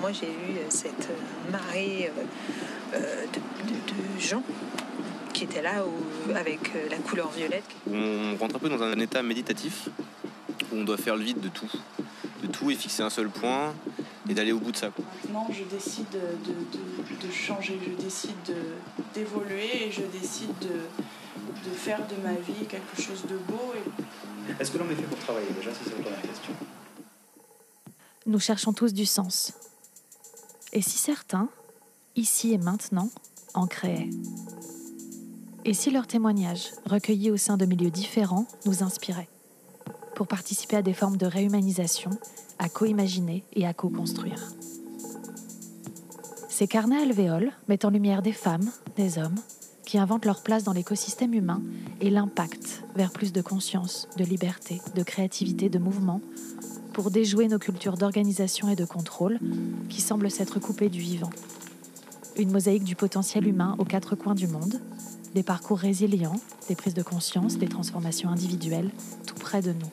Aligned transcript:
moi 0.00 0.12
j'ai 0.12 0.26
eu 0.28 0.56
cette 0.68 1.08
marée 1.50 2.10
de, 2.92 4.20
gens 4.20 4.42
qui 5.32 5.44
étaient 5.44 5.62
là 5.62 5.84
avec 6.34 6.72
la 6.90 6.96
couleur 6.98 7.30
violette. 7.30 7.64
On 7.90 8.36
rentre 8.38 8.56
un 8.56 8.58
peu 8.58 8.68
dans 8.68 8.82
un 8.82 8.98
état 8.98 9.22
méditatif 9.22 9.88
où 10.72 10.76
on 10.76 10.84
doit 10.84 10.96
faire 10.96 11.16
le 11.16 11.24
vide 11.24 11.40
de 11.40 11.48
tout, 11.48 11.70
de 12.42 12.46
tout 12.46 12.70
et 12.70 12.74
fixer 12.74 13.02
un 13.02 13.10
seul 13.10 13.28
point 13.28 13.74
et 14.28 14.34
d'aller 14.34 14.52
au 14.52 14.58
bout 14.58 14.72
de 14.72 14.76
ça. 14.76 14.90
Maintenant, 15.24 15.48
je 15.50 15.64
décide 15.64 16.06
de, 16.10 17.32
changer, 17.32 17.78
je 17.84 18.02
décide 18.02 18.30
d'évoluer 19.14 19.86
et 19.86 19.92
je 19.92 20.02
décide 20.02 20.54
de, 20.60 21.70
faire 21.74 22.00
de 22.06 22.14
ma 22.22 22.34
vie 22.34 22.66
quelque 22.68 23.00
chose 23.00 23.24
de 23.24 23.36
beau. 23.36 23.74
Est-ce 24.58 24.70
que 24.70 24.78
l'homme 24.78 24.90
est 24.90 24.96
fait 24.96 25.02
pour 25.02 25.18
travailler? 25.18 25.48
Déjà, 25.56 25.70
c'est 25.72 25.90
la 25.90 26.02
première 26.02 26.22
question. 26.22 26.52
Nous 28.26 28.40
cherchons 28.40 28.72
tous 28.72 28.92
du 28.92 29.06
sens. 29.06 29.52
Et 30.72 30.82
si 30.82 30.98
certains, 30.98 31.48
ici 32.14 32.52
et 32.52 32.58
maintenant, 32.58 33.10
en 33.54 33.66
créaient? 33.66 34.10
Et 35.64 35.74
si 35.74 35.90
leurs 35.90 36.06
témoignages, 36.06 36.70
recueillis 36.86 37.32
au 37.32 37.36
sein 37.36 37.56
de 37.56 37.66
milieux 37.66 37.90
différents, 37.90 38.46
nous 38.66 38.84
inspiraient? 38.84 39.28
Pour 40.14 40.28
participer 40.28 40.76
à 40.76 40.82
des 40.82 40.92
formes 40.92 41.16
de 41.16 41.26
réhumanisation, 41.26 42.10
à 42.58 42.68
co-imaginer 42.68 43.42
et 43.54 43.66
à 43.66 43.74
co-construire. 43.74 44.52
Ces 46.48 46.68
carnets 46.68 47.02
alvéoles 47.02 47.50
mettent 47.68 47.84
en 47.84 47.90
lumière 47.90 48.22
des 48.22 48.32
femmes, 48.32 48.70
des 48.96 49.18
hommes, 49.18 49.38
qui 49.84 49.98
inventent 49.98 50.26
leur 50.26 50.42
place 50.42 50.62
dans 50.62 50.72
l'écosystème 50.72 51.34
humain 51.34 51.62
et 52.00 52.10
l'impact 52.10 52.84
vers 52.94 53.10
plus 53.10 53.32
de 53.32 53.42
conscience, 53.42 54.06
de 54.16 54.24
liberté, 54.24 54.80
de 54.94 55.02
créativité, 55.02 55.68
de 55.68 55.80
mouvement, 55.80 56.20
pour 56.92 57.10
déjouer 57.10 57.48
nos 57.48 57.58
cultures 57.58 57.96
d'organisation 57.96 58.68
et 58.68 58.76
de 58.76 58.84
contrôle 58.84 59.38
qui 59.88 60.00
semblent 60.00 60.30
s'être 60.30 60.58
coupées 60.58 60.88
du 60.88 61.00
vivant. 61.00 61.30
Une 62.36 62.50
mosaïque 62.50 62.84
du 62.84 62.96
potentiel 62.96 63.46
humain 63.46 63.76
aux 63.78 63.84
quatre 63.84 64.16
coins 64.16 64.34
du 64.34 64.46
monde, 64.46 64.80
des 65.34 65.42
parcours 65.42 65.78
résilients, 65.78 66.40
des 66.68 66.74
prises 66.74 66.94
de 66.94 67.02
conscience, 67.02 67.58
des 67.58 67.68
transformations 67.68 68.30
individuelles, 68.30 68.90
tout 69.26 69.34
près 69.34 69.62
de 69.62 69.72
nous, 69.72 69.90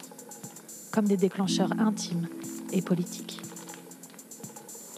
comme 0.92 1.06
des 1.06 1.18
déclencheurs 1.18 1.74
intimes 1.80 2.28
et 2.72 2.82
politiques. 2.82 3.42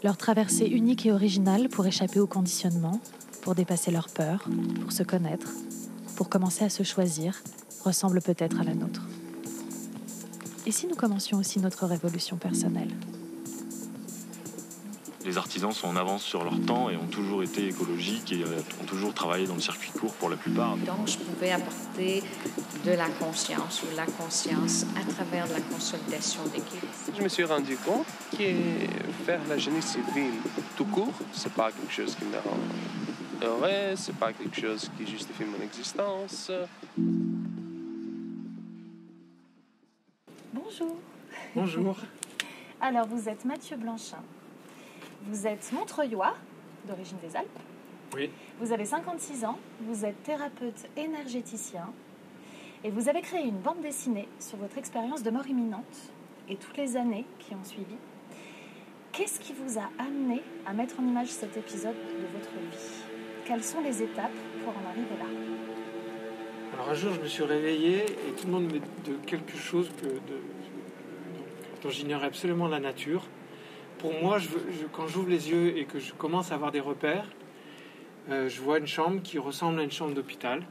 Leur 0.03 0.15
traversée 0.15 0.65
unique 0.65 1.05
et 1.05 1.11
originale 1.11 1.67
pour 1.67 1.85
échapper 1.85 2.21
au 2.21 2.27
conditionnement, 2.27 3.01
pour 3.41 3.53
dépasser 3.55 3.91
leur 3.91 4.07
peur, 4.07 4.47
pour 4.81 4.93
se 4.93 5.03
connaître, 5.03 5.51
pour 6.15 6.29
commencer 6.29 6.63
à 6.63 6.69
se 6.69 6.83
choisir, 6.83 7.41
ressemble 7.83 8.21
peut-être 8.21 8.61
à 8.61 8.63
la 8.63 8.75
nôtre. 8.75 9.08
Et 10.65 10.71
si 10.71 10.87
nous 10.87 10.95
commencions 10.95 11.37
aussi 11.37 11.59
notre 11.59 11.85
révolution 11.85 12.37
personnelle 12.37 12.91
les 15.29 15.37
artisans 15.37 15.71
sont 15.71 15.87
en 15.87 15.95
avance 15.95 16.23
sur 16.23 16.43
leur 16.43 16.59
temps 16.61 16.89
et 16.89 16.97
ont 16.97 17.05
toujours 17.05 17.43
été 17.43 17.67
écologiques 17.67 18.31
et 18.31 18.41
euh, 18.43 18.61
ont 18.81 18.85
toujours 18.85 19.13
travaillé 19.13 19.45
dans 19.45 19.53
le 19.53 19.61
circuit 19.61 19.91
court 19.91 20.13
pour 20.13 20.29
la 20.29 20.37
plupart. 20.37 20.75
Donc 20.77 21.07
je 21.07 21.17
pouvais 21.17 21.51
apporter 21.51 22.23
de 22.83 22.91
la 22.91 23.07
conscience 23.09 23.83
ou 23.83 23.95
la 23.95 24.05
conscience 24.05 24.85
à 24.99 25.11
travers 25.11 25.45
la 25.47 25.61
consolidation 25.61 26.41
d'équipe. 26.45 26.83
Je 27.15 27.21
me 27.21 27.29
suis 27.29 27.43
rendu 27.43 27.75
compte 27.77 28.07
que 28.31 28.45
faire 29.25 29.41
la 29.47 29.57
génie 29.57 29.83
civile 29.83 30.33
tout 30.75 30.85
court, 30.85 31.13
c'est 31.33 31.53
pas 31.53 31.71
quelque 31.71 31.93
chose 31.93 32.15
qui 32.15 32.25
me 32.25 32.37
rend 32.37 32.57
heureux, 33.43 33.95
c'est 33.95 34.15
pas 34.15 34.33
quelque 34.33 34.59
chose 34.59 34.89
qui 34.97 35.05
justifie 35.05 35.43
mon 35.43 35.63
existence. 35.63 36.51
Bonjour. 40.53 40.97
Bonjour. 41.55 41.95
Alors 42.81 43.05
vous 43.05 43.29
êtes 43.29 43.45
Mathieu 43.45 43.77
Blanchin. 43.77 44.23
Vous 45.23 45.45
êtes 45.45 45.71
Montreuillois, 45.71 46.35
d'origine 46.87 47.19
des 47.19 47.35
Alpes. 47.35 47.59
Oui. 48.15 48.31
Vous 48.59 48.71
avez 48.71 48.85
56 48.85 49.45
ans, 49.45 49.59
vous 49.81 50.05
êtes 50.05 50.23
thérapeute 50.23 50.87
énergéticien 50.97 51.87
et 52.83 52.89
vous 52.89 53.09
avez 53.09 53.21
créé 53.21 53.45
une 53.45 53.59
bande 53.59 53.81
dessinée 53.81 54.27
sur 54.39 54.57
votre 54.57 54.79
expérience 54.79 55.21
de 55.21 55.29
mort 55.29 55.47
imminente 55.47 56.13
et 56.47 56.55
toutes 56.55 56.77
les 56.77 56.97
années 56.97 57.25
qui 57.37 57.53
ont 57.53 57.63
suivi. 57.63 57.95
Qu'est-ce 59.11 59.39
qui 59.39 59.53
vous 59.53 59.77
a 59.77 59.89
amené 59.99 60.41
à 60.65 60.73
mettre 60.73 60.99
en 60.99 61.03
image 61.03 61.27
cet 61.27 61.57
épisode 61.57 61.93
de 61.93 62.37
votre 62.37 62.53
vie? 62.71 63.03
Quelles 63.45 63.63
sont 63.63 63.81
les 63.81 64.01
étapes 64.01 64.31
pour 64.63 64.73
en 64.73 64.89
arriver 64.89 65.17
là? 65.19 65.48
Alors 66.79 66.91
un 66.91 66.93
jour, 66.93 67.13
je 67.13 67.19
me 67.19 67.27
suis 67.27 67.43
réveillé 67.43 68.05
et 68.05 68.31
tout 68.37 68.47
le 68.47 68.53
monde 68.53 68.71
me 68.71 68.79
de 68.79 69.17
quelque 69.25 69.57
chose 69.57 69.89
que, 70.01 70.07
dont 71.83 71.89
j'ignorais 71.89 72.27
absolument 72.27 72.69
la 72.69 72.79
nature 72.79 73.25
pour 73.97 74.13
moi, 74.13 74.37
quand 74.93 75.07
j'ouvre 75.07 75.27
les 75.27 75.49
yeux 75.49 75.77
et 75.77 75.83
que 75.83 75.99
je 75.99 76.13
commence 76.13 76.53
à 76.53 76.55
avoir 76.55 76.71
des 76.71 76.79
repères, 76.79 77.27
euh, 78.29 78.47
je 78.47 78.61
vois 78.61 78.77
une 78.77 78.87
chambre 78.87 79.21
qui 79.21 79.37
ressemble 79.37 79.81
à 79.81 79.83
une 79.83 79.91
chambre 79.91 80.13
d'hôpital. 80.13 80.65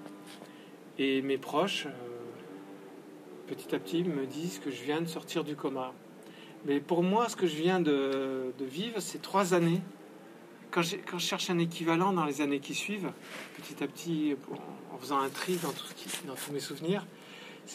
Et 0.99 1.21
mes 1.21 1.37
proches, 1.37 1.85
euh, 1.85 1.91
petit 3.47 3.75
à 3.75 3.79
petit, 3.79 4.03
me 4.03 4.25
disent 4.25 4.61
que 4.61 4.71
je 4.71 4.83
viens 4.83 5.03
de 5.03 5.07
sortir 5.09 5.45
du 5.45 5.57
coma. 5.57 5.93
Mais 6.65 6.81
pour 6.81 7.03
moi, 7.03 7.29
ce 7.29 7.37
que 7.37 7.47
je 7.47 7.57
viens 7.57 7.81
de, 7.81 8.55
vivre, 8.59 8.99
c'est 9.01 9.21
trois 9.21 9.53
années. 9.53 9.83
Quand, 10.71 10.83
je 10.83 11.19
cherche 11.19 11.51
un 11.51 11.59
équivalent 11.59 12.13
dans 12.13 12.25
les 12.25 12.41
années 12.41 12.61
qui 12.61 12.75
suivent, 12.75 13.11
petit 13.57 13.83
à 13.83 13.87
petit, 13.87 14.37
en 14.93 14.99
faisant 14.99 15.19
un 15.19 15.29
tri 15.29 15.57
dans, 15.57 15.71
tous 15.71 16.53
mes 16.53 16.61
souvenirs, 16.61 17.07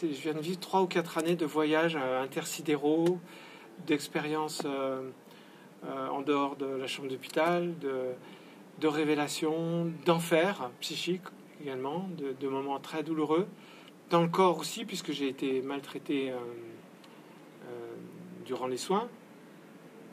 je 0.02 0.08
viens 0.08 0.34
de 0.34 0.40
vivre 0.40 0.59
trois 0.59 0.81
ou 0.81 0.88
quatre 0.88 1.18
années 1.18 1.36
de 1.36 1.46
voyages 1.46 1.98
euh, 2.00 2.24
intersidéraux, 2.24 3.20
d'expériences 3.86 4.64
euh, 5.86 6.08
en 6.08 6.22
dehors 6.22 6.56
de 6.56 6.66
la 6.66 6.88
chambre 6.88 7.09
d'hôpital, 7.09 7.74
de, 7.80 8.88
révélations, 8.88 9.92
d'enfer 10.06 10.70
psychique 10.80 11.24
également, 11.62 12.08
de, 12.40 12.48
moments 12.48 12.80
très 12.80 13.04
douloureux. 13.04 13.48
Dans 14.10 14.22
le 14.22 14.30
corps 14.30 14.58
aussi, 14.60 14.86
puisque 14.86 15.12
j'ai 15.12 15.28
été 15.28 15.62
maltraité 15.62 16.31
euh, 16.31 16.36
euh, 16.36 17.96
durant 18.46 18.68
les 18.68 18.78
soins, 18.78 19.10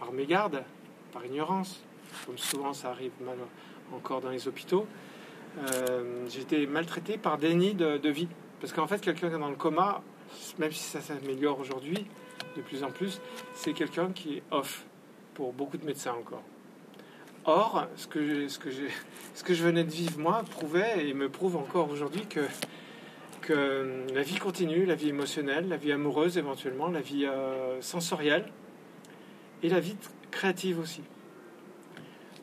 par 0.01 0.11
mégarde, 0.11 0.65
par 1.13 1.25
ignorance, 1.25 1.85
comme 2.27 2.39
souvent 2.39 2.73
ça 2.73 2.91
arrive 2.91 3.13
mal 3.25 3.39
encore 3.95 4.21
dans 4.21 4.31
les 4.31 4.49
hôpitaux. 4.49 4.87
j'ai 6.29 6.41
été 6.41 6.67
maltraité 6.67 7.19
par 7.19 7.39
déni 7.39 7.75
de, 7.75 8.09
vie. 8.09 8.29
Parce 8.61 8.73
qu'en 8.73 8.87
fait, 8.87 9.01
quelqu'un 9.01 9.29
qui 9.29 9.35
est 9.35 9.39
dans 9.39 9.49
le 9.49 9.57
coma, 9.57 10.03
même 10.59 10.71
si 10.73 10.85
ça 10.85 11.01
s'améliore 11.01 11.59
aujourd'hui, 11.59 12.07
de 12.57 12.63
plus 12.63 12.85
en 12.85 12.91
plus, 12.91 13.21
c'est 13.55 13.73
quelqu'un 13.73 14.13
qui 14.13 14.39
est 14.39 14.43
off 14.51 14.85
pour 15.35 15.53
beaucoup 15.53 15.77
de 15.77 15.85
médecins 15.85 16.15
encore. 16.19 16.43
Or, 17.47 17.87
ce 17.97 18.07
que, 18.07 18.21
je 19.55 19.65
venais 19.65 19.85
de 19.85 19.91
vivre 19.91 20.19
moi 20.19 20.43
prouvait 20.51 21.09
et 21.09 21.15
me 21.15 21.31
prouve 21.31 21.57
encore 21.57 21.91
aujourd'hui 21.91 22.27
que, 22.27 22.41
que 23.41 24.05
la 24.13 24.23
vie 24.23 24.37
continue, 24.37 24.85
la 24.85 24.95
vie 24.95 25.09
émotionnelle, 25.09 25.69
la 25.69 25.79
vie 25.79 25.93
amoureuse 25.93 26.37
éventuellement, 26.37 26.89
la 26.89 27.01
vie 27.01 27.25
euh, 27.25 27.81
sensorielle 27.81 28.45
et 29.63 29.71
la 29.71 29.81
vie 29.81 29.97
créative 30.31 30.79
aussi. 30.79 31.03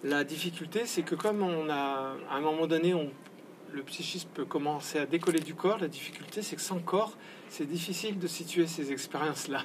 La 0.03 0.23
difficulté, 0.23 0.85
c'est 0.85 1.01
que 1.01 1.15
comme 1.15 1.41
on 1.41 1.69
a, 1.69 2.15
à 2.29 2.35
un 2.35 2.39
moment 2.39 2.67
donné, 2.67 2.93
on, 2.93 3.09
le 3.73 3.81
psychisme 3.83 4.29
peut 4.33 4.45
commencer 4.45 4.99
à 4.99 5.05
décoller 5.05 5.39
du 5.39 5.55
corps, 5.55 5.79
la 5.79 5.87
difficulté, 5.87 6.41
c'est 6.41 6.55
que 6.55 6.61
sans 6.61 6.79
corps, 6.79 7.17
c'est 7.49 7.65
difficile 7.65 8.19
de 8.19 8.27
situer 8.27 8.67
ces 8.67 8.91
expériences-là. 8.91 9.63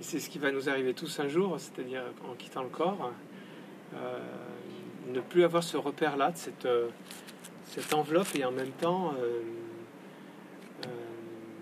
Et 0.00 0.02
c'est 0.02 0.18
ce 0.18 0.30
qui 0.30 0.38
va 0.38 0.50
nous 0.50 0.68
arriver 0.68 0.94
tous 0.94 1.20
un 1.20 1.28
jour, 1.28 1.56
c'est-à-dire 1.58 2.02
en 2.28 2.34
quittant 2.34 2.62
le 2.62 2.70
corps, 2.70 3.12
euh, 3.94 4.18
ne 5.08 5.20
plus 5.20 5.44
avoir 5.44 5.62
ce 5.62 5.76
repère-là, 5.76 6.32
euh, 6.64 6.88
cette 7.66 7.94
enveloppe 7.94 8.34
et 8.34 8.44
en 8.44 8.50
même 8.50 8.72
temps 8.72 9.14
euh, 9.20 9.42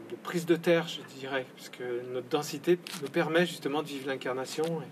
de 0.08 0.16
prise 0.22 0.46
de 0.46 0.56
terre, 0.56 0.86
je 0.86 1.00
dirais, 1.18 1.46
puisque 1.56 1.82
notre 2.12 2.28
densité 2.28 2.78
nous 3.02 3.08
permet 3.08 3.44
justement 3.44 3.82
de 3.82 3.88
vivre 3.88 4.06
l'incarnation. 4.06 4.82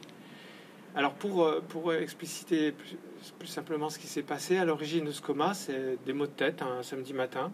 Alors 0.94 1.14
pour, 1.14 1.48
pour 1.68 1.94
expliciter 1.94 2.72
plus, 2.72 3.46
simplement 3.46 3.90
ce 3.90 3.98
qui 3.98 4.06
s'est 4.06 4.22
passé, 4.22 4.56
à 4.56 4.64
l'origine 4.64 5.04
de 5.04 5.12
ce 5.12 5.22
coma, 5.22 5.54
c'est 5.54 5.98
des 6.04 6.12
maux 6.12 6.26
de 6.26 6.32
tête 6.32 6.62
un 6.62 6.82
samedi 6.82 7.14
matin, 7.14 7.52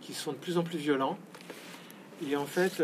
qui 0.00 0.12
sont 0.12 0.32
de 0.32 0.36
plus 0.36 0.58
en 0.58 0.62
plus 0.64 0.78
violents. 0.78 1.18
Et 2.28 2.36
en 2.36 2.46
fait, 2.46 2.82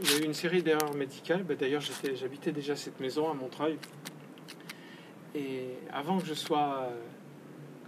il 0.00 0.10
y 0.10 0.14
a 0.14 0.18
eu 0.18 0.24
une 0.24 0.34
série 0.34 0.62
d'erreurs 0.62 0.94
médicales. 0.94 1.42
Bah, 1.42 1.54
d'ailleurs, 1.54 1.80
j'habitais 1.80 2.52
déjà 2.52 2.76
cette 2.76 3.00
maison 3.00 3.30
à 3.30 3.34
Montreuil. 3.34 3.78
Et 5.34 5.68
avant 5.92 6.18
que 6.18 6.26
je 6.26 6.34
sois, 6.34 6.88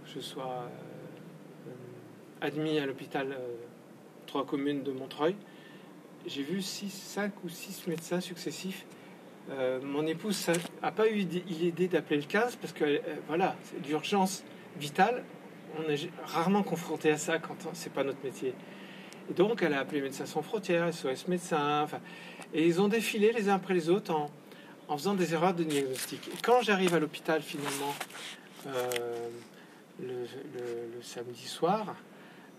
je 0.05 0.19
sois 0.19 0.69
euh, 1.67 1.71
admis 2.41 2.79
à 2.79 2.85
l'hôpital 2.85 3.31
euh, 3.31 3.55
Trois 4.27 4.45
communes 4.45 4.83
de 4.83 4.91
Montreuil, 4.91 5.35
j'ai 6.27 6.43
vu 6.43 6.61
5 6.61 7.43
ou 7.43 7.49
6 7.49 7.87
médecins 7.87 8.21
successifs. 8.21 8.85
Euh, 9.51 9.79
mon 9.81 10.05
épouse 10.05 10.47
n'a 10.81 10.91
pas 10.91 11.09
eu 11.09 11.15
l'idée 11.15 11.87
d'appeler 11.87 12.17
le 12.17 12.27
15 12.27 12.55
parce 12.57 12.73
que 12.73 13.01
voilà, 13.27 13.55
c'est 13.63 13.81
d'urgence 13.81 14.43
vitale. 14.79 15.23
On 15.77 15.89
est 15.89 16.09
rarement 16.25 16.63
confronté 16.63 17.11
à 17.11 17.17
ça 17.17 17.39
quand 17.39 17.55
c'est 17.73 17.91
pas 17.91 18.03
notre 18.03 18.23
métier. 18.23 18.53
Et 19.29 19.33
donc, 19.33 19.61
elle 19.61 19.73
a 19.73 19.79
appelé 19.79 20.01
Médecins 20.01 20.25
sans 20.25 20.41
frontières, 20.41 20.91
SOS 20.93 21.27
Médecins, 21.27 21.87
et 22.53 22.65
ils 22.65 22.81
ont 22.81 22.87
défilé 22.87 23.31
les 23.31 23.49
uns 23.49 23.55
après 23.55 23.75
les 23.75 23.89
autres 23.89 24.11
en, 24.11 24.97
faisant 24.97 25.13
des 25.13 25.33
erreurs 25.33 25.53
de 25.53 25.63
diagnostic. 25.63 26.27
Et 26.29 26.41
quand 26.41 26.61
j'arrive 26.63 26.95
à 26.95 26.99
l'hôpital 26.99 27.43
finalement 27.43 27.93
euh, 28.65 29.29
le, 30.01 30.25
samedi 31.03 31.45
soir, 31.45 31.95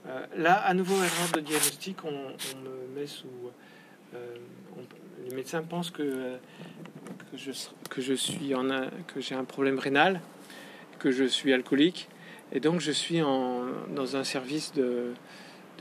euh, 0.07 0.27
là 0.37 0.55
à 0.55 0.73
nouveau 0.75 0.95
erreur 0.95 1.33
de 1.35 1.41
diagnostic, 1.41 2.05
on, 2.05 2.11
me 2.11 3.01
met 3.01 3.07
sous... 3.07 3.27
euh, 4.15 4.37
les 5.28 5.34
médecins 5.34 5.62
pensent 5.62 5.90
que, 5.90 6.38
je, 7.34 8.12
suis 8.14 8.55
en 8.55 8.70
un- 8.70 8.90
que 9.06 9.20
j'ai 9.20 9.34
un 9.34 9.44
problème 9.44 9.78
rénal, 9.78 10.20
que 10.99 11.11
je 11.11 11.25
suis 11.25 11.52
alcoolique, 11.52 12.08
et 12.52 12.61
donc 12.61 12.81
je 12.81 12.93
suis 12.93 13.22
en, 13.22 13.64
dans 13.94 14.17
un 14.17 14.25
service 14.25 14.72
de, 14.72 15.12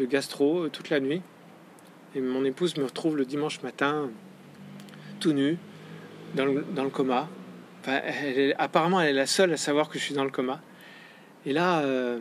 gastro 0.02 0.66
euh, 0.66 0.70
toute 0.70 0.90
la 0.90 1.00
nuit. 1.00 1.22
Et 2.16 2.22
mon 2.22 2.44
épouse 2.46 2.78
me 2.78 2.86
retrouve 2.86 3.18
le 3.18 3.26
dimanche 3.26 3.62
matin, 3.62 4.10
tout 5.20 5.34
nu, 5.34 5.58
dans 6.36 6.46
le, 6.46 6.90
coma. 6.90 7.28
Elle 7.86 8.40
est- 8.40 8.56
apparemment, 8.56 9.02
elle 9.02 9.10
est 9.10 9.14
la 9.14 9.26
seule 9.26 9.54
à 9.54 9.58
savoir 9.58 9.90
que 9.90 10.00
je 10.00 10.04
suis 10.04 10.16
dans 10.16 10.24
le 10.24 10.32
coma. 10.32 10.62
Et 11.46 11.54
là, 11.54 11.82
euh, 11.82 12.20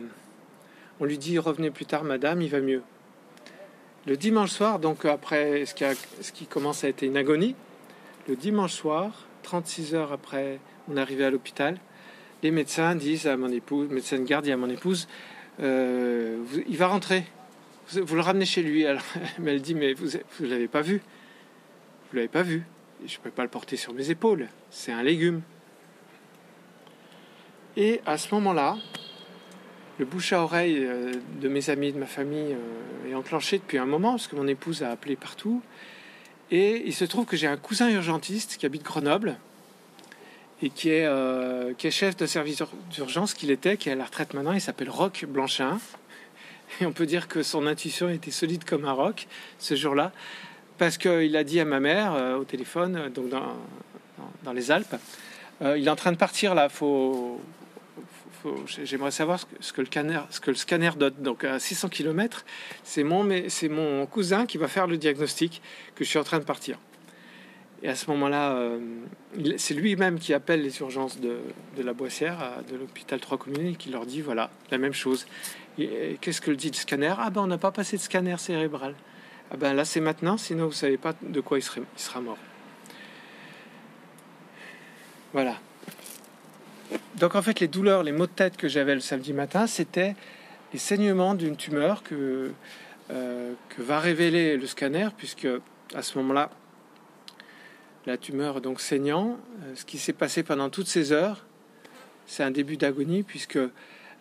on 0.99 1.05
lui 1.05 1.17
dit 1.17 1.37
revenez 1.37 1.71
plus 1.71 1.85
tard, 1.85 2.03
madame, 2.03 2.41
il 2.41 2.49
va 2.49 2.59
mieux. 2.59 2.81
Le 4.09 4.17
dimanche 4.17 4.49
soir, 4.49 4.79
donc 4.79 5.05
après 5.05 5.67
ce 5.67 6.31
qui, 6.31 6.47
commence 6.47 6.83
à 6.83 6.89
être 6.89 7.03
une 7.03 7.15
agonie, 7.15 7.53
le 8.27 8.35
dimanche 8.35 8.73
soir, 8.73 9.27
36 9.43 9.93
heures 9.93 10.11
après 10.11 10.57
mon 10.87 10.97
arrivée 10.97 11.25
à 11.25 11.29
l'hôpital, 11.29 11.77
les 12.41 12.49
médecins 12.49 12.95
disent 12.95 13.27
à 13.27 13.37
mon 13.37 13.51
épouse, 13.51 13.87
médecin 13.91 14.17
de 14.17 14.23
garde 14.23 14.47
à 14.49 14.57
mon 14.57 14.67
épouse, 14.67 15.07
euh, 15.61 16.43
il 16.67 16.75
va 16.75 16.87
rentrer. 16.87 17.23
Vous, 17.89 18.03
vous 18.03 18.15
le 18.15 18.21
ramenez 18.21 18.45
chez 18.45 18.63
lui. 18.63 18.83
Alors, 18.83 19.03
mais 19.37 19.51
elle 19.53 19.61
dit, 19.61 19.75
mais 19.75 19.93
vous 19.93 20.07
ne 20.39 20.47
l'avez 20.47 20.67
pas 20.67 20.81
vu. 20.81 21.03
Vous 22.09 22.15
l'avez 22.15 22.29
pas 22.29 22.41
vu. 22.41 22.63
Je 23.05 23.15
ne 23.15 23.21
peux 23.21 23.29
pas 23.29 23.43
le 23.43 23.49
porter 23.49 23.77
sur 23.77 23.93
mes 23.93 24.09
épaules. 24.09 24.47
C'est 24.71 24.91
un 24.91 25.03
légume. 25.03 25.41
Et 27.77 28.01
à 28.07 28.17
ce 28.17 28.33
moment-là, 28.33 28.75
le 29.99 30.05
bouche 30.05 30.31
à 30.33 30.41
oreille 30.41 30.77
euh, 30.79 31.11
de 31.41 31.47
mes 31.49 31.69
amis, 31.69 31.91
de 31.91 31.99
ma 31.99 32.05
famille 32.05 32.53
euh, 32.53 33.11
est 33.11 33.15
enclenché 33.15 33.57
depuis 33.59 33.77
un 33.77 33.85
moment, 33.85 34.11
parce 34.11 34.27
que 34.27 34.35
mon 34.35 34.47
épouse 34.47 34.81
a 34.81 34.91
appelé 34.91 35.15
partout. 35.15 35.61
Et 36.51 36.81
il 36.85 36.93
se 36.93 37.05
trouve 37.05 37.25
que 37.25 37.37
j'ai 37.37 37.47
un 37.47 37.57
cousin 37.57 37.89
urgentiste 37.89 38.57
qui 38.57 38.65
habite 38.65 38.81
Grenoble 38.83 39.37
et 40.63 40.69
qui 40.69 40.89
est, 40.89 41.05
euh, 41.05 41.73
qui 41.77 41.87
est 41.87 41.91
chef 41.91 42.17
de 42.17 42.25
service 42.25 42.63
d'urgence 42.91 43.33
qu'il 43.33 43.51
était, 43.51 43.77
qui 43.77 43.89
est 43.89 43.91
à 43.91 43.95
la 43.95 44.05
retraite 44.05 44.33
maintenant. 44.33 44.53
Il 44.53 44.61
s'appelle 44.61 44.89
Roch 44.89 45.25
Blanchin. 45.25 45.77
Et 46.81 46.85
on 46.85 46.91
peut 46.91 47.05
dire 47.05 47.27
que 47.27 47.43
son 47.43 47.65
intuition 47.67 48.09
était 48.09 48.31
solide 48.31 48.63
comme 48.63 48.85
un 48.85 48.91
roc 48.93 49.27
ce 49.57 49.75
jour-là, 49.75 50.11
parce 50.77 50.97
qu'il 50.97 51.35
a 51.35 51.43
dit 51.43 51.59
à 51.59 51.65
ma 51.65 51.79
mère 51.79 52.13
au 52.39 52.43
téléphone, 52.43 53.09
donc 53.13 53.29
dans, 53.29 53.57
dans- 54.43 54.53
les 54.53 54.69
Alpes, 54.69 54.95
il 55.61 55.87
est 55.87 55.89
en 55.89 55.95
train 55.95 56.11
de 56.11 56.17
partir 56.17 56.53
là, 56.53 56.69
faut- 56.69 57.41
j'aimerais 58.83 59.11
savoir 59.11 59.39
ce 59.59 59.73
que, 59.73 59.81
le 59.81 60.55
scanner, 60.55 60.91
donne. 60.97 61.13
Donc 61.19 61.43
à 61.43 61.59
600 61.59 61.89
km, 61.89 62.45
c'est 62.83 63.03
mon, 63.03 64.05
cousin 64.05 64.45
qui 64.45 64.57
va 64.57 64.67
faire 64.67 64.87
le 64.87 64.97
diagnostic 64.97 65.61
que 65.95 66.03
je 66.03 66.09
suis 66.09 66.19
en 66.19 66.23
train 66.23 66.39
de 66.39 66.43
partir. 66.43 66.77
Et 67.81 67.87
à 67.87 67.95
ce 67.95 68.09
moment-là, 68.11 68.51
euh, 68.57 68.79
c'est 69.57 69.73
lui-même 69.73 70.19
qui 70.19 70.33
appelle 70.33 70.61
les 70.61 70.79
urgences 70.79 71.19
de, 71.19 71.39
la 71.77 71.93
Boissière, 71.93 72.61
de 72.69 72.75
l'hôpital 72.75 73.19
Trois 73.21 73.37
Communes, 73.37 73.67
et 73.67 73.75
qui 73.75 73.89
leur 73.89 74.05
dit 74.05 74.21
voilà, 74.21 74.49
la 74.69 74.77
même 74.77 74.93
chose. 74.93 75.25
Qu'est-ce 75.77 76.41
que 76.41 76.51
le 76.51 76.57
dit 76.57 76.71
le 76.71 76.75
scanner? 76.75 77.13
Ah 77.17 77.29
ben 77.29 77.41
on 77.41 77.47
n'a 77.47 77.57
pas 77.57 77.71
passé 77.71 77.95
de 77.95 78.01
scanner 78.01 78.37
cérébral. 78.37 78.95
Ah 79.51 79.55
ben 79.57 79.73
là 79.73 79.85
c'est 79.85 80.01
maintenant, 80.01 80.37
sinon 80.37 80.65
vous 80.65 80.73
savez 80.73 80.97
pas 80.97 81.13
de 81.21 81.39
quoi 81.39 81.57
il 81.57 81.63
sera 81.63 82.19
mort. 82.19 82.37
Voilà. 85.31 85.55
Donc 87.15 87.35
en 87.35 87.41
fait 87.41 87.59
les 87.59 87.67
douleurs, 87.67 88.03
les 88.03 88.11
maux 88.11 88.27
de 88.27 88.31
tête 88.31 88.57
que 88.57 88.67
j'avais 88.67 88.95
le 88.95 89.01
samedi 89.01 89.33
matin, 89.33 89.67
c'était 89.67 90.15
les 90.73 90.79
saignements 90.79 91.35
d'une 91.35 91.55
tumeur 91.55 92.03
que, 92.03 92.51
euh, 93.11 93.53
que 93.69 93.81
va 93.81 93.99
révéler 93.99 94.55
le 94.57 94.67
scanner, 94.67 95.09
puisque 95.17 95.47
à 95.95 96.01
ce 96.01 96.17
moment-là, 96.19 96.49
la 98.05 98.17
tumeur 98.17 98.61
donc 98.61 98.79
saignant. 98.79 99.37
Euh, 99.63 99.75
Ce 99.75 99.85
qui 99.85 99.97
s'est 99.97 100.13
passé 100.13 100.43
pendant 100.43 100.69
toutes 100.69 100.87
ces 100.87 101.11
heures, 101.11 101.45
c'est 102.25 102.43
un 102.43 102.51
début 102.51 102.77
d'agonie, 102.77 103.23
puisque 103.23 103.59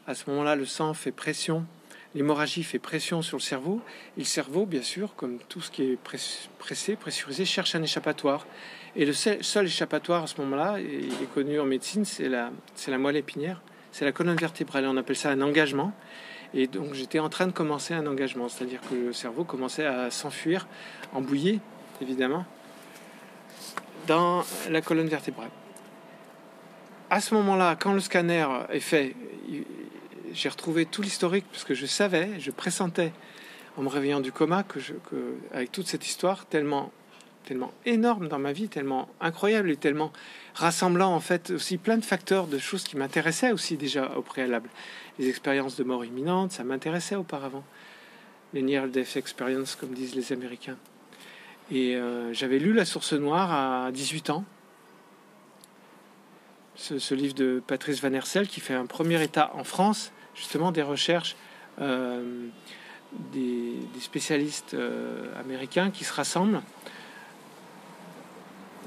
à 0.07 0.15
ce 0.15 0.29
moment-là, 0.31 0.57
le 0.57 0.65
sang 0.65 0.95
fait 0.95 1.13
pression, 1.13 1.67
l'hémorragie 2.15 2.65
fait 2.65 2.79
pression 2.79 3.21
sur 3.21 3.37
le 3.37 3.43
cerveau. 3.43 3.83
Et 4.17 4.21
le 4.21 4.27
cerveau, 4.27 4.65
bien 4.65 4.83
sûr, 4.83 5.15
comme 5.15 5.39
tout 5.49 5.61
ce 5.61 5.71
qui 5.71 5.83
est 5.85 5.97
press- 5.97 6.49
pressé, 6.59 6.97
pressurisé, 6.97 7.45
cherche 7.45 7.75
un 7.75 7.83
échappatoire. 7.83 8.47
Et 9.01 9.05
le 9.05 9.13
seul, 9.13 9.65
échappatoire 9.65 10.25
à 10.25 10.27
ce 10.27 10.41
moment-là, 10.41 10.81
il 10.81 11.13
est 11.23 11.33
connu 11.33 11.61
en 11.61 11.65
médecine, 11.65 12.05
c'est 12.05 12.29
la, 12.29 12.51
moelle 12.99 13.17
épinière, 13.17 13.63
c'est 13.93 14.05
la 14.05 14.11
colonne 14.11 14.37
vertébrale. 14.37 14.87
On 14.87 14.97
appelle 14.97 15.15
ça 15.15 15.31
un 15.31 15.41
engagement. 15.41 15.93
Et 16.53 16.67
donc 16.67 16.95
j'étais 16.95 17.21
en 17.21 17.29
train 17.29 17.47
de 17.47 17.53
commencer 17.53 17.95
un 17.95 18.09
engagement, 18.09 18.49
c'est-à-dire 18.49 18.81
que 18.91 18.97
le 18.97 19.13
cerveau 19.13 19.45
commençait 19.45 19.87
à 19.87 20.11
s'enfuir, 20.11 20.67
en 21.13 21.21
bouillie, 21.21 21.61
évidemment, 22.03 22.45
dans 24.09 24.43
la 24.69 24.81
colonne 24.81 25.09
vertébrale. 25.09 25.51
À 27.09 27.21
ce 27.21 27.35
moment-là, 27.35 27.77
quand 27.79 27.93
le 27.93 28.01
scanner 28.01 28.49
est 28.71 28.81
fait, 28.81 29.15
j'ai 30.33 30.49
retrouvé 30.49 30.87
tout 30.87 31.03
l'historique 31.03 31.45
parce 31.53 31.63
que 31.63 31.75
je 31.75 31.87
savais, 31.87 32.41
je 32.41 32.51
pressentais 32.51 33.13
en 33.77 33.83
me 33.83 33.89
réveillant 33.89 34.19
du 34.19 34.33
coma 34.33 34.65
que, 34.65 34.81
je, 34.81 34.95
que 34.95 35.37
avec 35.53 35.71
toute 35.71 35.87
cette 35.87 36.05
histoire 36.05 36.47
tellement, 36.47 36.91
tellement 37.49 37.73
énorme 37.87 38.29
dans 38.29 38.39
ma 38.39 38.53
vie, 38.53 38.69
tellement 38.69 39.09
incroyable 39.23 39.71
et 39.71 39.77
tellement 39.77 40.13
rassemblant 40.55 41.15
en 41.15 41.21
fait 41.21 41.51
aussi 41.51 41.79
plein 41.79 41.97
de 41.97 42.05
facteurs, 42.05 42.47
de 42.47 42.59
choses 42.59 42.85
qui 42.85 42.99
m'intéressaient 42.99 43.53
aussi 43.53 43.79
déjà 43.79 44.13
au 44.17 44.23
préalable. 44.23 44.69
Les 45.19 45.31
expériences 45.31 45.75
de 45.77 45.83
mort 45.83 46.05
imminente, 46.05 46.53
ça 46.53 46.63
m'intéressait 46.63 47.17
auparavant. 47.17 47.65
Les 48.53 48.61
near 48.61 48.87
death 48.87 49.17
experience, 49.17 49.77
comme 49.77 49.95
disent 49.95 50.15
les 50.15 50.31
Américains. 50.33 50.77
Et 51.71 51.97
euh, 51.97 52.35
j'avais 52.35 52.59
lu 52.59 52.75
La 52.75 52.85
Source 52.85 53.15
Noire 53.15 53.51
à 53.51 53.93
18 53.93 54.29
ans. 54.29 54.45
Ce, 56.77 57.15
livre 57.15 57.35
de 57.35 57.63
Patrice 57.67 58.01
Van 58.03 58.13
Hersel 58.13 58.47
qui 58.47 58.61
fait 58.61 58.75
un 58.75 58.87
premier 58.87 59.21
état 59.23 59.51
en 59.55 59.65
France, 59.65 60.13
justement 60.35 60.71
des 60.71 60.83
recherches 60.83 61.35
euh, 61.81 62.47
des, 63.33 63.73
des 63.95 64.01
spécialistes 64.01 64.75
euh, 64.75 65.33
américains 65.41 65.91
qui 65.91 66.05
se 66.05 66.13
rassemblent. 66.13 66.61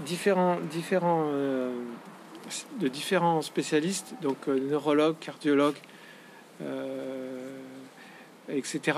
Différents, 0.06 0.58
euh, 1.32 1.72
de 2.80 2.88
différents 2.88 3.42
spécialistes, 3.42 4.14
donc 4.22 4.38
euh, 4.48 4.60
neurologues, 4.60 5.18
cardiologues, 5.20 5.78
euh, 6.62 7.58
etc., 8.50 8.98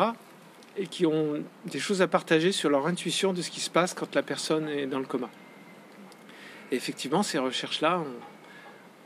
et 0.75 0.87
qui 0.87 1.05
ont 1.05 1.43
des 1.65 1.79
choses 1.79 2.01
à 2.01 2.07
partager 2.07 2.51
sur 2.51 2.69
leur 2.69 2.87
intuition 2.87 3.31
de 3.33 3.41
ce 3.43 3.51
qui 3.51 3.59
se 3.59 3.69
passe 3.69 3.93
quand 3.93 4.15
la 4.15 4.23
personne 4.23 4.67
est 4.69 4.87
dans 4.87 4.97
le 4.99 5.05
coma. 5.05 5.29
Et 6.71 6.75
effectivement, 6.75 7.21
ces 7.21 7.37
recherches-là 7.37 8.01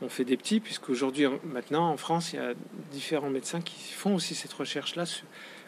ont 0.00 0.08
fait 0.08 0.24
des 0.24 0.36
petits, 0.38 0.60
puisqu'aujourd'hui, 0.60 1.26
en- 1.26 1.38
maintenant, 1.44 1.90
en 1.90 1.96
France, 1.98 2.32
il 2.32 2.36
y 2.36 2.38
a 2.42 2.54
différents 2.90 3.28
médecins 3.28 3.60
qui 3.60 3.92
font 3.92 4.14
aussi 4.14 4.34
cette 4.34 4.52
recherche-là 4.54 5.04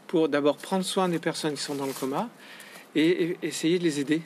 pour 0.06 0.28
d'abord 0.30 0.56
prendre 0.56 0.84
soin 0.84 1.08
des 1.08 1.18
personnes 1.18 1.54
qui 1.54 1.62
sont 1.62 1.74
dans 1.74 1.86
le 1.86 1.92
coma 1.92 2.28
et 2.94 3.36
essayer 3.42 3.78
de 3.78 3.84
les 3.84 4.00
aider. 4.00 4.22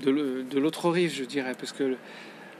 De 0.00 0.58
l'autre 0.58 0.90
rive, 0.90 1.12
je 1.14 1.24
dirais, 1.24 1.54
parce 1.58 1.72
que 1.72 1.96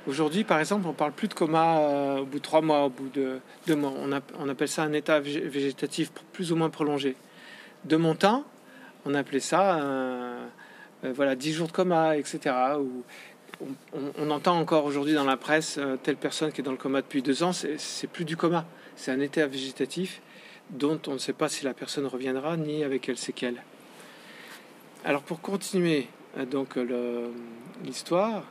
Aujourd'hui, 0.07 0.45
par 0.45 0.61
exemple, 0.61 0.87
on 0.87 0.93
parle 0.93 1.13
plus 1.13 1.29
de 1.29 1.35
coma 1.35 1.79
euh, 1.79 2.19
au 2.19 2.27
bout 2.27 2.39
de 2.39 2.43
trois 2.43 2.61
mois, 2.61 2.85
au 2.85 2.91
bout 2.91 3.09
de 3.09 3.39
deux 3.67 3.75
mois. 3.75 3.91
On, 3.97 4.13
app- 4.13 4.33
on 4.39 4.51
appelle 4.51 4.69
ça 4.69 4.83
un 4.83 4.93
état 4.93 5.19
végé- 5.19 5.49
végétatif 5.49 6.13
plus 6.33 6.53
ou 6.53 6.57
moins 6.57 6.69
prolongé. 6.69 7.17
De 7.85 7.97
mon 7.97 8.15
temps, 8.15 8.45
on 9.07 9.15
appelait 9.15 9.41
ça 9.41 9.77
euh, 9.77 10.47
euh, 11.05 11.13
voilà, 11.15 11.35
10 11.37 11.53
jours 11.55 11.69
de 11.69 11.73
coma, 11.73 12.19
etc. 12.19 12.55
On, 14.19 14.31
entend 14.31 14.59
encore 14.59 14.85
aujourd'hui 14.85 15.15
dans 15.15 15.25
la 15.25 15.39
presse 15.39 15.77
euh, 15.79 15.97
telle 15.97 16.17
personne 16.17 16.53
qui 16.53 16.61
est 16.61 16.65
dans 16.65 16.73
le 16.73 16.77
coma 16.77 17.01
depuis 17.01 17.23
deux 17.23 17.43
ans, 17.43 17.53
c'est 17.53 18.07
plus 18.09 18.27
du 18.27 18.37
coma. 18.37 18.67
C'est 18.97 19.11
un 19.11 19.21
état 19.21 19.47
végétatif 19.47 20.21
dont 20.69 21.01
on 21.07 21.15
ne 21.15 21.19
sait 21.19 21.33
pas 21.33 21.49
si 21.49 21.65
la 21.65 21.73
personne 21.73 22.07
reviendra 22.07 22.59
ni 22.59 22.85
avec 22.85 23.03
quelles 23.03 23.17
séquelles. 23.17 23.63
Alors 25.05 25.23
pour 25.23 25.41
continuer 25.41 26.09
donc 26.51 26.77
le- 26.77 27.31
l'histoire. 27.85 28.45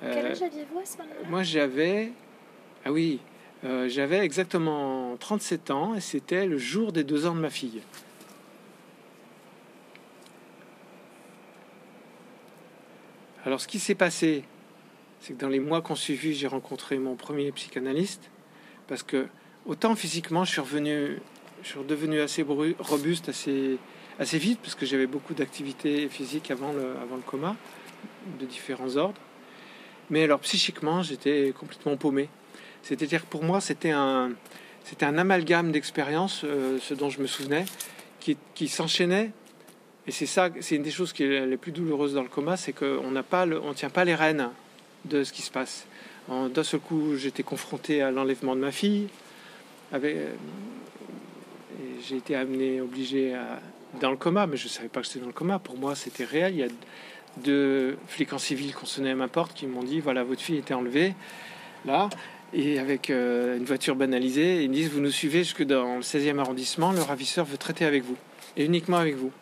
Quel 0.00 0.26
euh, 0.26 0.30
âge 0.32 0.42
aviez-vous 0.42 0.78
à 0.78 0.84
ce 0.84 0.98
moment-là? 0.98 1.28
moi, 1.28 1.42
j'avais. 1.42 2.12
Ah 2.84 2.92
oui, 2.92 3.20
euh, 3.64 3.88
j'avais 3.88 4.18
exactement 4.18 5.16
37 5.18 5.70
ans 5.70 5.94
et 5.94 6.00
c'était 6.00 6.46
le 6.46 6.58
jour 6.58 6.92
des 6.92 7.04
deux 7.04 7.26
ans 7.26 7.34
de 7.34 7.40
ma 7.40 7.50
fille. 7.50 7.82
Alors, 13.44 13.60
ce 13.60 13.68
qui 13.68 13.78
s'est 13.78 13.94
passé, 13.94 14.44
c'est 15.20 15.34
que 15.34 15.38
dans 15.38 15.48
les 15.48 15.60
mois 15.60 15.80
qu'on 15.82 15.94
suivi, 15.94 16.34
j'ai 16.34 16.46
rencontré 16.46 16.98
mon 16.98 17.14
premier 17.16 17.52
psychanalyste 17.52 18.30
parce 18.86 19.02
que, 19.02 19.26
autant 19.66 19.94
physiquement, 19.94 20.44
je 20.44 20.52
suis 20.52 20.60
revenu, 20.60 21.18
je 21.62 21.68
suis 21.68 21.78
redevenu 21.78 22.20
assez 22.20 22.42
robuste 22.42 23.28
assez, 23.28 23.78
assez 24.20 24.38
vite 24.38 24.60
parce 24.62 24.74
que 24.74 24.84
j'avais 24.86 25.06
beaucoup 25.06 25.34
d'activités 25.34 26.08
physiques 26.08 26.50
avant 26.50 26.72
le, 26.72 26.94
coma, 27.26 27.56
de 28.38 28.44
différents 28.44 28.96
ordres. 28.96 29.20
Mais 30.10 30.24
alors 30.24 30.40
psychiquement, 30.40 31.02
j'étais 31.02 31.52
complètement 31.58 31.96
paumé. 31.96 32.28
C'est-à-dire 32.82 33.24
pour 33.24 33.42
moi, 33.42 33.60
c'était 33.60 33.90
un, 33.90 34.32
c'était 34.84 35.06
un 35.06 35.16
amalgame 35.18 35.72
d'expériences, 35.72 36.42
euh, 36.44 36.78
ce 36.80 36.94
dont 36.94 37.08
je 37.08 37.20
me 37.20 37.26
souvenais, 37.26 37.64
qui, 38.20 38.36
qui 38.54 38.68
s'enchaînait. 38.68 39.30
Et 40.06 40.10
c'est 40.12 40.26
ça, 40.26 40.50
c'est 40.60 40.76
une 40.76 40.82
des 40.82 40.90
choses 40.90 41.12
qui 41.12 41.22
est 41.24 41.46
les 41.46 41.56
plus 41.56 41.72
douloureuses 41.72 42.14
dans 42.14 42.22
le 42.22 42.28
coma, 42.28 42.56
c'est 42.56 42.72
qu'on 42.72 43.10
n'a 43.10 43.22
pas, 43.22 43.46
le- 43.46 43.60
on 43.60 43.72
tient 43.72 43.90
pas 43.90 44.04
les 44.04 44.14
rênes 44.14 44.50
de 45.06 45.24
ce 45.24 45.32
qui 45.32 45.42
se 45.42 45.50
passe. 45.50 45.86
D'un 46.28 46.62
seul 46.62 46.80
coup, 46.80 47.16
j'étais 47.16 47.42
confronté 47.42 48.02
à 48.02 48.10
l'enlèvement 48.10 48.54
de 48.54 48.60
ma 48.60 48.70
fille. 48.70 49.08
Avec, 49.92 50.16
j'ai 52.06 52.16
été 52.16 52.36
amené, 52.36 52.80
obligé 52.80 53.34
à, 53.34 53.60
dans 54.00 54.10
le 54.10 54.16
coma, 54.16 54.46
mais 54.46 54.56
je 54.56 54.64
ne 54.64 54.68
savais 54.68 54.88
pas 54.88 55.00
que 55.00 55.06
j'étais 55.06 55.20
dans 55.20 55.26
le 55.26 55.32
coma. 55.32 55.58
Pour 55.58 55.76
moi, 55.76 55.94
c'était 55.94 56.24
réel. 56.24 56.54
Il 56.54 56.60
y 56.60 56.62
a 56.62 56.68
deux 57.38 57.96
flics 58.06 58.32
en 58.32 58.38
civil 58.38 58.74
qui 58.74 58.82
ont 58.82 58.86
sonné 58.86 59.10
à 59.10 59.14
ma 59.14 59.28
porte, 59.28 59.54
qui 59.54 59.66
m'ont 59.66 59.82
dit 59.82 60.00
voilà, 60.00 60.22
votre 60.24 60.40
fille 60.40 60.58
était 60.58 60.74
enlevée 60.74 61.14
là, 61.84 62.08
et 62.52 62.78
avec 62.78 63.10
euh, 63.10 63.56
une 63.56 63.64
voiture 63.64 63.96
banalisée. 63.96 64.62
Ils 64.62 64.70
me 64.70 64.74
disent 64.74 64.90
vous 64.90 65.00
nous 65.00 65.10
suivez 65.10 65.40
jusque 65.40 65.64
dans 65.64 65.96
le 65.96 66.02
16e 66.02 66.38
arrondissement, 66.38 66.92
le 66.92 67.02
ravisseur 67.02 67.44
veut 67.44 67.58
traiter 67.58 67.84
avec 67.84 68.04
vous, 68.04 68.16
et 68.56 68.64
uniquement 68.64 68.98
avec 68.98 69.16
vous. 69.16 69.32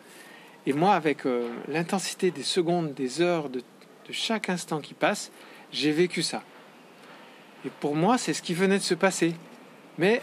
Et 0.65 0.73
moi, 0.73 0.93
avec 0.93 1.25
euh, 1.25 1.49
l'intensité 1.67 2.31
des 2.31 2.43
secondes, 2.43 2.93
des 2.93 3.21
heures, 3.21 3.49
de, 3.49 3.59
de 3.59 4.13
chaque 4.13 4.49
instant 4.49 4.79
qui 4.79 4.93
passe, 4.93 5.31
j'ai 5.71 5.91
vécu 5.91 6.21
ça. 6.21 6.43
Et 7.65 7.69
pour 7.79 7.95
moi, 7.95 8.17
c'est 8.17 8.33
ce 8.33 8.41
qui 8.41 8.53
venait 8.53 8.77
de 8.77 8.83
se 8.83 8.93
passer. 8.93 9.33
Mais 9.97 10.21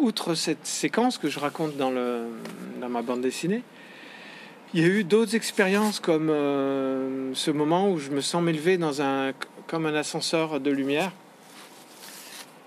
outre 0.00 0.34
cette 0.34 0.66
séquence 0.66 1.18
que 1.18 1.28
je 1.28 1.38
raconte 1.38 1.76
dans, 1.76 1.90
le, 1.90 2.26
dans 2.80 2.88
ma 2.88 3.02
bande 3.02 3.20
dessinée, 3.20 3.62
il 4.72 4.80
y 4.80 4.84
a 4.84 4.86
eu 4.86 5.04
d'autres 5.04 5.34
expériences 5.34 6.00
comme 6.00 6.30
euh, 6.30 7.34
ce 7.34 7.50
moment 7.50 7.90
où 7.90 7.98
je 7.98 8.10
me 8.10 8.20
sens 8.20 8.42
m'élever 8.42 8.78
dans 8.78 9.02
un 9.02 9.32
comme 9.66 9.86
un 9.86 9.94
ascenseur 9.94 10.60
de 10.60 10.70
lumière. 10.70 11.12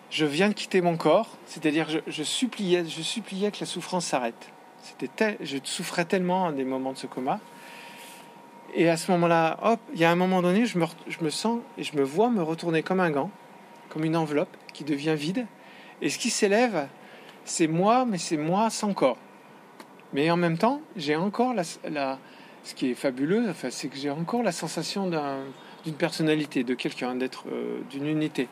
Je 0.10 0.26
viens 0.26 0.50
de 0.50 0.54
quitter 0.54 0.82
mon 0.82 0.96
corps, 0.96 1.38
c'est-à-dire 1.48 1.90
je, 1.90 2.00
je 2.08 2.24
suppliais, 2.24 2.86
je 2.86 3.02
suppliais 3.02 3.52
que 3.52 3.58
la 3.62 3.66
souffrance 3.66 4.06
s'arrête. 4.06 4.50
C'était 4.84 5.10
tel- 5.14 5.38
je 5.42 5.58
souffrais 5.64 6.06
tellement 6.06 6.48
à 6.48 6.52
des 6.52 6.64
moments 6.64 6.94
de 6.94 6.98
ce 6.98 7.08
coma. 7.08 7.40
Et 8.76 8.90
à 8.90 8.98
ce 8.98 9.12
moment-là, 9.12 9.60
hop, 9.64 9.80
il 9.94 10.00
y 10.00 10.06
a 10.06 10.12
un 10.12 10.16
moment 10.16 10.42
donné, 10.42 10.66
je 10.66 10.78
me, 10.78 10.86
je 11.08 11.24
me 11.24 11.30
sens 11.30 11.60
et 11.78 11.84
je 11.84 11.96
me 11.96 12.04
vois 12.04 12.30
me 12.30 12.42
retourner 12.42 12.84
comme 12.84 13.00
un 13.00 13.12
gant, 13.12 13.32
comme 13.90 14.04
une 14.04 14.16
enveloppe 14.16 14.56
qui 14.74 14.84
devient 14.84 15.16
vide. 15.16 15.46
Et 16.02 16.10
ce 16.10 16.18
qui 16.18 16.30
s'élève, 16.30 16.88
c'est 17.46 17.68
moi, 17.68 18.06
mais 18.06 18.18
c'est 18.18 18.38
moi 18.38 18.70
sans 18.70 18.94
corps. 18.94 19.18
Mais 20.14 20.30
en 20.30 20.38
même 20.38 20.58
temps, 20.58 20.82
j'ai 20.96 21.16
encore 21.16 21.54
la, 21.54 21.64
ce 22.64 22.76
qui 22.76 22.92
est 22.92 22.94
fabuleux, 22.94 23.50
enfin, 23.50 23.70
c'est 23.72 23.88
que 23.88 23.98
j'ai 23.98 24.10
encore 24.10 24.44
la 24.44 24.52
sensation 24.52 25.08
d'un- 25.08 25.44
d'une 25.84 25.96
personnalité, 25.96 26.64
de 26.64 26.76
quelqu'un, 26.76 27.16
d'être 27.16 27.46
euh, 27.52 27.80
d'une 27.90 28.08
unité. 28.08 28.48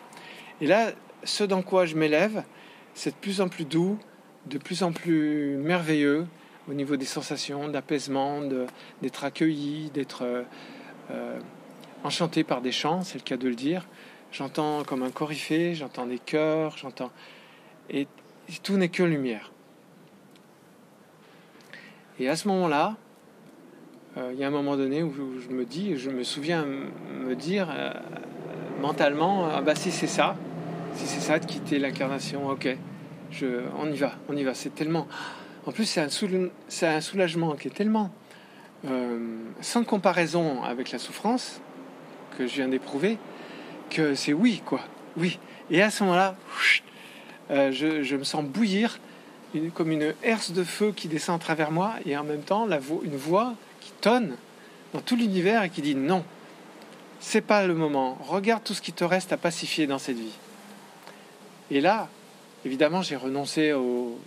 Et 0.60 0.68
là, 0.68 0.92
ce 1.24 1.44
dans 1.44 1.62
quoi 1.62 1.86
je 1.86 1.96
m'élève, 1.96 2.44
c'est 2.94 3.12
de 3.12 3.16
plus 3.16 3.42
en 3.42 3.48
plus 3.48 3.64
doux, 3.66 3.98
de 4.48 4.58
plus 4.58 4.84
en 4.84 4.92
plus 4.92 5.56
merveilleux 5.58 6.28
au 6.70 6.74
niveau 6.74 6.96
des 6.98 7.06
sensations, 7.06 7.68
d'apaisement, 7.70 8.42
d'être 9.02 9.24
accueilli, 9.24 9.92
d'être 9.92 10.24
euh, 10.24 10.44
euh, 11.12 11.40
enchanté 12.04 12.44
par 12.44 12.62
des 12.62 12.72
chants, 12.72 13.04
c'est 13.04 13.18
le 13.18 13.24
cas 13.24 13.38
de 13.38 13.48
le 13.48 13.56
dire. 13.56 13.88
J'entends 14.32 14.84
comme 14.84 15.04
un 15.04 15.12
coryphée, 15.12 15.76
j'entends 15.76 16.06
des 16.06 16.20
chœurs, 16.20 16.78
j'entends. 16.78 17.12
Et 17.90 18.08
tout 18.60 18.78
n'est 18.78 18.90
que 18.90 19.04
lumière. 19.04 19.52
Et 22.20 22.30
à 22.30 22.36
ce 22.36 22.48
moment-là, 22.50 22.98
euh, 24.18 24.32
il 24.34 24.40
y 24.40 24.44
a 24.44 24.48
un 24.48 24.52
moment 24.52 24.76
donné 24.76 25.04
où 25.04 25.14
je, 25.40 25.50
me 25.54 25.66
dis, 25.66 25.98
je 25.98 26.10
me 26.10 26.24
souviens 26.24 26.66
me 26.66 27.36
dire 27.36 27.70
euh, 27.72 27.92
mentalement, 28.82 29.48
ah 29.48 29.62
bah 29.62 29.76
si 29.76 29.92
c'est 29.92 30.08
ça, 30.08 30.36
si 30.96 31.08
c'est 31.08 31.22
ça 31.22 31.40
de 31.40 31.46
quitter 31.46 31.80
l'incarnation, 31.80 32.50
ok, 32.50 32.78
on 33.78 33.92
y 33.92 33.98
va, 33.98 34.14
on 34.28 34.36
y 34.36 34.44
va. 34.44 34.54
C'est 34.54 34.76
tellement. 34.76 35.08
En 35.66 35.72
plus, 35.72 35.86
c'est 35.86 36.02
un, 36.02 37.02
soulagement 37.02 37.54
qui 37.54 37.68
est 37.68 37.72
tellement 37.72 38.12
euh, 38.86 39.38
sans 39.62 39.84
comparaison 39.84 40.64
avec 40.64 40.92
la 40.92 41.00
souffrance 41.00 41.62
que 42.38 42.48
je 42.48 42.56
viens 42.56 42.68
d'éprouver 42.68 43.18
que 43.90 44.16
c'est 44.16 44.34
oui, 44.34 44.62
quoi, 44.66 44.82
oui. 45.18 45.40
Et 45.70 45.82
à 45.82 45.90
ce 45.92 46.04
moment-là, 46.04 46.36
euh, 47.52 47.72
je, 47.72 48.16
me 48.16 48.24
sens 48.24 48.44
bouillir 48.44 49.00
comme 49.74 49.92
une 49.92 50.14
herse 50.24 50.52
de 50.52 50.64
feu 50.64 50.94
qui 50.96 51.10
descend 51.10 51.36
à 51.36 51.44
travers 51.44 51.72
moi 51.72 51.96
et 52.06 52.16
en 52.16 52.24
même 52.24 52.42
temps 52.42 52.66
la 52.66 52.80
une 53.04 53.18
voix 53.18 53.54
qui 53.82 53.92
tonne 54.00 54.38
dans 54.94 55.02
tout 55.02 55.18
l'univers 55.18 55.64
et 55.64 55.70
qui 55.70 55.82
dit 55.82 55.96
non, 55.96 56.24
c'est 57.20 57.42
pas 57.42 57.68
le 57.68 57.74
moment. 57.74 58.18
Regarde 58.28 58.64
tout 58.64 58.74
ce 58.74 58.82
qui 58.82 58.94
te 58.94 59.04
reste 59.04 59.34
à 59.34 59.38
pacifier 59.38 59.88
dans 59.88 60.00
cette 60.00 60.18
vie. 60.18 60.38
Et 61.70 61.82
là, 61.82 62.08
évidemment, 62.66 63.02
j'ai 63.02 63.18
renoncé 63.18 63.74
au, 63.74 64.18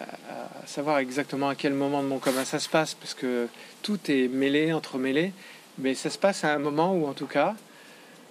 à, 0.00 0.66
savoir 0.66 0.98
exactement 0.98 1.48
à 1.48 1.54
quel 1.54 1.72
moment 1.72 2.02
de 2.02 2.08
mon 2.08 2.18
coma 2.18 2.44
ça 2.44 2.58
se 2.58 2.68
passe 2.68 2.94
parce 2.94 3.14
que 3.14 3.48
tout 3.82 3.98
est 4.08 4.28
mêlé, 4.28 4.72
entremêlé. 4.72 5.32
Mais 5.78 5.94
ça 5.94 6.10
se 6.10 6.18
passe 6.18 6.44
à 6.44 6.52
un 6.52 6.58
moment 6.58 6.94
où, 6.94 7.06
en 7.06 7.12
tout 7.12 7.26
cas, 7.26 7.54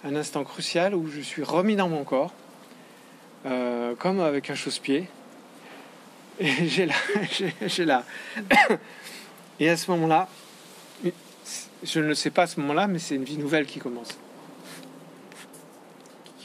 un 0.04 0.16
instant 0.16 0.44
crucial 0.44 0.94
où 0.94 1.10
je 1.10 1.22
suis 1.22 1.44
remis 1.44 1.76
dans 1.76 1.90
mon 1.90 2.04
corps, 2.04 2.34
euh, 3.48 3.96
comme 3.96 4.20
avec 4.20 4.50
un 4.50 4.56
chausse-pied. 4.56 5.08
Et 6.40 6.48
j'ai 6.68 6.86
là, 6.86 6.94
j'ai- 7.68 7.86
là. 7.86 8.04
Et 9.60 9.70
à 9.70 9.76
ce 9.78 9.90
moment-là, 9.92 10.28
je 11.84 12.00
ne 12.00 12.08
le 12.08 12.16
sais 12.16 12.30
pas 12.30 12.44
à 12.44 12.48
ce 12.48 12.60
moment-là, 12.60 12.86
mais 12.88 13.00
c'est 13.00 13.16
une 13.16 13.24
vie 13.24 13.38
nouvelle 13.38 13.66
qui 13.66 13.80
commence. 13.80 14.10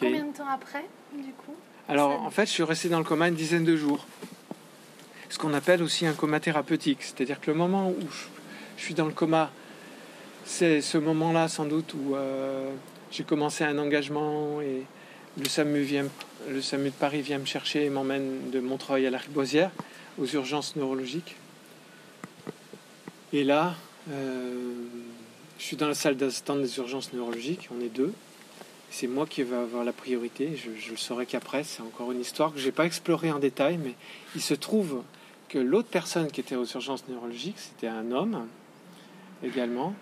Combien 0.00 0.24
de 0.24 0.32
temps 0.36 0.48
après, 0.48 0.86
du 1.14 1.32
coup 1.32 1.54
alors, 1.88 2.22
en 2.22 2.30
fait, 2.30 2.46
je 2.46 2.52
suis 2.52 2.62
resté 2.62 2.88
dans 2.88 2.98
le 2.98 3.04
coma 3.04 3.28
une 3.28 3.34
dizaine 3.34 3.64
de 3.64 3.76
jours. 3.76 4.06
Ce 5.28 5.36
qu'on 5.36 5.52
appelle 5.52 5.82
aussi 5.82 6.06
un 6.06 6.12
coma 6.12 6.38
thérapeutique. 6.38 6.98
C'est-à-dire 7.02 7.40
que 7.40 7.50
le 7.50 7.56
moment 7.56 7.88
où 7.90 8.00
je, 8.00 8.26
je 8.78 8.82
suis 8.84 8.94
dans 8.94 9.04
le 9.04 9.12
coma, 9.12 9.50
c'est 10.44 10.80
ce 10.80 10.96
moment-là, 10.96 11.48
sans 11.48 11.64
doute, 11.64 11.92
où 11.94 12.14
euh, 12.14 12.70
j'ai 13.10 13.24
commencé 13.24 13.64
un 13.64 13.78
engagement 13.78 14.60
et 14.62 14.84
le 15.36 15.44
SAMU, 15.48 15.82
vient, 15.82 16.06
le 16.48 16.60
SAMU 16.60 16.90
de 16.90 16.94
Paris 16.94 17.22
vient 17.22 17.38
me 17.38 17.44
chercher 17.44 17.84
et 17.84 17.90
m'emmène 17.90 18.50
de 18.50 18.60
Montreuil 18.60 19.06
à 19.06 19.10
la 19.10 19.18
Riboisière, 19.18 19.70
aux 20.18 20.26
urgences 20.26 20.76
neurologiques. 20.76 21.36
Et 23.32 23.44
là, 23.44 23.74
euh, 24.10 24.74
je 25.58 25.64
suis 25.64 25.76
dans 25.76 25.88
la 25.88 25.94
salle 25.94 26.16
d'attente 26.16 26.62
des 26.62 26.76
urgences 26.78 27.12
neurologiques, 27.12 27.68
on 27.76 27.80
est 27.80 27.88
deux. 27.88 28.12
C'est 28.90 29.06
moi 29.06 29.26
qui 29.26 29.42
vais 29.42 29.56
avoir 29.56 29.84
la 29.84 29.92
priorité. 29.94 30.54
Je, 30.54 30.90
le 30.90 30.96
saurai 30.98 31.24
qu'après. 31.24 31.64
C'est 31.64 31.80
encore 31.80 32.12
une 32.12 32.20
histoire 32.20 32.52
que 32.52 32.58
je 32.58 32.66
n'ai 32.66 32.72
pas 32.72 32.84
explorée 32.84 33.32
en 33.32 33.38
détail, 33.38 33.78
mais 33.82 33.94
il 34.34 34.42
se 34.42 34.52
trouve 34.52 35.02
que 35.48 35.58
l'autre 35.58 35.88
personne 35.88 36.30
qui 36.30 36.40
était 36.40 36.56
aux 36.56 36.66
urgences 36.66 37.04
neurologiques, 37.08 37.58
c'était 37.58 37.86
un 37.86 38.12
homme 38.12 38.46
également, 39.42 39.94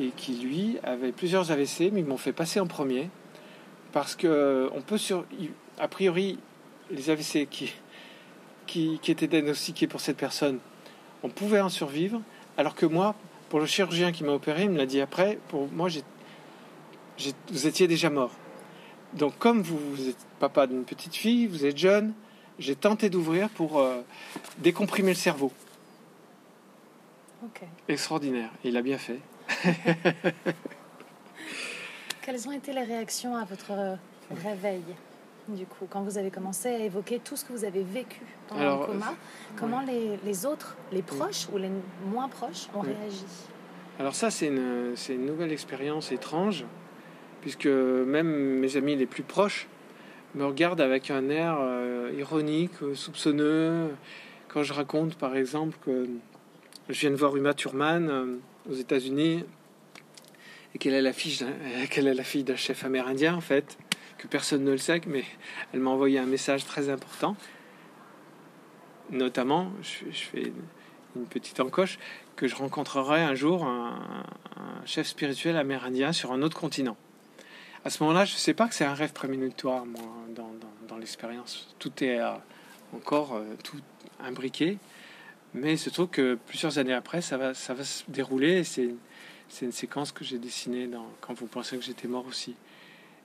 et 0.00 0.08
qui 0.16 0.32
lui 0.34 0.78
avait 0.82 1.12
plusieurs 1.12 1.52
AVC, 1.52 1.90
mais 1.92 2.00
ils 2.00 2.04
m'ont 2.04 2.16
fait 2.16 2.32
passer 2.32 2.58
en 2.58 2.66
premier 2.66 3.08
parce 3.92 4.16
que 4.16 4.68
on 4.74 4.80
peut 4.80 4.98
sur, 4.98 5.24
a 5.78 5.88
priori, 5.88 6.38
les 6.90 7.10
AVC 7.10 7.48
qui, 7.48 7.72
qui, 8.66 8.98
qui 9.02 9.10
étaient 9.10 9.26
diagnostiqués 9.26 9.86
pour 9.86 10.00
cette 10.00 10.16
personne, 10.16 10.58
on 11.22 11.28
pouvait 11.28 11.60
en 11.60 11.68
survivre, 11.68 12.20
alors 12.56 12.74
que 12.74 12.86
moi, 12.86 13.14
pour 13.48 13.60
le 13.60 13.66
chirurgien 13.66 14.12
qui 14.12 14.24
m'a 14.24 14.32
opéré, 14.32 14.64
il 14.64 14.70
me 14.70 14.78
l'a 14.78 14.86
dit 14.86 15.00
après, 15.00 15.38
pour 15.48 15.68
moi, 15.70 15.88
vous 17.48 17.66
étiez 17.66 17.88
déjà 17.88 18.10
mort. 18.10 18.32
Donc 19.14 19.38
comme 19.38 19.62
vous, 19.62 19.78
vous 19.78 20.08
êtes 20.08 20.26
papa 20.40 20.66
d'une 20.66 20.84
petite 20.84 21.14
fille, 21.14 21.46
vous 21.46 21.64
êtes 21.64 21.78
jeune, 21.78 22.12
j'ai 22.58 22.74
tenté 22.74 23.10
d'ouvrir 23.10 23.48
pour 23.48 23.78
euh, 23.78 24.02
décomprimer 24.58 25.10
le 25.10 25.16
cerveau. 25.16 25.52
Ok. 27.44 27.62
Extraordinaire. 27.88 28.50
Il 28.64 28.76
a 28.76 28.82
bien 28.82 28.98
fait. 28.98 29.20
Quelles 32.22 32.48
ont 32.48 32.52
été 32.52 32.72
les 32.72 32.84
réactions 32.84 33.36
à 33.36 33.44
votre 33.44 33.72
euh, 33.72 33.96
réveil? 34.42 34.82
Du 35.48 35.66
coup, 35.66 35.86
quand 35.88 36.02
vous 36.02 36.18
avez 36.18 36.30
commencé 36.30 36.68
à 36.68 36.78
évoquer 36.78 37.18
tout 37.18 37.36
ce 37.36 37.44
que 37.44 37.52
vous 37.52 37.64
avez 37.64 37.82
vécu 37.82 38.20
pendant 38.48 38.60
Alors, 38.60 38.80
le 38.80 38.86
coma, 38.86 39.10
euh, 39.10 39.56
comment 39.56 39.80
les, 39.80 40.18
les 40.24 40.46
autres, 40.46 40.76
les 40.92 41.02
proches 41.02 41.48
ou 41.52 41.58
les 41.58 41.70
moins 42.06 42.28
proches 42.28 42.68
ont 42.74 42.80
Oui. 42.80 42.88
réagi? 42.98 43.24
Alors 43.98 44.14
ça, 44.14 44.30
c'est 44.30 44.48
une, 44.48 45.26
nouvelle 45.26 45.52
expérience 45.52 46.10
étrange, 46.10 46.64
puisque 47.42 47.66
même 47.66 48.58
mes 48.58 48.76
amis 48.76 48.96
les 48.96 49.06
plus 49.06 49.22
proches 49.22 49.68
me 50.34 50.44
regardent 50.44 50.80
avec 50.80 51.10
un 51.10 51.28
air 51.28 51.58
euh, 51.60 52.10
ironique, 52.16 52.72
soupçonneux, 52.94 53.90
quand 54.48 54.62
je 54.64 54.72
raconte 54.72 55.16
par 55.16 55.36
exemple 55.36 55.76
que 55.84 56.08
je 56.88 57.00
viens 57.00 57.10
de 57.10 57.16
voir 57.16 57.36
Uma 57.36 57.54
Thurman 57.54 58.08
euh, 58.08 58.36
aux 58.68 58.74
États-Unis 58.74 59.44
et 60.74 60.78
qu'elle 60.78 60.94
est 60.94 61.02
la 61.02 61.12
fille 61.12 61.38
d'un, 61.38 61.86
qu'elle 61.90 62.08
est 62.08 62.14
la 62.14 62.24
fille 62.24 62.44
d'un 62.44 62.56
chef 62.56 62.84
amérindien 62.84 63.34
en 63.36 63.40
fait, 63.40 63.78
que 64.24 64.28
personne 64.28 64.64
ne 64.64 64.70
le 64.70 64.78
sait, 64.78 65.02
mais 65.06 65.22
elle 65.72 65.80
m'a 65.80 65.90
envoyé 65.90 66.18
un 66.18 66.24
message 66.24 66.64
très 66.64 66.88
important. 66.88 67.36
Notamment, 69.10 69.70
je, 69.82 70.10
fais 70.12 70.52
une, 71.14 71.26
petite 71.26 71.60
encoche, 71.60 71.98
que 72.34 72.48
je 72.48 72.56
rencontrerai 72.56 73.22
un 73.22 73.34
jour 73.34 73.64
un, 73.64 74.24
chef 74.86 75.06
spirituel 75.06 75.56
amérindien 75.56 76.12
sur 76.12 76.32
un 76.32 76.40
autre 76.40 76.58
continent. 76.58 76.96
à 77.84 77.90
ce 77.90 78.02
moment-là, 78.02 78.24
je 78.24 78.32
ne 78.32 78.38
sais 78.38 78.54
pas 78.54 78.66
que 78.66 78.74
c'est 78.74 78.86
un 78.86 78.94
rêve 78.94 79.12
prémonitoire, 79.12 79.84
moi, 79.84 80.00
dans, 80.34 80.96
l'expérience. 80.96 81.74
Tout 81.80 82.04
est 82.04 82.20
euh, 82.20 82.30
encore 82.94 83.34
euh, 83.34 83.42
tout 83.64 83.76
imbriqué. 84.20 84.78
Mais 85.52 85.72
il 85.72 85.78
se 85.78 85.90
trouve 85.90 86.08
que 86.08 86.38
plusieurs 86.46 86.78
années 86.78 86.94
après, 86.94 87.20
ça 87.20 87.36
va, 87.36 87.52
se 87.52 88.04
dérouler. 88.08 88.64
C'est, 88.64 88.94
une 89.60 89.72
séquence 89.72 90.12
que 90.12 90.24
j'ai 90.24 90.38
dessinée 90.38 90.88
quand 91.20 91.34
vous 91.34 91.46
pensez 91.46 91.76
que 91.76 91.82
j'étais 91.82 92.08
mort 92.08 92.26
aussi. 92.26 92.54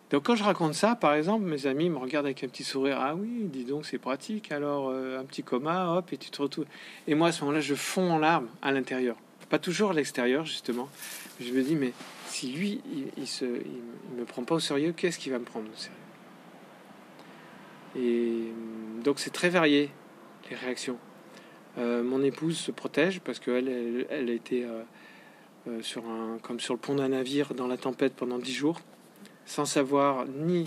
Donc 0.10 0.24
quand 0.24 0.36
je 0.36 0.44
raconte 0.44 0.74
ça, 0.74 0.96
par 0.96 1.14
exemple, 1.14 1.46
mes 1.46 1.68
amis 1.68 1.90
me 1.90 1.98
regardent 1.98 2.26
avec 2.26 2.44
un 2.44 2.48
petit 2.48 2.64
sourire. 2.64 2.98
Ah 3.00 3.16
oui, 3.16 3.44
dis 3.44 3.64
donc, 3.64 3.86
c'est 3.86 4.00
pratique. 4.00 4.52
Alors, 4.52 4.90
euh, 4.90 5.20
un 5.20 5.24
petit 5.24 5.44
coma, 5.44 5.94
hop, 5.94 6.12
et 6.12 6.18
tu 6.18 6.32
te 6.32 6.42
retrouves. 6.42 6.66
Et 7.08 7.14
moi, 7.14 7.28
à 7.28 7.32
ce 7.32 7.42
moment-là, 7.42 7.62
je 7.62 7.76
fonds 7.76 8.14
en 8.14 8.18
larmes 8.18 8.48
à 8.62 8.72
l'intérieur. 8.72 9.16
Pas 9.50 9.60
toujours 9.60 9.92
à 9.92 9.94
l'extérieur, 9.94 10.46
justement. 10.46 10.90
Je 11.40 11.52
me 11.52 11.62
dis, 11.62 11.76
mais 11.76 11.94
si 12.28 12.52
lui, 12.52 12.82
il, 12.92 13.08
il 13.18 13.28
se, 13.28 13.46
me 13.46 14.26
prend 14.26 14.44
pas 14.44 14.56
au 14.56 14.60
sérieux, 14.60 14.94
qu'est-ce 14.96 15.20
qu'il 15.20 15.32
va 15.32 15.40
me 15.40 15.46
prendre 15.46 15.68
au 15.72 15.76
sérieux? 15.76 15.96
Et 17.96 18.52
donc 19.04 19.20
c'est 19.20 19.32
très 19.32 19.50
varié, 19.50 19.90
les 20.50 20.56
réactions. 20.56 20.98
Euh, 21.78 22.04
mon 22.04 22.22
épouse 22.24 22.58
se 22.58 22.72
protège 22.72 23.20
parce 23.22 23.40
qu'elle, 23.40 23.68
elle, 23.68 24.08
elle 24.10 24.30
a 24.30 24.34
été 24.34 24.66
euh, 24.66 25.82
sur 25.82 26.08
un, 26.08 26.38
comme 26.42 26.60
sur 26.60 26.74
le 26.74 26.80
pont 26.80 26.96
d'un 26.96 27.10
navire 27.10 27.54
dans 27.54 27.68
la 27.68 27.78
tempête 27.78 28.14
pendant 28.16 28.38
dix 28.38 28.54
jours 28.54 28.80
sans 29.50 29.66
savoir 29.66 30.26
ni 30.28 30.66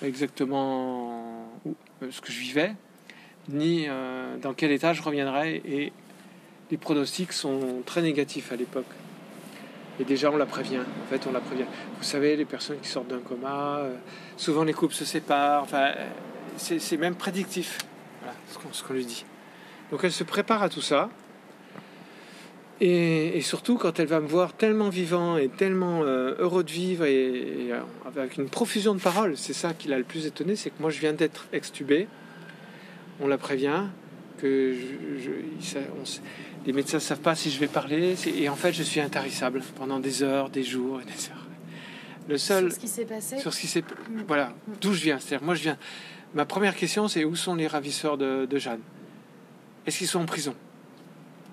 exactement 0.00 1.50
où, 1.66 1.74
ce 2.08 2.20
que 2.20 2.30
je 2.30 2.38
vivais, 2.38 2.72
ni 3.48 3.86
euh, 3.88 4.36
dans 4.38 4.54
quel 4.54 4.70
état 4.70 4.92
je 4.92 5.02
reviendrais. 5.02 5.60
Et 5.64 5.92
les 6.70 6.76
pronostics 6.76 7.32
sont 7.32 7.82
très 7.84 8.00
négatifs 8.00 8.52
à 8.52 8.56
l'époque. 8.56 8.86
Et 9.98 10.04
déjà, 10.04 10.30
on 10.30 10.36
la 10.36 10.46
prévient. 10.46 10.78
En 10.78 11.10
fait, 11.10 11.26
on 11.26 11.32
la 11.32 11.40
prévient. 11.40 11.66
Vous 11.98 12.04
savez, 12.04 12.36
les 12.36 12.44
personnes 12.44 12.78
qui 12.80 12.88
sortent 12.88 13.08
d'un 13.08 13.18
coma, 13.18 13.78
euh, 13.78 13.96
souvent 14.36 14.62
les 14.62 14.72
couples 14.72 14.94
se 14.94 15.04
séparent. 15.04 15.64
Enfin, 15.64 15.90
c'est 16.56 16.96
même 16.96 17.16
prédictif. 17.16 17.78
Voilà 18.20 18.36
ce 18.48 18.58
qu'on 18.58 18.68
qu 18.68 18.92
lui 18.94 19.04
dit. 19.04 19.24
Donc, 19.90 20.04
elle 20.04 20.12
se 20.12 20.24
prépare 20.24 20.62
à 20.62 20.68
tout 20.68 20.80
ça. 20.80 21.10
Et, 22.84 23.38
et, 23.38 23.40
surtout 23.42 23.78
quand 23.78 24.00
elle 24.00 24.08
va 24.08 24.18
me 24.18 24.26
voir 24.26 24.54
tellement 24.54 24.88
vivant 24.88 25.36
et 25.36 25.48
tellement 25.48 26.02
euh, 26.02 26.34
heureux 26.40 26.64
de 26.64 26.70
vivre 26.72 27.04
et, 27.04 27.68
et, 27.68 27.72
avec 28.16 28.36
une 28.36 28.48
profusion 28.48 28.92
de 28.92 29.00
paroles, 29.00 29.36
c'est 29.36 29.52
ça 29.52 29.72
qui 29.72 29.86
l'a 29.86 29.98
le 29.98 30.04
plus 30.04 30.26
étonné, 30.26 30.56
c'est 30.56 30.70
que 30.70 30.80
moi 30.82 30.90
je 30.90 30.98
viens 30.98 31.12
d'être 31.12 31.46
extubé, 31.52 32.08
on 33.20 33.28
la 33.28 33.38
prévient, 33.38 33.84
que 34.38 34.74
je, 34.74 35.30
je, 35.60 35.78
on, 35.78 36.02
les 36.66 36.72
médecins 36.72 36.96
ne 36.96 37.02
savent 37.02 37.20
pas 37.20 37.36
si 37.36 37.52
je 37.52 37.60
vais 37.60 37.68
parler, 37.68 38.16
et 38.26 38.48
en 38.48 38.56
fait 38.56 38.72
je 38.72 38.82
suis 38.82 38.98
intarissable 38.98 39.62
pendant 39.76 40.00
des 40.00 40.24
heures, 40.24 40.50
des 40.50 40.64
jours 40.64 41.00
et 41.00 41.04
des 41.04 41.30
heures. 41.30 41.46
Le 42.28 42.36
seul, 42.36 42.64
sur 42.64 42.72
ce 42.72 42.80
qui 42.80 42.88
s'est 42.88 43.04
passé 43.04 43.38
Sur 43.38 43.54
ce 43.54 43.60
qui 43.60 43.68
s'est... 43.68 43.84
Voilà, 44.26 44.54
d'où 44.80 44.92
je 44.92 45.02
viens. 45.02 45.20
C'est-à-dire, 45.20 45.46
moi 45.46 45.54
je 45.54 45.62
viens... 45.62 45.78
Ma 46.34 46.46
première 46.46 46.74
question 46.74 47.06
c'est 47.06 47.24
où 47.24 47.36
sont 47.36 47.54
les 47.54 47.68
ravisseurs 47.68 48.18
de, 48.18 48.44
de 48.44 48.58
Jeanne? 48.58 48.80
Est-ce 49.86 49.98
qu'ils 49.98 50.08
sont 50.08 50.20
en 50.20 50.26
prison? 50.26 50.56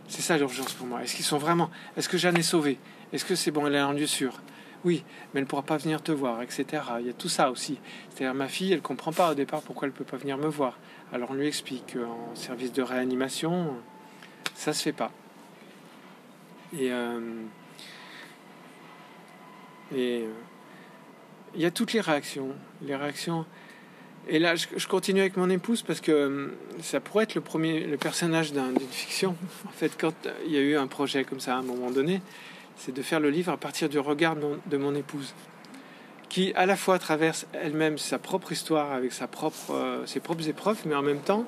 C'est 0.09 0.21
ça 0.21 0.37
l'urgence 0.37 0.73
pour 0.73 0.87
moi. 0.87 1.03
Est-ce 1.03 1.15
qu'ils 1.15 1.25
sont 1.25 1.37
vraiment. 1.37 1.69
Est-ce 1.95 2.09
que 2.09 2.17
Jeanne 2.17 2.37
est 2.37 2.43
sauvée? 2.43 2.79
Est-ce 3.13 3.23
que 3.23 3.35
c'est 3.35 3.51
bon, 3.51 3.67
elle 3.67 3.75
est 3.75 3.81
en 3.81 3.93
lieu 3.93 4.07
sûr? 4.07 4.41
Oui, 4.83 5.03
mais 5.33 5.39
elle 5.39 5.43
ne 5.43 5.49
pourra 5.49 5.61
pas 5.61 5.77
venir 5.77 6.01
te 6.01 6.11
voir, 6.11 6.41
etc. 6.41 6.65
Il 6.99 7.07
y 7.07 7.09
a 7.09 7.13
tout 7.13 7.29
ça 7.29 7.51
aussi. 7.51 7.79
C'est-à-dire, 8.09 8.33
ma 8.33 8.47
fille, 8.47 8.73
elle 8.73 8.81
comprend 8.81 9.11
pas 9.11 9.31
au 9.31 9.33
départ 9.35 9.61
pourquoi 9.61 9.87
elle 9.87 9.93
peut 9.93 10.05
pas 10.05 10.17
venir 10.17 10.37
me 10.37 10.47
voir. 10.47 10.79
Alors 11.11 11.31
on 11.31 11.33
lui 11.33 11.47
explique 11.47 11.93
qu'en 11.93 12.33
service 12.35 12.71
de 12.71 12.81
réanimation, 12.81 13.75
ça 14.55 14.73
se 14.73 14.81
fait 14.81 14.93
pas. 14.93 15.11
Et. 16.73 16.91
Euh, 16.91 17.43
et. 19.95 20.25
Il 21.55 21.61
y 21.61 21.65
a 21.65 21.71
toutes 21.71 21.93
les 21.93 22.01
réactions. 22.01 22.49
Les 22.81 22.95
réactions. 22.95 23.45
Et 24.27 24.37
là, 24.37 24.55
je, 24.55 24.87
continue 24.87 25.21
avec 25.21 25.37
mon 25.37 25.49
épouse 25.49 25.81
parce 25.81 26.01
que 26.01 26.11
euh, 26.11 26.47
ça 26.81 26.99
pourrait 26.99 27.23
être 27.23 27.35
le 27.35 27.41
premier, 27.41 27.79
le 27.79 27.97
personnage 27.97 28.51
d'une 28.51 28.61
un, 28.61 28.79
fiction. 28.91 29.35
En 29.67 29.71
fait, 29.71 29.93
quand 29.99 30.13
il 30.45 30.51
y 30.51 30.57
a 30.57 30.61
eu 30.61 30.75
un 30.75 30.87
projet 30.87 31.23
comme 31.23 31.39
ça 31.39 31.55
à 31.55 31.59
un 31.59 31.63
moment 31.63 31.89
donné, 31.89 32.21
c'est 32.77 32.93
de 32.93 33.01
faire 33.01 33.19
le 33.19 33.29
livre 33.29 33.51
à 33.51 33.57
partir 33.57 33.89
du 33.89 33.99
regard 33.99 34.35
de 34.35 34.77
mon, 34.77 34.95
épouse, 34.95 35.33
qui 36.29 36.53
à 36.53 36.65
la 36.65 36.77
fois 36.77 36.97
traverse 36.99 37.45
elle-même 37.53 37.97
sa 37.97 38.19
propre 38.19 38.51
histoire 38.51 38.93
avec 38.93 39.11
euh, 39.69 40.05
ses 40.05 40.19
propres 40.19 40.47
épreuves, 40.47 40.81
mais 40.85 40.95
en 40.95 41.01
même 41.01 41.19
temps, 41.19 41.45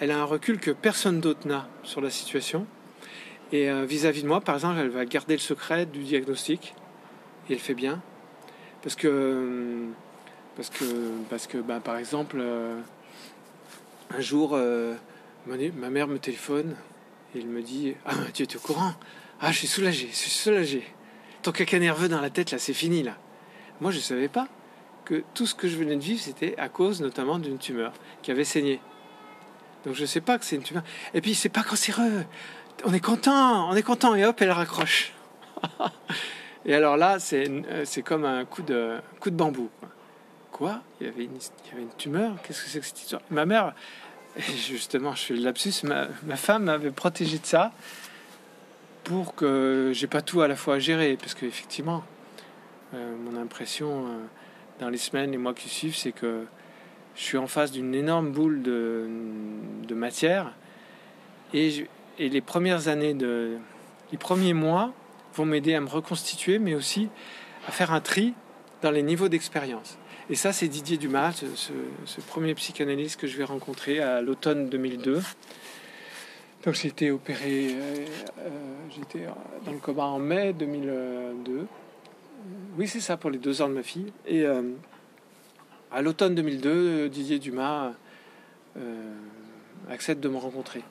elle 0.00 0.10
a 0.10 0.18
un 0.18 0.24
recul 0.24 0.58
que 0.58 0.70
personne 0.70 1.20
d'autre 1.20 1.46
n'a 1.46 1.68
sur 1.84 2.00
la 2.00 2.10
situation. 2.10 2.66
Et 3.52 3.70
euh, 3.70 3.84
vis-à-vis 3.84 4.20
-vis 4.20 4.22
de 4.24 4.28
moi, 4.28 4.40
par 4.40 4.56
exemple, 4.56 4.78
elle 4.80 4.88
va 4.88 5.04
garder 5.04 5.34
le 5.34 5.40
secret 5.40 5.86
du 5.86 6.02
diagnostic, 6.02 6.74
et 7.48 7.52
elle 7.52 7.60
fait 7.60 7.74
bien, 7.74 8.02
parce 8.82 8.96
que 8.96 9.08
euh, 9.08 9.86
parce 10.56 10.70
que, 10.70 10.84
parce 11.28 11.46
que 11.46 11.58
bah, 11.58 11.80
par 11.80 11.98
exemple, 11.98 12.38
euh, 12.40 12.80
un 14.10 14.20
jour, 14.20 14.52
euh, 14.54 14.94
ma 15.46 15.90
mère 15.90 16.08
me 16.08 16.18
téléphone 16.18 16.74
et 17.34 17.40
elle 17.40 17.46
me 17.46 17.62
dit 17.62 17.94
Ah, 18.06 18.14
tu 18.32 18.42
es 18.42 18.56
au 18.56 18.60
courant? 18.60 18.94
Ah, 19.40 19.52
je 19.52 19.58
suis 19.58 19.66
soulagé, 19.66 20.08
je 20.10 20.16
suis 20.16 20.30
soulagé. 20.30 20.82
Ton 21.42 21.52
caca 21.52 21.78
nerveux 21.78 22.08
dans 22.08 22.22
la 22.22 22.30
tête, 22.30 22.50
là, 22.50 22.58
c'est 22.58 22.72
fini, 22.72 23.02
là. 23.02 23.16
Moi, 23.80 23.90
je 23.90 23.98
ne 23.98 24.02
savais 24.02 24.28
pas 24.28 24.48
que 25.04 25.22
tout 25.34 25.46
ce 25.46 25.54
que 25.54 25.68
je 25.68 25.76
venais 25.76 25.96
de 25.96 26.00
vivre, 26.00 26.20
c'était 26.20 26.56
à 26.58 26.68
cause 26.68 27.02
notamment 27.02 27.38
d'une 27.38 27.58
tumeur 27.58 27.92
qui 28.22 28.30
avait 28.30 28.44
saigné. 28.44 28.80
Donc, 29.84 29.94
je 29.94 30.00
ne 30.00 30.06
sais 30.06 30.22
pas 30.22 30.38
que 30.38 30.44
c'est 30.44 30.56
une 30.56 30.62
tumeur. 30.62 30.82
Et 31.12 31.20
puis, 31.20 31.34
c'est 31.34 31.50
pas 31.50 31.62
cancéreux. 31.62 32.24
On 32.84 32.94
est 32.94 33.00
content, 33.00 33.68
on 33.70 33.76
est 33.76 33.82
content. 33.82 34.14
Et 34.14 34.24
hop, 34.24 34.40
elle 34.40 34.50
raccroche. 34.50 35.12
et 36.64 36.74
alors 36.74 36.96
là, 36.96 37.18
c'est 37.18 38.02
comme 38.02 38.24
un 38.24 38.44
coup 38.46 38.62
de, 38.62 38.96
coup 39.20 39.30
de 39.30 39.36
bambou. 39.36 39.68
Quoi? 40.56 40.80
Il 41.00 41.06
y, 41.06 41.10
avait 41.10 41.24
une, 41.24 41.38
tumeur? 41.98 42.32
Qu'est-ce 42.42 42.62
que 42.62 42.68
c'est 42.70 42.80
que 42.80 42.86
cette 42.86 43.00
histoire? 43.00 43.20
Ma 43.30 43.44
mère, 43.44 43.74
justement, 44.38 45.14
je 45.14 45.22
fais 45.22 45.34
le 45.34 45.42
lapsus, 45.42 45.84
ma, 45.84 46.08
femme 46.36 46.64
m'avait 46.64 46.90
protégé 46.90 47.38
de 47.38 47.44
ça 47.44 47.72
pour 49.04 49.34
que 49.34 49.90
j'ai 49.94 50.06
pas 50.06 50.22
tout 50.22 50.40
à 50.40 50.48
la 50.48 50.56
fois 50.56 50.76
à 50.76 50.78
gérer. 50.78 51.18
Parce 51.18 51.34
qu'effectivement, 51.34 52.04
euh, 52.94 53.14
mon 53.16 53.38
impression 53.38 54.06
euh, 54.06 54.10
dans 54.80 54.88
les 54.88 54.96
semaines 54.96 55.34
et 55.34 55.36
mois 55.36 55.52
qui 55.52 55.68
suivent, 55.68 55.96
c'est 55.96 56.12
que 56.12 56.46
je 57.14 57.22
suis 57.22 57.38
en 57.38 57.46
face 57.46 57.70
d'une 57.70 57.94
énorme 57.94 58.32
boule 58.32 58.62
de, 58.62 59.08
de 59.86 59.94
matière. 59.94 60.54
Et, 61.52 61.70
je, 61.70 61.84
et 62.18 62.30
les 62.30 62.40
premières 62.40 62.88
années, 62.88 63.12
de, 63.12 63.58
les 64.10 64.18
premiers 64.18 64.54
mois 64.54 64.94
vont 65.34 65.44
m'aider 65.44 65.74
à 65.74 65.82
me 65.82 65.88
reconstituer, 65.88 66.58
mais 66.58 66.74
aussi 66.74 67.10
à 67.68 67.72
faire 67.72 67.92
un 67.92 68.00
tri 68.00 68.32
dans 68.80 68.90
les 68.90 69.02
niveaux 69.02 69.28
d'expérience. 69.28 69.98
Et 70.28 70.34
ça, 70.34 70.52
c'est 70.52 70.66
Didier 70.66 70.96
Dumas, 70.96 71.44
ce, 71.54 72.20
premier 72.20 72.52
psychanalyste 72.56 73.20
que 73.20 73.28
je 73.28 73.36
vais 73.36 73.44
rencontrer 73.44 74.00
à 74.00 74.20
l'automne 74.20 74.68
2002. 74.68 75.22
Donc 76.64 76.74
j'ai 76.74 76.88
été 76.88 77.12
opéré, 77.12 77.68
euh, 77.70 78.04
euh, 78.40 78.50
j'étais 78.90 79.26
dans 79.64 79.70
le 79.70 79.78
coma 79.78 80.02
en 80.02 80.18
mai 80.18 80.52
2002. 80.52 81.68
Oui, 82.76 82.88
c'est 82.88 82.98
ça, 82.98 83.16
pour 83.16 83.30
les 83.30 83.38
deux 83.38 83.62
ans 83.62 83.68
de 83.68 83.74
ma 83.74 83.84
fille. 83.84 84.12
Et 84.26 84.42
euh, 84.44 84.62
à 85.92 86.02
l'automne 86.02 86.34
2002, 86.34 87.08
Didier 87.08 87.38
Dumas 87.38 87.92
euh, 88.76 89.14
accepte 89.88 90.20
de 90.20 90.28
me 90.28 90.38
rencontrer 90.38 90.82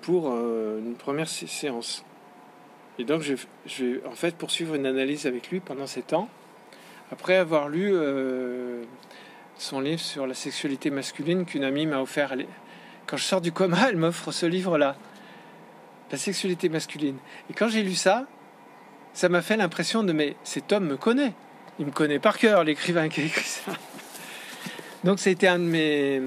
pour 0.00 0.26
une 0.26 0.96
première 0.96 1.28
séance. 1.28 2.04
Et 2.98 3.04
donc 3.04 3.22
je, 3.22 3.34
je 3.64 3.84
vais 3.84 4.06
en 4.06 4.12
fait 4.12 4.34
poursuivre 4.34 4.74
une 4.74 4.86
analyse 4.86 5.26
avec 5.26 5.50
lui 5.50 5.60
pendant 5.60 5.86
sept 5.86 6.12
ans 6.12 6.28
après 7.12 7.36
avoir 7.36 7.68
lu 7.68 7.90
euh, 7.92 8.82
son 9.56 9.80
livre 9.80 10.00
sur 10.00 10.26
la 10.26 10.34
sexualité 10.34 10.90
masculine 10.90 11.44
qu'une 11.44 11.64
amie 11.64 11.86
m'a 11.86 12.00
offert. 12.00 12.34
Quand 13.06 13.16
je 13.16 13.24
sors 13.24 13.40
du 13.40 13.52
coma, 13.52 13.78
elle 13.88 13.96
m'offre 13.96 14.32
ce 14.32 14.46
livre-là, 14.46 14.96
La 16.10 16.18
sexualité 16.18 16.68
masculine. 16.68 17.16
Et 17.50 17.54
quand 17.54 17.68
j'ai 17.68 17.82
lu 17.82 17.94
ça, 17.94 18.26
ça 19.12 19.28
m'a 19.28 19.42
fait 19.42 19.56
l'impression 19.56 20.02
de 20.02 20.12
mais 20.12 20.36
cet 20.44 20.72
homme 20.72 20.86
me 20.86 20.96
connaît. 20.96 21.32
Il 21.78 21.86
me 21.86 21.90
connaît 21.90 22.18
par 22.18 22.38
cœur, 22.38 22.64
l'écrivain 22.64 23.08
qui 23.08 23.20
a 23.20 23.24
écrit 23.24 23.44
ça. 23.44 23.72
Donc 25.02 25.18
c'était 25.18 25.48
un 25.48 25.58
de 25.58 25.64
mes, 25.64 26.22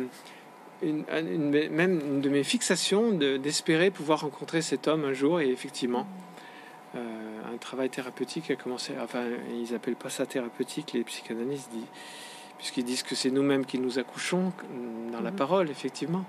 même 0.81 1.99
une 1.99 2.21
de 2.21 2.29
mes 2.29 2.43
fixations 2.43 3.11
d'espérer 3.11 3.89
de, 3.89 3.95
pouvoir 3.95 4.21
rencontrer 4.21 4.61
cet 4.61 4.87
homme 4.87 5.05
un 5.05 5.13
jour. 5.13 5.41
Et 5.41 5.49
effectivement, 5.49 6.07
un 7.57 7.59
travail 7.59 7.89
thérapeutique 7.89 8.51
a 8.51 8.55
commencé. 8.55 8.93
Enfin, 9.01 9.23
ils 9.51 9.73
appellent 9.73 9.95
pas 9.95 10.11
ça 10.11 10.27
thérapeutique, 10.27 10.93
les 10.93 11.03
psychanalystes, 11.03 11.71
puisqu'ils 12.59 12.85
disent 12.85 13.01
que 13.01 13.15
c'est 13.15 13.31
nous-mêmes 13.31 13.65
qui 13.65 13.79
nous 13.79 13.97
accouchons 13.97 14.53
dans 15.11 15.21
la 15.21 15.31
mmh. 15.31 15.35
parole, 15.35 15.69
effectivement. 15.71 16.23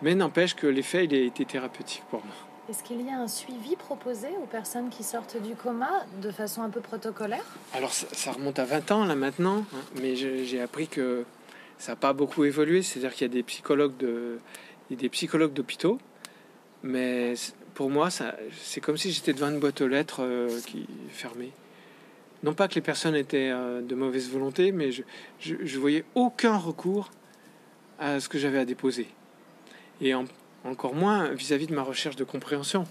Mais 0.00 0.14
n'empêche 0.14 0.56
que 0.56 0.66
l'effet, 0.66 1.04
il 1.04 1.14
a 1.14 1.18
été 1.18 1.44
thérapeutique 1.44 2.04
pour 2.10 2.24
moi. 2.24 2.34
Est-ce 2.70 2.82
qu'il 2.82 3.02
y 3.02 3.10
a 3.10 3.18
un 3.18 3.28
suivi 3.28 3.76
proposé 3.76 4.28
aux 4.42 4.46
personnes 4.46 4.88
qui 4.88 5.02
sortent 5.02 5.36
du 5.42 5.54
coma 5.54 6.06
de 6.22 6.30
façon 6.30 6.62
un 6.62 6.70
peu 6.70 6.80
protocolaire? 6.80 7.44
Alors, 7.74 7.92
ça, 7.92 8.06
ça, 8.12 8.32
remonte 8.32 8.58
à 8.58 8.64
20 8.64 8.90
ans, 8.92 9.04
là, 9.04 9.14
maintenant, 9.14 9.66
hein, 9.74 9.80
mais 10.00 10.16
j'ai 10.16 10.60
appris 10.60 10.88
que 10.88 11.26
ça 11.76 11.92
n'a 11.92 11.96
pas 11.96 12.14
beaucoup 12.14 12.44
évolué. 12.44 12.82
C'est-à-dire 12.82 13.12
qu'il 13.12 13.26
y 13.26 13.30
a 13.30 13.34
des 13.34 13.42
psychologues 13.42 13.96
de, 13.98 14.38
des 14.90 15.08
psychologues 15.10 15.52
d'hôpitaux, 15.52 15.98
mais 16.82 17.34
pour 17.74 17.90
moi, 17.90 18.08
c'est 18.10 18.80
comme 18.80 18.96
si 18.96 19.12
j'étais 19.12 19.32
devant 19.32 19.48
une 19.48 19.58
boîte 19.58 19.80
aux 19.80 19.88
lettres 19.88 20.22
euh, 20.22 20.60
qui 20.66 20.86
fermée. 21.10 21.52
non 22.42 22.54
pas 22.54 22.68
que 22.68 22.74
les 22.74 22.80
personnes 22.80 23.14
étaient 23.14 23.50
euh, 23.50 23.80
de 23.80 23.94
mauvaise 23.94 24.30
volonté, 24.30 24.72
mais 24.72 24.92
je, 24.92 25.02
je, 25.40 25.78
voyais 25.78 26.04
aucun 26.14 26.56
recours 26.56 27.10
à 27.98 28.20
ce 28.20 28.28
que 28.28 28.38
j'avais 28.38 28.58
à 28.58 28.64
déposer. 28.64 29.06
Et 30.00 30.14
en- 30.14 30.26
encore 30.64 30.94
moins 30.94 31.28
vis-à-vis 31.32 31.66
de 31.66 31.74
ma 31.74 31.82
recherche 31.82 32.16
de 32.16 32.24
compréhension. 32.24 32.86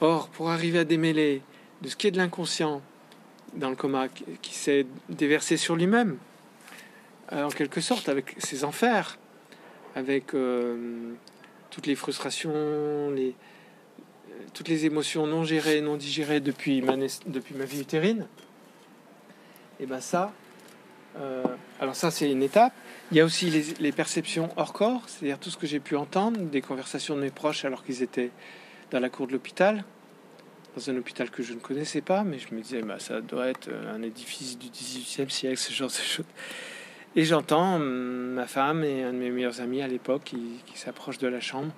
Or, 0.00 0.28
pour 0.28 0.50
arriver 0.50 0.78
à 0.78 0.84
démêler 0.84 1.42
de 1.82 1.88
ce 1.88 1.96
qui 1.96 2.06
est 2.06 2.10
de 2.10 2.18
l'inconscient 2.18 2.80
dans 3.54 3.70
le 3.70 3.76
coma, 3.76 4.08
qui, 4.08 4.54
s'est 4.54 4.86
déversé 5.08 5.56
sur 5.56 5.76
lui-même, 5.76 6.16
euh, 7.32 7.44
en 7.44 7.48
quelque 7.48 7.80
sorte, 7.80 8.08
avec 8.08 8.34
ses 8.38 8.64
enfers, 8.64 9.18
avec 9.94 10.26
toutes 11.70 11.86
les 11.86 11.96
frustrations, 11.96 13.10
les, 13.10 13.34
toutes 14.54 14.68
les 14.68 14.86
émotions 14.86 15.26
non 15.26 15.44
gérées, 15.44 15.80
non 15.80 15.96
digérées 15.96 16.40
depuis 16.40 16.82
ma, 16.82 16.96
depuis 16.96 17.54
ma 17.54 17.64
vie 17.64 17.80
utérine, 17.80 18.26
et 19.80 19.86
ben 19.86 20.00
ça, 20.00 20.32
euh, 21.18 21.44
alors 21.80 21.94
ça 21.94 22.10
c'est 22.10 22.30
une 22.30 22.42
étape. 22.42 22.72
Il 23.10 23.16
y 23.16 23.20
a 23.20 23.24
aussi 23.24 23.50
les, 23.50 23.64
les 23.80 23.92
perceptions 23.92 24.50
hors 24.56 24.72
corps, 24.72 25.02
c'est-à-dire 25.06 25.38
tout 25.38 25.50
ce 25.50 25.56
que 25.56 25.66
j'ai 25.66 25.80
pu 25.80 25.96
entendre, 25.96 26.38
des 26.38 26.60
conversations 26.60 27.16
de 27.16 27.22
mes 27.22 27.30
proches 27.30 27.64
alors 27.64 27.84
qu'ils 27.84 28.02
étaient 28.02 28.30
dans 28.90 29.00
la 29.00 29.08
cour 29.08 29.26
de 29.26 29.32
l'hôpital, 29.32 29.84
dans 30.76 30.90
un 30.90 30.96
hôpital 30.96 31.30
que 31.30 31.42
je 31.42 31.54
ne 31.54 31.58
connaissais 31.58 32.00
pas, 32.00 32.24
mais 32.24 32.38
je 32.38 32.54
me 32.54 32.60
disais, 32.60 32.82
bah, 32.82 32.98
ça 32.98 33.20
doit 33.20 33.48
être 33.48 33.68
un 33.94 34.02
édifice 34.02 34.58
du 34.58 34.68
18e 34.68 35.28
siècle, 35.28 35.58
ce 35.58 35.72
genre 35.72 35.88
de 35.88 35.94
choses. 35.94 36.26
Et 37.16 37.24
j'entends 37.24 37.76
hum, 37.76 38.34
ma 38.34 38.46
femme 38.46 38.84
et 38.84 39.02
un 39.02 39.12
de 39.12 39.18
mes 39.18 39.30
meilleurs 39.30 39.60
amis 39.60 39.82
à 39.82 39.88
l'époque 39.88 40.22
qui, 40.24 40.62
qui 40.66 40.78
s'approchent 40.78 41.18
de 41.18 41.28
la 41.28 41.40
chambre, 41.40 41.72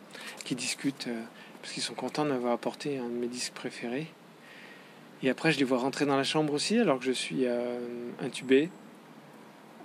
qui 0.45 0.55
discutent, 0.55 1.07
euh, 1.09 1.23
parce 1.61 1.73
qu'ils 1.73 1.83
sont 1.83 1.95
contents 1.95 2.25
de 2.25 2.31
m'avoir 2.31 2.53
apporté 2.53 2.99
un 2.99 3.09
de 3.09 3.15
mes 3.15 3.27
disques 3.27 3.53
préférés. 3.53 4.09
Et 5.23 5.29
après, 5.29 5.53
je 5.53 5.59
les 5.59 5.65
vois 5.65 5.79
rentrer 5.79 6.07
dans 6.07 6.17
la 6.17 6.25
chambre 6.25 6.55
aussi, 6.55 6.79
alors 6.79 6.99
que 6.99 7.05
je 7.05 7.13
suis 7.13 7.45
euh, 7.45 7.79
intubé, 8.21 8.71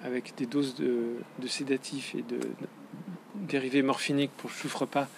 avec 0.03 0.33
des 0.35 0.45
doses 0.45 0.75
de, 0.75 1.17
sédatifs 1.47 2.15
et 2.15 2.21
de, 2.21 2.39
dérivés 3.35 3.81
morphiniques 3.81 4.31
pour 4.37 4.49
que 4.49 4.55
je 4.55 4.61
souffre 4.61 4.85
pas, 4.85 5.09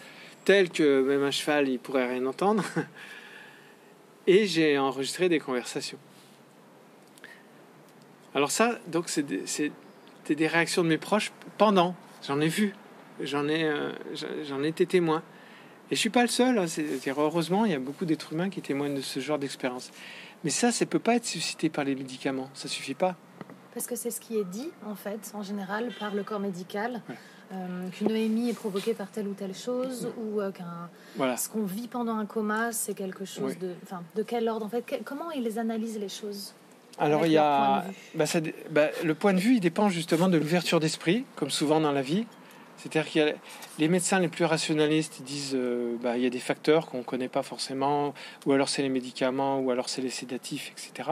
tels 0.45 0.69
que 0.69 1.03
même 1.03 1.23
un 1.23 1.31
cheval, 1.31 1.69
il 1.69 1.77
pourrait 1.77 2.07
rien 2.07 2.25
entendre. 2.25 2.63
Et 4.27 4.45
j'ai 4.45 4.77
enregistré 4.77 5.29
des 5.29 5.39
conversations. 5.39 5.97
Alors 8.35 8.51
ça, 8.51 8.77
donc 8.87 9.07
c'est 9.07 9.23
des, 9.23 10.47
réactions 10.47 10.83
de 10.83 10.89
mes 10.89 10.97
proches 10.97 11.31
pendant. 11.57 11.95
J'en 12.25 12.41
ai 12.41 12.49
vu, 12.49 12.73
j'en 13.21 13.47
ai, 13.47 13.63
euh, 13.63 13.91
j'en 14.43 14.63
ai 14.63 14.67
été 14.67 14.85
témoin. 14.85 15.23
Et 15.91 15.95
je 15.95 15.99
suis 15.99 16.09
pas 16.09 16.21
le 16.21 16.27
seul. 16.27 16.57
hein, 16.57 16.67
c'est- 16.67 16.85
heureusement, 17.17 17.65
il 17.65 17.71
y 17.71 17.75
a 17.75 17.79
beaucoup 17.79 18.05
d'êtres 18.05 18.33
humains 18.33 18.49
qui 18.49 18.61
témoignent 18.61 18.95
de 18.95 19.01
ce 19.01 19.19
genre 19.19 19.39
d'expérience. 19.39 19.91
Mais 20.43 20.49
ça, 20.49 20.71
ça 20.71 20.85
peut 20.85 20.99
pas 20.99 21.15
être 21.15 21.25
suscité 21.25 21.69
par 21.69 21.83
les 21.85 21.95
médicaments. 21.95 22.49
Ça 22.53 22.67
suffit 22.67 22.93
pas. 22.93 23.15
Parce 23.73 23.87
que 23.87 23.95
c'est 23.95 24.11
ce 24.11 24.19
qui 24.19 24.37
est 24.37 24.43
dit, 24.43 24.69
en 24.85 24.95
fait, 24.95 25.31
en 25.33 25.43
général, 25.43 25.91
par 25.99 26.13
le 26.13 26.23
corps 26.23 26.39
médical, 26.39 27.01
Ouais. 27.09 27.15
euh, 27.53 27.89
qu'une 27.89 28.11
EMI 28.11 28.49
est 28.49 28.53
provoquée 28.53 28.93
par 28.93 29.09
telle 29.09 29.27
ou 29.27 29.33
telle 29.33 29.55
chose, 29.55 30.09
ou 30.17 30.41
euh, 30.41 30.51
qu'un 30.51 30.89
Voilà. 31.15 31.37
ce 31.37 31.47
qu'on 31.47 31.63
vit 31.63 31.87
pendant 31.87 32.17
un 32.17 32.25
coma, 32.25 32.71
c'est 32.71 32.93
quelque 32.95 33.23
chose 33.25 33.53
Oui. 33.53 33.67
de, 33.67 33.73
enfin, 33.83 34.01
de 34.15 34.23
quel 34.23 34.49
ordre 34.49 34.65
en 34.65 34.69
fait? 34.69 34.81
Que- 34.85 35.03
Comment 35.03 35.31
ils 35.31 35.43
les 35.43 35.57
analysent 35.59 35.99
les 35.99 36.09
choses? 36.09 36.53
Alors 36.99 37.27
il 37.27 37.31
y 37.33 37.37
a, 37.37 37.85
bah, 38.15 38.25
ça 38.25 38.39
bah, 38.71 38.87
le 39.03 39.13
point 39.13 39.33
de 39.33 39.39
vue, 39.39 39.53
il 39.55 39.59
dépend 39.59 39.87
justement 39.89 40.27
de 40.27 40.37
l'ouverture 40.37 40.79
d'esprit, 40.79 41.25
comme 41.35 41.51
souvent 41.51 41.79
dans 41.79 41.91
la 41.91 42.01
vie. 42.01 42.25
C'est-à-dire 42.77 43.09
qu'il 43.09 43.21
y 43.21 43.29
a 43.29 43.33
les 43.79 43.87
médecins 43.87 44.19
les 44.19 44.27
plus 44.27 44.45
rationalistes, 44.45 45.21
disent, 45.23 45.55
euh, 45.55 45.95
bah, 46.01 46.17
il 46.17 46.23
y 46.23 46.25
a 46.25 46.29
des 46.29 46.39
facteurs 46.39 46.87
qu'on 46.87 46.99
ne 46.99 47.03
connaît 47.03 47.27
pas 47.27 47.43
forcément, 47.43 48.13
ou 48.45 48.51
alors 48.53 48.69
c'est 48.69 48.81
les 48.81 48.89
médicaments, 48.89 49.59
ou 49.59 49.71
alors 49.71 49.89
c'est 49.89 50.01
les 50.01 50.09
sédatifs, 50.09 50.71
etc. 50.71 51.09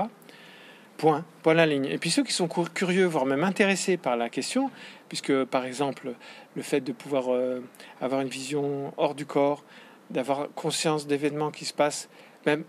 Point, 0.97 1.25
point 1.43 1.53
la 1.53 1.65
ligne. 1.65 1.85
Et 1.85 1.97
puis 1.97 2.11
ceux 2.11 2.23
qui 2.23 2.31
sont 2.31 2.47
cur- 2.47 2.71
curieux, 2.71 3.05
voire 3.05 3.25
même 3.25 3.43
intéressés 3.43 3.97
par 3.97 4.15
la 4.15 4.29
question, 4.29 4.69
puisque 5.09 5.43
par 5.45 5.65
exemple 5.65 6.13
le 6.55 6.61
fait 6.61 6.81
de 6.81 6.91
pouvoir 6.91 7.33
euh, 7.33 7.61
avoir 7.99 8.21
une 8.21 8.29
vision 8.29 8.93
hors 8.97 9.15
du 9.15 9.25
corps, 9.25 9.63
d'avoir 10.09 10.47
conscience 10.55 11.07
d'événements 11.07 11.51
qui 11.51 11.65
se 11.65 11.73
passent 11.73 12.09
même 12.45 12.63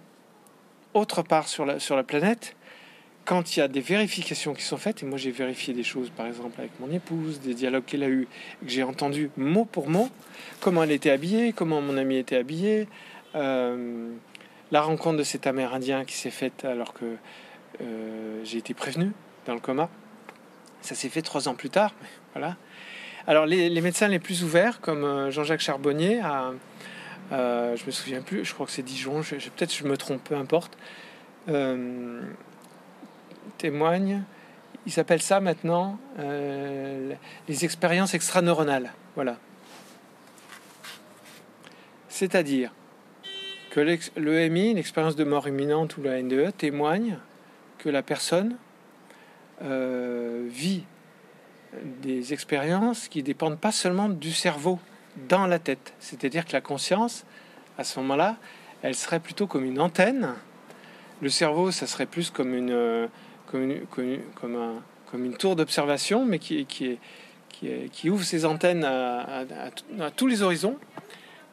autre 0.94 1.22
part 1.22 1.48
sur 1.48 1.66
la, 1.66 1.78
sur 1.78 1.96
la 1.96 2.02
planète, 2.02 2.56
quand 3.26 3.56
il 3.56 3.60
y 3.60 3.62
a 3.62 3.68
des 3.68 3.80
vérifications 3.80 4.54
qui 4.54 4.62
sont 4.62 4.78
faites, 4.78 5.02
et 5.02 5.06
moi 5.06 5.18
j'ai 5.18 5.32
vérifié 5.32 5.74
des 5.74 5.82
choses 5.82 6.10
par 6.10 6.26
exemple 6.26 6.58
avec 6.58 6.70
mon 6.80 6.90
épouse, 6.90 7.40
des 7.40 7.54
dialogues 7.54 7.84
qu'elle 7.84 8.04
a 8.04 8.08
eus, 8.08 8.28
que 8.62 8.70
j'ai 8.70 8.84
entendu 8.84 9.30
mot 9.36 9.66
pour 9.66 9.90
mot, 9.90 10.08
comment 10.60 10.84
elle 10.84 10.92
était 10.92 11.10
habillée, 11.10 11.52
comment 11.52 11.82
mon 11.82 11.98
ami 11.98 12.16
était 12.16 12.36
habillé, 12.36 12.88
euh, 13.34 14.08
la 14.70 14.80
rencontre 14.80 15.18
de 15.18 15.24
cet 15.24 15.46
Amérindien 15.46 16.04
qui 16.04 16.14
s'est 16.14 16.30
faite 16.30 16.64
alors 16.64 16.94
que 16.94 17.16
euh, 17.80 18.40
j'ai 18.44 18.58
été 18.58 18.74
prévenu 18.74 19.12
dans 19.46 19.54
le 19.54 19.60
coma. 19.60 19.90
Ça 20.80 20.94
s'est 20.94 21.08
fait 21.08 21.22
trois 21.22 21.48
ans 21.48 21.54
plus 21.54 21.70
tard. 21.70 21.94
Voilà. 22.34 22.56
Alors 23.26 23.44
les, 23.44 23.80
médecins 23.80 24.08
les 24.08 24.20
plus 24.20 24.44
ouverts, 24.44 24.80
comme 24.80 25.04
euh, 25.04 25.30
Jean-Jacques 25.32 25.60
Charbonnier, 25.60 26.20
à, 26.20 26.52
euh, 27.32 27.76
je 27.76 27.84
me 27.86 27.90
souviens 27.90 28.22
plus, 28.22 28.44
je 28.44 28.54
crois 28.54 28.66
que 28.66 28.72
c'est 28.72 28.82
Dijon, 28.82 29.20
peut-être 29.22 29.74
je 29.74 29.84
me 29.84 29.96
trompe, 29.96 30.22
peu 30.22 30.36
importe, 30.36 30.78
témoignent. 33.58 34.22
Ils 34.86 35.00
appellent 35.00 35.22
ça 35.22 35.40
maintenant 35.40 35.98
euh, 36.18 37.14
les 37.48 37.64
expériences 37.64 38.14
extraneuronales. 38.14 38.92
Voilà. 39.14 39.36
C'est-à-dire 42.08 42.72
que 43.70 43.80
l'EMI, 44.16 44.74
l'expérience 44.74 45.16
de 45.16 45.24
mort 45.24 45.48
imminente 45.48 45.96
ou 45.96 46.02
la 46.02 46.22
NDE, 46.22 46.56
témoigne 46.56 47.18
que 47.78 47.88
la 47.88 48.02
personne 48.02 48.56
euh, 49.62 50.46
vit 50.48 50.84
des 52.02 52.32
expériences 52.32 53.08
qui 53.08 53.22
dépendent 53.22 53.58
pas 53.58 53.72
seulement 53.72 54.08
du 54.08 54.32
cerveau, 54.32 54.78
dans 55.28 55.46
la 55.46 55.58
tête. 55.58 55.94
C'est-à-dire 55.98 56.44
que 56.44 56.52
la 56.52 56.60
conscience, 56.60 57.24
à 57.78 57.84
ce 57.84 57.98
moment-là, 58.00 58.36
elle 58.82 58.94
serait 58.94 59.20
plutôt 59.20 59.46
comme 59.46 59.64
une 59.64 59.80
antenne. 59.80 60.34
Le 61.22 61.30
cerveau, 61.30 61.70
ça 61.70 61.86
serait 61.86 62.06
plus 62.06 62.30
comme 62.30 62.54
une, 62.54 62.70
euh, 62.70 63.06
comme 63.90 64.04
une, 64.04 64.20
comme 65.10 65.24
une, 65.24 65.36
tour 65.36 65.56
d'observation, 65.56 66.24
mais 66.24 66.38
qui, 66.38 66.98
ouvre 68.04 68.24
ses 68.24 68.44
antennes 68.44 68.84
à, 68.84 69.44
tous 70.16 70.26
les 70.26 70.42
horizons 70.42 70.76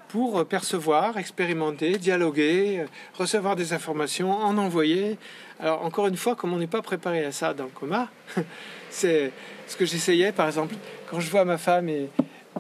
pour 0.10 0.46
percevoir, 0.46 1.18
expérimenter, 1.18 1.98
dialoguer, 1.98 2.86
recevoir 3.16 3.56
des 3.56 3.74
informations, 3.74 4.32
en 4.32 4.58
envoyer. 4.58 5.18
Alors 5.60 5.84
encore 5.84 6.08
une 6.08 6.18
fois, 6.18 6.36
comme 6.36 6.54
on 6.54 6.58
n'est 6.58 6.68
pas 6.68 6.82
préparé 6.84 7.26
à 7.26 7.32
ça 7.32 7.54
dans 7.54 7.64
le 7.64 7.72
coma, 7.72 8.10
c'est 8.90 9.32
ce 9.66 9.76
que 9.76 9.86
j'essayais, 9.86 10.32
par 10.32 10.48
exemple, 10.48 10.76
quand 11.10 11.20
je 11.20 11.30
vois 11.32 11.46
ma 11.46 11.58
femme 11.58 11.90
et 11.90 12.10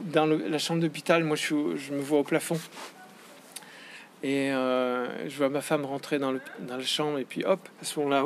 dans 0.01 0.25
la 0.25 0.57
chambre 0.57 0.81
d'hôpital, 0.81 1.23
moi 1.23 1.35
je, 1.35 1.53
me 1.53 2.01
vois 2.01 2.19
au 2.19 2.23
plafond. 2.23 2.59
Et 4.23 4.51
euh, 4.51 5.27
je 5.27 5.37
vois 5.37 5.49
ma 5.49 5.61
femme 5.61 5.85
rentrer 5.85 6.17
dans, 6.17 6.31
la 6.31 6.79
chambre, 6.81 7.19
et 7.19 7.25
puis 7.25 7.43
hop, 7.45 7.67
à 7.81 7.85
ce 7.85 7.99
moment-là, 7.99 8.25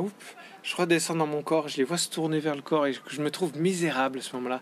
je 0.68 0.76
redescends 0.76 1.16
dans 1.16 1.28
mon 1.28 1.44
corps, 1.44 1.70
je 1.70 1.78
les 1.78 1.86
vois 1.86 1.98
se 1.98 2.10
tourner 2.10 2.40
vers 2.40 2.54
le 2.54 2.62
corps, 2.62 2.88
et 2.88 2.94
je, 2.94 3.22
me 3.22 3.32
trouve 3.32 3.58
misérable 3.58 4.20
à 4.20 4.22
ce 4.22 4.36
moment-là. 4.36 4.62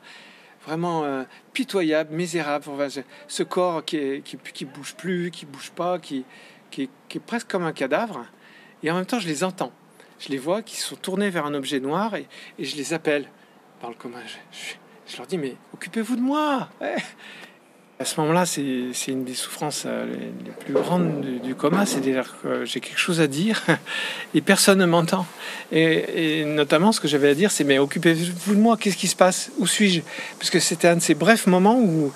Vraiment 0.64 1.04
euh, 1.04 1.24
pitoyable, 1.52 2.14
misérable. 2.14 2.66
Ce 3.28 3.42
corps 3.42 3.84
qui, 3.84 3.98
est, 3.98 4.22
qui, 4.22 4.38
qui 4.38 4.66
bouge 4.66 4.94
plus, 4.94 5.32
qui 5.32 5.48
bouge 5.48 5.72
pas, 5.72 5.98
qui, 5.98 6.24
est, 6.78 7.20
presque 7.26 7.50
comme 7.50 7.64
un 7.64 7.74
cadavre. 7.74 8.24
Et 8.84 8.92
en 8.92 8.96
même 8.96 9.08
temps, 9.08 9.18
je 9.18 9.28
les 9.28 9.44
entends. 9.44 9.72
Je 10.20 10.30
les 10.30 10.38
vois 10.38 10.62
qui 10.62 10.76
sont 10.76 10.96
tournés 10.96 11.32
vers 11.32 11.48
un 11.48 11.56
objet 11.56 11.80
noir, 11.80 12.14
et, 12.14 12.28
je 12.60 12.76
les 12.76 12.94
appelle 12.94 13.28
par 13.82 13.90
le 13.90 13.96
commun. 13.96 14.22
Je, 14.52 14.76
je- 15.12 15.18
leur 15.18 15.26
dis, 15.26 15.40
mais 15.40 15.56
occupez-vous 15.74 16.18
de 16.18 16.22
moi. 16.22 16.70
À 17.98 18.04
ce 18.04 18.20
moment-là, 18.20 18.46
c'est 18.46 18.62
une 19.08 19.24
des 19.24 19.36
souffrances 19.36 19.84
euh, 19.86 20.06
les, 20.06 20.52
plus 20.52 20.74
grandes 20.74 21.22
du, 21.42 21.56
coma, 21.56 21.86
c'est-à-dire 21.86 22.36
que 22.44 22.66
j'ai 22.66 22.82
quelque 22.82 23.00
chose 23.00 23.22
à 23.22 23.28
dire 23.28 23.62
et 24.34 24.42
personne 24.42 24.80
ne 24.80 24.86
m'entend. 24.86 25.26
Et, 25.72 26.44
notamment, 26.44 26.92
ce 26.92 27.00
que 27.00 27.08
j'avais 27.08 27.30
à 27.30 27.34
dire, 27.34 27.52
c'est 27.52 27.64
mais 27.64 27.80
occupez-vous 27.80 28.56
de 28.56 28.60
moi, 28.60 28.76
qu'est-ce 28.76 28.98
qui 28.98 29.08
se 29.08 29.16
passe? 29.16 29.50
Où 29.60 29.66
suis-je? 29.66 30.02
Parce 30.38 30.50
que 30.50 30.60
c'était 30.60 30.90
un 30.90 30.98
de 30.98 31.02
ces 31.02 31.16
brefs 31.16 31.48
moments 31.48 31.80
où 31.80 32.12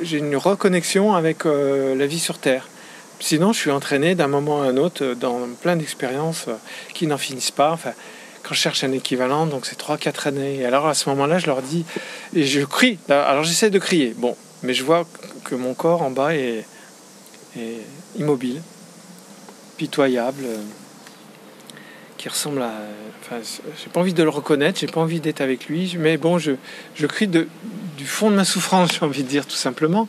j'ai 0.00 0.16
une 0.16 0.34
reconnexion 0.34 1.14
avec 1.14 1.44
euh, 1.44 1.94
la 1.94 2.06
vie 2.06 2.18
sur 2.18 2.38
Terre. 2.38 2.66
Sinon, 3.18 3.52
je 3.52 3.58
suis 3.58 3.70
entraîné 3.70 4.14
d'un 4.14 4.28
moment 4.28 4.62
à 4.62 4.66
un 4.68 4.78
autre 4.78 5.12
dans 5.12 5.40
plein 5.60 5.76
d'expériences 5.76 6.46
euh, 6.48 6.54
qui 6.94 7.06
n'en 7.06 7.18
finissent 7.18 7.50
pas. 7.50 7.72
Enfin, 7.72 7.92
quand 8.42 8.54
je 8.54 8.60
cherche 8.60 8.82
un 8.82 8.92
équivalent, 8.92 9.44
donc 9.44 9.66
c'est 9.66 9.78
3-4 9.78 10.28
années. 10.28 10.60
Et 10.60 10.64
alors 10.64 10.86
à 10.86 10.94
ce 10.94 11.10
moment-là, 11.10 11.38
je 11.38 11.48
leur 11.48 11.60
dis, 11.60 11.84
et 12.34 12.44
je 12.44 12.62
crie. 12.62 12.98
Alors 13.10 13.44
j'essaie 13.44 13.68
de 13.68 13.78
crier, 13.78 14.14
bon, 14.16 14.34
mais 14.62 14.74
je 14.74 14.84
vois 14.84 15.06
que 15.44 15.54
mon 15.54 15.74
corps 15.74 16.02
en 16.02 16.10
bas 16.10 16.34
est, 16.34 16.64
immobile, 18.16 18.62
pitoyable, 19.76 20.44
euh, 20.44 20.58
qui 22.16 22.28
ressemble 22.28 22.62
à. 22.62 22.72
Enfin, 23.22 23.40
j'ai 23.42 23.90
pas 23.90 24.00
envie 24.00 24.14
de 24.14 24.22
le 24.22 24.28
reconnaître, 24.28 24.78
j'ai 24.78 24.86
pas 24.86 25.00
envie 25.00 25.20
d'être 25.20 25.40
avec 25.40 25.66
lui, 25.66 25.96
mais 25.98 26.16
bon, 26.16 26.38
je, 26.38 26.52
je 26.94 27.06
crie 27.06 27.26
du 27.26 27.46
fond 28.04 28.30
de 28.30 28.36
ma 28.36 28.44
souffrance, 28.44 28.90
j'ai 29.00 29.04
envie 29.04 29.22
de 29.22 29.28
dire 29.28 29.46
tout 29.46 29.56
simplement. 29.56 30.08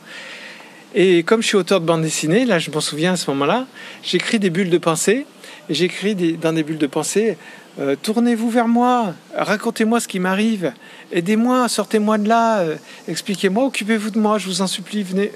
Et 0.94 1.22
comme 1.22 1.40
je 1.40 1.48
suis 1.48 1.56
auteur 1.56 1.80
de 1.80 1.86
bande 1.86 2.02
dessinée, 2.02 2.44
là 2.44 2.58
je 2.58 2.70
m'en 2.70 2.80
souviens 2.80 3.14
à 3.14 3.16
ce 3.16 3.30
moment-là, 3.30 3.66
j'écris 4.02 4.38
des 4.38 4.50
bulles 4.50 4.68
de 4.68 4.78
pensée 4.78 5.26
et 5.70 5.74
j'écris 5.74 6.14
dans 6.14 6.52
des 6.52 6.62
bulles 6.62 6.78
de 6.78 6.86
pensée 6.86 7.38
euh, 7.78 7.96
Tournez-vous 8.00 8.50
vers 8.50 8.68
moi, 8.68 9.14
racontez-moi 9.34 9.98
ce 10.00 10.06
qui 10.06 10.20
m'arrive, 10.20 10.72
aidez-moi, 11.10 11.68
sortez-moi 11.68 12.18
de 12.18 12.28
là, 12.28 12.60
euh, 12.60 12.76
expliquez-moi, 13.08 13.64
occupez-vous 13.64 14.10
de 14.10 14.18
moi, 14.18 14.36
je 14.38 14.46
vous 14.46 14.60
en 14.60 14.66
supplie, 14.66 15.02
venez 15.02 15.32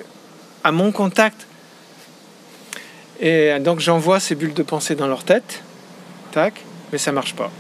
à 0.63 0.73
mon 0.73 0.93
contact. 0.93 1.47
Et 3.21 3.59
donc 3.61 3.81
j'envoie 3.81 4.21
ces 4.21 4.35
bulles 4.35 4.53
de 4.53 4.63
pensée 4.63 4.95
dans 4.95 5.07
leur 5.07 5.25
tête, 5.25 5.63
tac, 6.33 6.63
mais 6.93 6.99
ça 6.99 7.11
marche 7.11 7.35
pas. 7.35 7.51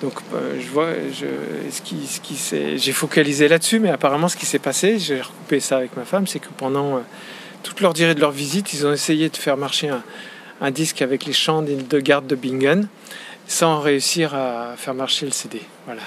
Donc 0.00 0.14
euh, 0.32 0.58
je 0.58 0.68
vois, 0.68 0.88
je, 1.12 2.76
j'ai 2.76 2.92
focalisé 2.92 3.48
là-dessus, 3.48 3.80
mais 3.80 3.90
apparemment 3.90 4.28
ce 4.28 4.36
qui 4.36 4.46
s'est 4.46 4.58
passé, 4.58 4.98
j'ai 4.98 5.20
recoupé 5.20 5.60
ça 5.60 5.76
avec 5.76 5.94
ma 5.96 6.06
femme, 6.06 6.26
c'est 6.26 6.38
que 6.38 6.48
pendant 6.56 7.02
toute 7.62 7.82
leur 7.82 7.92
durée 7.92 8.14
de 8.14 8.20
leur 8.20 8.30
visite, 8.30 8.72
ils 8.72 8.86
ont 8.86 8.92
essayé 8.92 9.28
de 9.28 9.36
faire 9.36 9.58
marcher 9.58 9.90
un, 9.90 10.02
un 10.64 10.70
disque 10.70 11.02
avec 11.02 11.26
les 11.26 11.34
chants 11.34 11.62
de 11.62 12.00
garde 12.00 12.26
de 12.26 12.34
Bingen, 12.34 12.88
sans 13.46 13.80
réussir 13.80 14.34
à 14.34 14.76
faire 14.76 14.94
marcher 14.94 15.26
le 15.26 15.32
CD. 15.32 15.60
Voilà. 15.84 16.02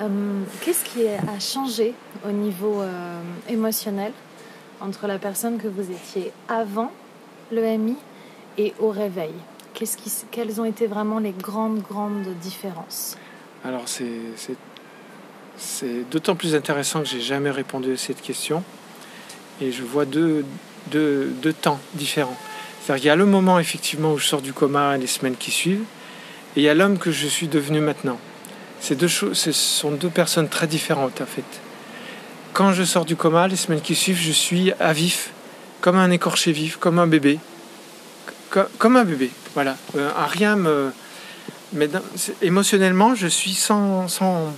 Euh, 0.00 0.42
Qu'est-ce 0.60 0.84
qui 0.84 1.06
a 1.06 1.40
changé 1.40 1.94
au 2.26 2.30
niveau 2.30 2.80
euh, 2.80 3.20
émotionnel 3.48 4.12
entre 4.80 5.06
la 5.06 5.18
personne 5.18 5.58
que 5.58 5.68
vous 5.68 5.90
étiez 5.90 6.32
avant 6.48 6.92
le 7.50 7.62
MI 7.76 7.96
et 8.58 8.74
au 8.78 8.90
réveil? 8.90 9.32
Qu'est-ce 9.74 9.96
qui, 9.96 10.12
Quelles 10.30 10.60
ont 10.60 10.64
été 10.64 10.86
vraiment 10.86 11.18
les 11.18 11.32
grandes, 11.32 11.82
grandes 11.82 12.28
différences? 12.40 13.16
Alors 13.64 13.84
c'est 13.86 14.10
d'autant 16.10 16.36
plus 16.36 16.54
intéressant 16.54 17.00
que 17.00 17.06
j'ai 17.06 17.20
jamais 17.20 17.50
répondu 17.50 17.92
à 17.92 17.96
cette 17.96 18.20
question. 18.20 18.62
Et 19.60 19.70
je 19.70 19.82
vois 19.82 20.04
deux, 20.04 20.44
deux 20.90 21.52
temps 21.52 21.80
différents. 21.94 22.36
C'est-à-dire 22.84 23.06
y 23.06 23.10
a 23.10 23.16
le 23.16 23.26
moment 23.26 23.58
effectivement 23.58 24.12
où 24.12 24.18
je 24.18 24.26
sors 24.26 24.42
du 24.42 24.52
coma 24.52 24.96
et 24.96 24.98
les 25.00 25.06
semaines 25.06 25.36
qui 25.36 25.50
suivent, 25.50 25.84
et 26.56 26.60
il 26.60 26.62
y 26.64 26.68
a 26.68 26.74
l'homme 26.74 26.98
que 26.98 27.12
je 27.12 27.26
suis 27.26 27.48
devenu 27.48 27.80
maintenant. 27.80 28.18
Ces 28.80 28.96
deux 28.96 29.08
choses, 29.08 29.38
ce 29.38 29.52
sont 29.52 29.92
deux 29.92 30.10
personnes 30.10 30.48
très 30.48 30.66
différentes 30.66 31.20
en 31.20 31.26
fait. 31.26 31.44
Quand 32.52 32.72
je 32.72 32.82
sors 32.82 33.04
du 33.04 33.16
coma, 33.16 33.46
les 33.48 33.56
semaines 33.56 33.80
qui 33.80 33.94
suivent, 33.94 34.18
je 34.20 34.32
suis 34.32 34.72
à 34.80 34.92
vif, 34.92 35.30
comme 35.80 35.96
un 35.96 36.10
écorché 36.10 36.52
vif, 36.52 36.76
comme 36.76 36.98
un 36.98 37.06
bébé, 37.06 37.38
Co- 38.50 38.60
comme 38.78 38.96
un 38.96 39.04
bébé. 39.04 39.30
Voilà, 39.54 39.76
Euh, 39.96 40.10
à 40.16 40.26
rien 40.26 40.56
me, 40.56 40.92
mais 41.72 41.88
dans- 41.88 42.02
émotionnellement, 42.42 43.14
je 43.14 43.26
suis 43.28 43.54
sans, 43.54 44.08
sans 44.08 44.52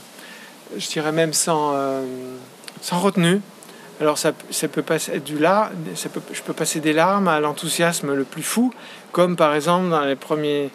je 0.77 0.89
dirais 0.89 1.13
même 1.13 1.33
sans, 1.33 1.73
euh, 1.75 2.05
sans 2.81 2.99
retenue. 2.99 3.41
Alors 4.05 4.19
ça, 4.19 4.33
ça 4.51 4.69
peut 4.69 4.83
passer 4.83 5.19
du 5.21 5.39
là, 5.39 5.71
je 5.95 6.43
peux 6.43 6.53
passer 6.53 6.81
des 6.81 6.93
larmes 6.93 7.27
à 7.27 7.41
l'enthousiasme 7.41 8.13
le 8.13 8.25
plus 8.25 8.43
fou, 8.43 8.71
comme 9.13 9.35
par 9.35 9.55
exemple 9.55 9.89
dans 9.89 10.03
les 10.03 10.15
premiers 10.15 10.69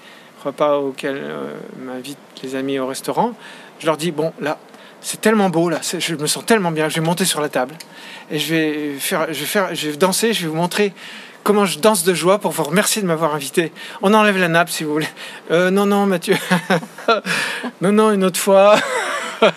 repas 0.44 0.80
auxquels 0.80 1.22
euh, 1.22 1.54
m'invitent 1.78 2.18
les 2.42 2.56
amis 2.56 2.80
au 2.80 2.88
restaurant. 2.88 3.36
Je 3.78 3.86
leur 3.86 3.98
dis 3.98 4.10
bon 4.10 4.34
là, 4.42 4.58
c'est 5.00 5.22
tellement 5.22 5.52
beau 5.52 5.70
là, 5.70 5.80
je 5.84 6.15
me 6.15 6.26
sens 6.26 6.44
tellement 6.44 6.72
bien, 6.72 6.89
je 6.89 6.96
vais 6.96 7.06
monter 7.06 7.24
sur 7.24 7.39
la 7.39 7.50
table 7.50 7.76
et 8.32 8.39
je 8.39 8.56
vais 8.56 8.94
faire, 8.98 9.32
je 9.32 9.42
vais 9.42 9.46
faire, 9.46 9.76
je 9.76 9.92
vais 9.92 9.98
danser, 9.98 10.34
je 10.34 10.42
vais 10.42 10.48
vous 10.48 10.56
montrer 10.56 10.92
comment 11.44 11.65
je 11.65 11.78
danse 11.78 12.04
de 12.04 12.15
joie 12.15 12.39
pour 12.39 12.50
vous 12.50 12.63
remercier 12.63 13.04
de 13.04 13.08
m'avoir 13.08 13.36
invité. 13.36 13.72
On 14.02 14.15
enlève 14.15 14.39
la 14.39 14.48
nappe 14.48 14.72
si 14.72 14.84
vous 14.84 14.94
voulez. 14.94 15.10
Euh, 15.52 15.70
non, 15.70 15.86
non, 15.86 16.08
Mathieu. 16.08 16.36
non, 17.82 17.92
non, 17.92 18.12
une 18.12 18.24
autre 18.24 18.39
fois. 18.39 18.76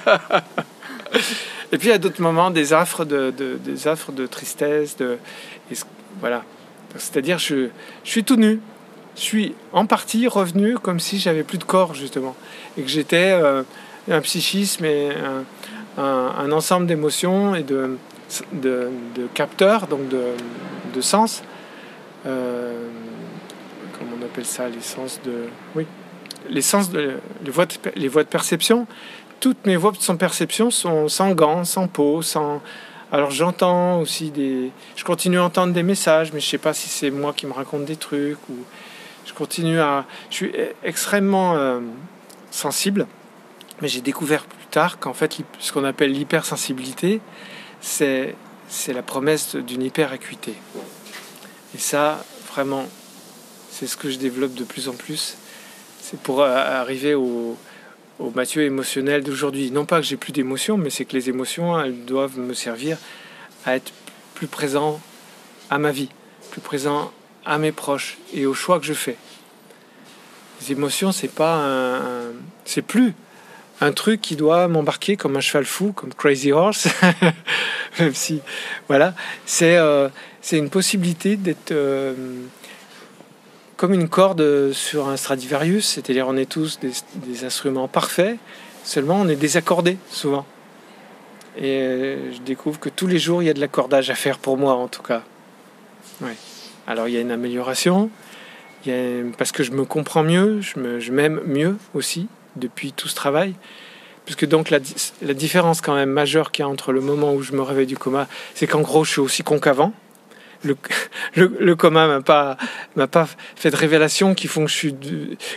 Et 1.73 1.79
puis 1.79 1.91
à 1.91 1.99
d'autres 1.99 2.21
moments, 2.21 2.51
des 2.51 2.73
affres 2.73 3.05
de, 3.05 3.31
de- 3.31 3.57
des 3.57 3.89
affres 3.89 4.13
de 4.13 4.27
tristesse, 4.27 4.97
voilà. 6.21 6.45
C'est-à-dire, 6.97 7.39
je, 7.39 7.69
je 8.05 8.11
suis 8.11 8.25
tout 8.25 8.37
nu. 8.37 8.61
Je 9.17 9.21
suis 9.21 9.55
en 9.73 9.87
partie 9.87 10.27
revenu 10.27 10.79
comme 10.79 11.01
si 11.01 11.19
j'avais 11.19 11.43
plus 11.43 11.59
de 11.59 11.65
corps 11.65 11.95
justement 11.95 12.35
et 12.79 12.83
que 12.83 12.89
j'étais 12.89 13.33
euh, 13.33 13.63
un 14.11 14.21
psychisme 14.21 14.85
et 14.87 15.11
un, 15.99 16.53
ensemble 16.53 16.87
d'émotions 16.87 17.55
et 17.55 17.63
de, 17.63 17.99
capteurs, 19.35 19.87
donc 19.87 20.09
de, 20.09 21.01
sens. 21.01 21.43
Euh, 22.27 22.89
comment 23.99 24.13
on 24.21 24.25
appelle 24.25 24.47
ça, 24.47 24.69
les 24.69 24.81
sens 24.81 25.21
de, 25.25 25.45
oui, 25.75 25.87
les 26.49 26.63
sens 26.63 26.91
de, 26.91 27.19
de, 27.43 27.53
les 27.97 28.09
voies 28.09 28.25
de 28.25 28.29
perception. 28.29 28.87
Toutes 29.43 29.67
mes 29.67 29.75
voies 29.75 29.91
de 29.91 30.13
perception 30.15 30.71
sont 30.71 31.09
sans 31.09 31.33
gants, 31.33 31.65
sans 31.65 31.89
peau, 31.89 32.23
sans. 32.23 32.63
Alors 33.11 33.33
j'entends 33.33 33.99
aussi 33.99 34.31
des, 34.31 34.71
je 34.95 35.03
continue 35.03 35.41
à 35.41 35.43
entendre 35.43 35.73
des 35.73 35.83
messages, 35.83 36.33
mais 36.33 36.39
je 36.39 36.47
sais 36.47 36.59
pas 36.59 36.73
si 36.73 36.89
c'est 36.89 37.11
moi 37.11 37.33
qui 37.33 37.47
me 37.47 37.53
raconte 37.53 37.85
des 37.85 37.97
trucs 37.97 38.39
ou 38.49 38.55
je 39.27 39.33
continue 39.33 39.81
à, 39.81 40.05
je 40.31 40.37
suis 40.37 40.47
e- 40.47 40.73
extrêmement 40.85 41.57
euh, 41.57 41.81
sensible, 42.53 43.09
mais 43.81 43.89
j'ai 43.89 44.01
découvert 44.01 44.45
plus 44.45 44.67
tard 44.67 45.01
qu'en 45.01 45.13
fait 45.13 45.39
ce 45.59 45.73
qu'on 45.73 45.85
appelle 45.85 46.13
l'hypersensibilité, 46.13 47.21
c'est 47.81 48.37
c'est 48.69 48.93
la 48.93 49.03
promesse 49.03 49.57
d'une 49.57 49.83
hyperacuité. 49.83 50.55
Et 51.75 51.79
ça, 51.79 52.25
vraiment, 52.53 52.85
c'est 53.73 53.89
ce 53.89 53.97
que 53.97 54.09
je 54.09 54.19
développe 54.19 54.55
de 54.55 54.63
plus 54.63 54.89
en 54.89 54.95
plus. 54.95 55.37
C'est 56.01 56.21
pour 56.21 56.43
euh, 56.43 56.81
arriver 56.81 57.15
au, 57.15 57.57
au 58.23 58.31
Mathieu 58.31 58.63
émotionnel 58.63 59.25
d'aujourd'hui. 59.25 59.71
Non 59.71 59.85
pas 59.85 60.01
que 60.01 60.07
j'ai 60.07 60.17
plus 60.17 60.33
d'émotions, 60.33 60.77
mais 60.79 60.91
c'est 60.91 61.05
que 61.05 61.15
les 61.15 61.29
émotions, 61.29 61.81
elles 61.81 62.05
doivent 62.05 62.39
me 62.39 62.55
servir 62.55 62.97
à 63.67 63.77
être 63.77 63.93
plus 64.35 64.47
présent 64.47 65.01
à 65.71 65.79
ma 65.79 65.91
vie, 65.91 66.09
plus 66.51 66.61
présent 66.61 67.13
à 67.45 67.59
mes 67.59 67.73
proches 67.73 68.19
et 68.33 68.47
aux 68.47 68.55
choix 68.55 68.79
que 68.79 68.87
je 68.87 68.93
fais. 68.93 69.17
Les 70.61 70.73
émotions, 70.73 71.11
c'est 71.11 71.33
pas 71.33 71.57
un, 71.57 72.33
c'est 72.65 72.83
plus 72.83 73.15
un 73.81 73.93
truc 73.93 74.21
qui 74.21 74.37
doit 74.37 74.69
m'embarquer 74.69 75.17
comme 75.17 75.37
un 75.37 75.41
cheval 75.41 75.65
fou, 75.65 75.93
comme 75.93 76.15
Crazy 76.15 76.53
Horse, 76.53 76.87
même 77.99 78.15
si, 78.15 78.41
voilà, 78.87 79.15
c'est 79.45 79.77
euh, 79.77 80.09
c'est 80.41 80.59
une 80.59 80.71
possibilité 80.71 81.37
d'être 81.37 81.73
euh, 81.73 82.15
comme 83.83 83.95
une 83.95 84.09
corde 84.09 84.71
sur 84.71 85.09
un 85.09 85.17
Stradivarius, 85.17 85.85
c'est-à-dire 85.85 86.29
on 86.29 86.37
est 86.37 86.49
tous 86.49 86.79
des, 86.79 87.45
instruments 87.45 87.89
parfaits, 87.89 88.39
seulement 88.85 89.17
on 89.21 89.27
est 89.27 89.35
désaccordés 89.35 89.99
souvent. 90.09 90.47
Et 91.59 91.81
euh, 91.81 92.33
je 92.33 92.39
découvre 92.43 92.79
que 92.79 92.89
tous 92.89 93.09
les 93.09 93.19
jours 93.19 93.43
il 93.43 93.47
y 93.47 93.51
a 93.51 93.55
de 93.55 93.59
l'accordage 93.59 94.09
à 94.09 94.15
faire 94.15 94.39
pour 94.39 94.57
moi 94.57 94.75
en 94.75 94.87
tout 94.87 95.03
cas. 95.03 95.25
Ouais. 96.21 96.37
Alors 96.87 97.09
il 97.09 97.15
y 97.15 97.17
a 97.17 97.21
une 97.21 97.33
amélioration, 97.33 98.09
parce 99.37 99.51
que 99.51 99.65
je 99.65 99.73
me 99.73 99.85
comprends 99.85 100.23
mieux, 100.23 100.61
je 100.61 100.79
me- 100.79 101.01
je 101.01 101.11
m'aime 101.11 101.41
mieux 101.45 101.77
aussi 101.93 102.29
depuis 102.55 102.93
tout 102.93 103.09
ce 103.09 103.17
travail. 103.17 103.57
Puisque 104.27 104.47
donc 104.47 104.71
la, 104.71 104.79
la 105.23 105.35
différence 105.35 105.81
quand 105.81 105.97
même 105.97 106.11
majeure 106.11 106.53
qu'il 106.53 106.65
y 106.65 106.67
a 106.67 106.69
entre 106.69 106.93
le 106.93 107.01
moment 107.01 107.35
où 107.35 107.43
je 107.43 107.51
me 107.51 107.63
réveille 107.63 107.89
du 107.89 107.99
coma, 107.99 108.29
c'est 108.55 108.69
qu'en 108.69 108.83
gros 108.83 109.03
je 109.03 109.11
suis 109.11 109.21
aussi 109.21 109.43
con 109.43 109.59
qu'avant. 109.59 109.93
Le, 110.65 110.77
le, 111.35 111.57
le 111.59 111.77
coma 111.77 112.07
m'a 112.07 112.21
pas 112.21 112.57
m'a 112.97 113.07
pas 113.07 113.29
fait 113.57 113.71
de 113.71 113.77
révélations 113.77 114.35
qui 114.35 114.47
font 114.47 114.65
que 114.65 114.71
je 114.71 114.77
suis 114.77 114.95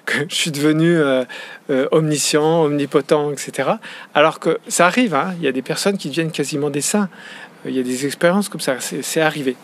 que 0.06 0.26
je 0.28 0.36
suis 0.36 0.52
devenu 0.52 0.98
euh, 0.98 1.24
euh, 1.70 1.88
omniscient, 1.92 2.64
omnipotent, 2.64 3.32
etc. 3.32 3.72
Alors 4.14 4.40
que 4.40 4.58
ça 4.68 4.88
arrive, 4.88 5.14
hein, 5.14 5.34
il 5.38 5.44
y 5.44 5.48
a 5.48 5.52
des 5.52 5.62
personnes 5.62 5.98
qui 5.98 6.10
deviennent 6.10 6.32
quasiment 6.32 6.70
des 6.70 6.82
saints. 6.82 7.10
Il 7.66 7.76
y 7.76 7.80
a 7.80 7.84
des 7.84 8.06
expériences 8.06 8.48
comme 8.48 8.62
ça, 8.62 8.76
c'est 8.80 9.22
arrivé. 9.22 9.56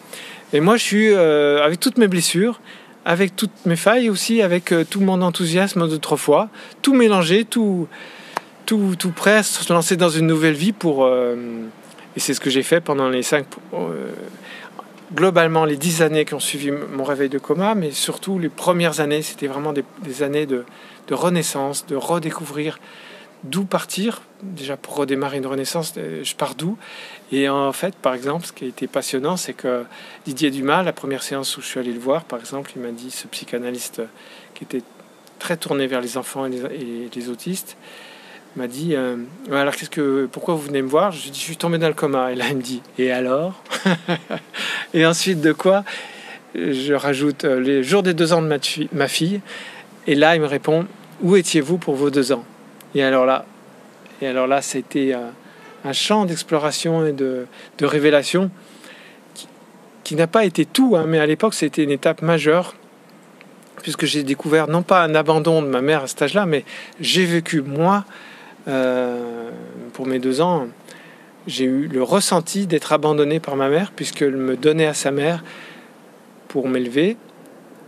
Et 0.53 0.59
moi, 0.59 0.75
je 0.75 0.83
suis 0.83 1.13
euh, 1.13 1.63
avec 1.63 1.79
toutes 1.79 1.99
mes 1.99 2.07
blessures, 2.07 2.59
avec 3.05 3.35
toutes 3.35 3.65
mes 3.65 3.75
failles 3.75 4.09
aussi, 4.09 4.41
avec 4.41 4.73
tout 4.89 5.01
mon 5.01 5.21
enthousiasme 5.21 5.87
d'autrefois, 5.87 6.49
tout 6.81 6.95
mélangé, 6.95 7.45
tout, 7.45 7.87
tout, 8.65 8.95
tout 8.97 9.11
prêt 9.11 9.37
à 9.37 9.43
se 9.43 9.71
lancer 9.71 9.97
dans 9.97 10.09
une 10.09 10.25
nouvelle 10.25 10.55
vie 10.55 10.71
pour. 10.71 11.07
et 11.07 12.19
c'est 12.19 12.33
ce 12.33 12.39
que 12.39 12.49
j'ai 12.49 12.63
fait 12.63 12.81
pendant 12.81 13.07
les 13.07 13.21
cinq. 13.21 13.45
Globalement, 15.13 15.65
les 15.65 15.77
dix 15.77 16.01
années 16.01 16.25
qui 16.25 16.33
ont 16.33 16.39
suivi 16.39 16.71
mon 16.71 17.03
réveil 17.03 17.29
de 17.29 17.37
coma, 17.37 17.75
mais 17.75 17.91
surtout 17.91 18.39
les 18.39 18.49
premières 18.49 18.99
années, 18.99 19.21
c'était 19.21 19.47
vraiment 19.47 19.73
des, 19.73 20.23
années 20.23 20.45
de, 20.45 20.63
renaissance, 21.09 21.85
de 21.87 21.95
redécouvrir 21.95 22.79
d'où 23.43 23.65
partir. 23.65 24.21
Déjà, 24.43 24.77
pour 24.77 24.95
redémarrer 24.95 25.37
une 25.37 25.47
renaissance, 25.47 25.93
euh, 25.97 26.23
je 26.23 26.35
pars 26.35 26.55
d'où? 26.55 26.77
Et 27.31 27.49
en 27.49 27.73
fait, 27.73 27.95
par 27.95 28.13
exemple, 28.13 28.45
ce 28.45 28.53
qui 28.53 28.65
a 28.65 28.67
été 28.67 28.87
passionnant, 28.87 29.35
c'est 29.35 29.53
que 29.53 29.83
Didier 30.25 30.51
Dumas, 30.51 30.83
la 30.83 30.93
première 30.93 31.23
séance 31.23 31.57
où 31.57 31.61
je 31.61 31.67
suis 31.67 31.79
allé 31.79 31.91
le 31.91 31.99
voir, 31.99 32.23
par 32.23 32.39
exemple, 32.39 32.71
il 32.75 32.81
m'a 32.81 32.91
dit, 32.91 33.11
ce 33.11 33.27
psychanalyste 33.27 34.01
qui 34.53 34.63
était 34.63 34.83
très 35.39 35.57
tourné 35.57 35.87
vers 35.87 36.01
les 36.01 36.17
enfants 36.17 36.45
et 36.45 37.09
les 37.13 37.29
autistes, 37.29 37.75
m'a 38.55 38.67
dit 38.67 38.95
euh, 38.95 39.17
alors 39.51 39.75
qu'est-ce 39.75 39.89
que 39.89 40.27
pourquoi 40.31 40.55
vous 40.55 40.61
venez 40.61 40.81
me 40.81 40.87
voir? 40.89 41.11
Je 41.11 41.29
dis 41.29 41.39
je 41.39 41.43
suis 41.43 41.57
tombé 41.57 41.77
dans 41.77 41.87
le 41.87 41.93
coma. 41.93 42.31
Et 42.31 42.35
là 42.35 42.45
il 42.49 42.57
me 42.57 42.61
dit 42.61 42.81
et 42.97 43.11
alors? 43.11 43.63
Et 44.93 45.05
ensuite 45.05 45.41
de 45.41 45.53
quoi? 45.53 45.83
Je 46.55 46.93
rajoute 46.93 47.45
euh, 47.45 47.59
les 47.59 47.83
jours 47.83 48.03
des 48.03 48.13
deux 48.13 48.33
ans 48.33 48.41
de 48.41 48.47
ma, 48.47 48.57
ma 48.91 49.07
fille. 49.07 49.41
Et 50.07 50.15
là 50.15 50.35
il 50.35 50.41
me 50.41 50.47
répond 50.47 50.85
où 51.21 51.35
étiez-vous 51.35 51.77
pour 51.77 51.95
vos 51.95 52.09
deux 52.09 52.31
ans? 52.31 52.43
Et 52.95 53.03
alors 53.03 53.25
là 53.25 53.45
et 54.21 54.27
alors 54.27 54.47
là 54.47 54.61
c'était 54.61 55.15
un 55.83 55.93
champ 55.93 56.25
d'exploration 56.25 57.05
et 57.05 57.13
de, 57.13 57.45
de 57.77 57.85
révélation 57.85 58.51
qui, 59.33 59.47
qui 60.03 60.15
n'a 60.15 60.27
pas 60.27 60.45
été 60.45 60.65
tout, 60.65 60.95
hein, 60.95 61.05
mais 61.07 61.19
à 61.19 61.25
l'époque, 61.25 61.53
c'était 61.53 61.83
une 61.83 61.91
étape 61.91 62.21
majeure, 62.21 62.75
puisque 63.81 64.05
j'ai 64.05 64.23
découvert 64.23 64.67
non 64.67 64.83
pas 64.83 65.03
un 65.03 65.15
abandon 65.15 65.61
de 65.61 65.67
ma 65.67 65.81
mère 65.81 66.03
à 66.03 66.07
cet 66.07 66.21
âge-là, 66.21 66.45
mais 66.45 66.65
j'ai 66.99 67.25
vécu, 67.25 67.61
moi, 67.61 68.05
pour 68.65 70.05
mes 70.05 70.19
deux 70.19 70.41
ans, 70.41 70.67
j'ai 71.47 71.65
eu 71.65 71.87
le 71.87 72.03
ressenti 72.03 72.67
d'être 72.67 72.93
abandonné 72.93 73.39
par 73.39 73.55
ma 73.55 73.69
mère, 73.69 73.91
puisqu'elle 73.95 74.37
me 74.37 74.55
donnait 74.55 74.85
à 74.85 74.93
sa 74.93 75.11
mère 75.11 75.43
pour 76.47 76.67
m'élever, 76.67 77.17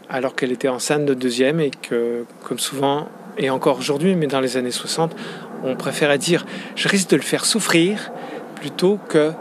alors 0.10 0.36
qu'elle 0.36 0.52
était 0.52 0.68
enceinte 0.68 1.06
de 1.06 1.14
deuxième, 1.14 1.60
et 1.60 1.70
que, 1.70 2.26
comme 2.44 2.60
souvent, 2.60 3.08
et 3.38 3.50
encore 3.50 3.78
aujourd'hui, 3.78 4.16
mais 4.16 4.28
dans 4.28 4.40
les 4.40 4.58
années 4.58 4.72
60, 4.72 5.16
on 5.64 5.76
préférait 5.76 6.18
dire 6.18 6.46
je 6.76 6.88
risque 6.88 7.10
de 7.10 7.16
le 7.16 7.22
faire 7.22 7.46
souffrir 7.46 8.12
plutôt 8.56 9.00
que 9.10 9.32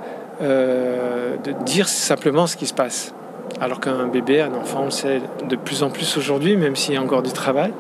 euh, 0.41 1.37
de 1.37 1.53
dire 1.65 1.89
simplement 1.89 2.47
ce 2.47 2.57
qui 2.57 2.67
se 2.67 2.75
passe. 2.75 3.15
Alors 3.61 3.81
qu'un 3.81 4.07
bébé, 4.07 4.41
un 4.41 4.55
enfant, 4.55 4.81
on 4.83 4.85
le 4.87 4.91
sait 4.91 5.21
de 5.49 5.57
plus 5.57 5.83
en 5.83 5.91
plus 5.91 6.17
aujourd'hui, 6.17 6.57
même 6.57 6.75
s'il 6.75 6.95
y 6.95 6.97
a 6.97 7.03
encore 7.03 7.23
du 7.23 7.33
travail, 7.33 7.73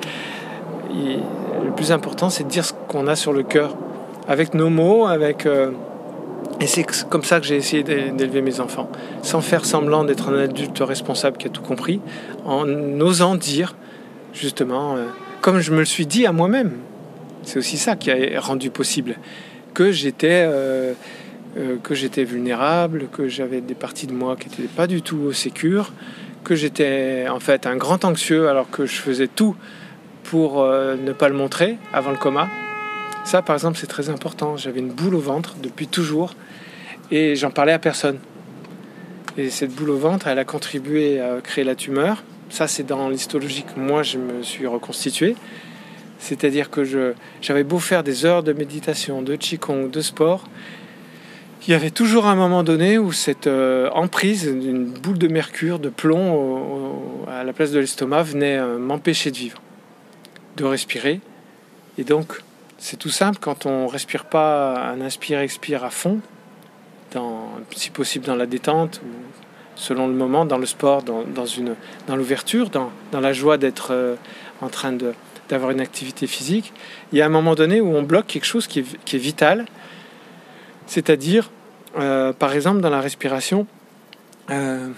le 0.92 1.70
plus 1.74 1.92
important, 1.92 2.31
c'est 2.31 2.44
de 2.44 2.48
dire 2.48 2.64
ce 2.64 2.72
qu'on 2.88 3.07
a 3.07 3.16
sur 3.16 3.33
le 3.33 3.42
cœur, 3.42 3.76
avec 4.28 4.55
nos 4.55 4.70
mots, 4.70 5.07
avec... 5.07 5.46
Euh, 5.46 5.70
et 6.61 6.66
c'est 6.66 6.85
comme 7.09 7.24
ça 7.24 7.40
que 7.40 7.46
j'ai 7.46 7.57
essayé 7.57 7.83
d'élever 7.83 8.42
mes 8.42 8.61
enfants, 8.61 8.88
sans 9.22 9.40
faire 9.40 9.64
semblant 9.64 10.05
d'être 10.05 10.28
un 10.28 10.38
adulte 10.38 10.78
responsable 10.81 11.37
qui 11.37 11.46
a 11.46 11.50
tout 11.50 11.62
compris, 11.62 12.00
en 12.44 12.68
osant 13.00 13.35
dire, 13.35 13.74
justement, 14.33 14.96
euh, 14.96 15.07
comme 15.40 15.61
je 15.61 15.72
me 15.72 15.78
le 15.78 15.85
suis 15.85 16.07
dit 16.07 16.26
à 16.26 16.33
moi-même, 16.33 16.72
c'est 17.42 17.59
aussi 17.59 17.78
ça 17.78 17.96
qui 17.96 18.11
a 18.11 18.40
rendu 18.40 18.70
possible 18.70 19.16
que 19.74 19.90
j'étais 19.90 20.46
euh, 20.46 20.94
que 21.83 21.94
j'étais 21.94 22.24
vulnérable, 22.24 23.09
que 23.12 23.28
j'avais 23.28 23.61
des 23.61 23.74
parties 23.74 24.07
de 24.07 24.12
moi 24.12 24.37
qui 24.37 24.48
n'étaient 24.48 24.74
pas 24.74 24.87
du 24.87 25.02
tout 25.02 25.33
sécures, 25.33 25.92
que 26.44 26.55
j'étais 26.55 27.26
en 27.28 27.40
fait 27.40 27.66
un 27.66 27.76
grand 27.76 28.05
anxieux 28.05 28.48
alors 28.48 28.70
que 28.70 28.87
je 28.87 28.94
faisais 28.94 29.28
tout 29.28 29.55
pour 30.32 30.62
euh, 30.62 30.96
ne 30.96 31.12
pas 31.12 31.28
le 31.28 31.34
montrer 31.34 31.76
avant 31.92 32.10
le 32.10 32.16
coma. 32.16 32.48
Ça, 33.22 33.42
par 33.42 33.54
exemple, 33.54 33.76
c'est 33.78 33.86
très 33.86 34.08
important. 34.08 34.56
J'avais 34.56 34.80
une 34.80 34.88
boule 34.88 35.14
au 35.14 35.20
ventre 35.20 35.56
depuis 35.62 35.88
toujours 35.88 36.32
et 37.10 37.36
j'en 37.36 37.50
parlais 37.50 37.74
à 37.74 37.78
personne. 37.78 38.18
Et 39.36 39.50
cette 39.50 39.74
boule 39.74 39.90
au 39.90 39.98
ventre, 39.98 40.28
elle 40.28 40.38
a 40.38 40.46
contribué 40.46 41.20
à 41.20 41.42
créer 41.42 41.64
la 41.64 41.74
tumeur. 41.74 42.24
Ça, 42.48 42.66
c'est 42.66 42.82
dans 42.82 43.10
l'histologie 43.10 43.62
que 43.62 43.78
moi, 43.78 44.02
je 44.02 44.16
me 44.16 44.42
suis 44.42 44.66
reconstitué. 44.66 45.36
C'est-à-dire 46.18 46.70
que 46.70 47.12
j'avais 47.42 47.64
beau 47.64 47.78
faire 47.78 48.02
des 48.02 48.24
heures 48.24 48.42
de 48.42 48.54
méditation, 48.54 49.20
de 49.20 49.36
qigong, 49.36 49.90
de 49.90 50.00
sport, 50.00 50.44
il 51.68 51.70
y 51.70 51.74
avait 51.74 51.90
toujours 51.90 52.26
un 52.26 52.34
moment 52.34 52.64
donné 52.64 52.98
où 52.98 53.12
cette 53.12 53.46
euh, 53.46 53.88
emprise 53.90 54.50
d'une 54.50 54.86
boule 54.86 55.18
de 55.18 55.28
mercure, 55.28 55.78
de 55.78 55.90
plomb 55.90 57.26
à 57.28 57.44
la 57.44 57.52
place 57.52 57.70
de 57.70 57.78
l'estomac 57.78 58.22
venait 58.22 58.56
euh, 58.56 58.78
m'empêcher 58.78 59.30
de 59.30 59.36
vivre, 59.36 59.62
de 60.62 60.66
respirer. 60.68 61.20
Et 61.98 62.05
donc, 62.05 62.40
c'est 62.79 62.96
tout 62.96 63.11
simple, 63.11 63.38
quand 63.40 63.66
on 63.66 63.85
ne 63.85 63.88
respire 63.88 64.25
pas 64.25 64.79
un 64.79 65.01
inspire-expire 65.01 65.85
à 65.85 65.90
fond, 65.90 66.20
dans, 67.12 67.51
si 67.75 67.90
possible 67.90 68.25
dans 68.25 68.37
la 68.37 68.46
détente, 68.46 69.01
ou 69.05 69.11
selon 69.75 70.07
le 70.07 70.14
moment, 70.14 70.44
dans 70.44 70.59
le 70.59 70.66
sport, 70.66 71.03
dans, 71.03 71.25
dans 72.07 72.16
l'ouverture, 72.16 72.70
dans, 72.70 72.90
dans, 73.11 73.20
la 73.20 73.33
joie 73.33 73.59
d'être 73.59 73.88
euh, 73.90 74.14
en 74.61 74.68
train 74.68 74.92
de, 74.92 75.12
d'avoir 75.48 75.70
une 75.70 75.81
activité 75.81 76.27
physique, 76.27 76.72
il 77.12 77.18
y 77.18 77.22
a 77.22 77.27
un 77.27 77.31
moment 77.31 77.55
donné 77.55 77.81
où 77.81 77.94
on 77.94 78.03
bloque 78.03 78.27
quelque 78.27 78.46
chose 78.46 78.66
qui 78.66 78.81
est, 78.81 79.16
vital, 79.16 79.66
c'est-à-dire, 80.87 81.51
euh, 81.98 82.33
par 82.33 82.55
exemple, 82.55 82.81
dans 82.81 82.90
la 82.90 83.01
respiration, 83.01 83.66
euh, 84.51 84.88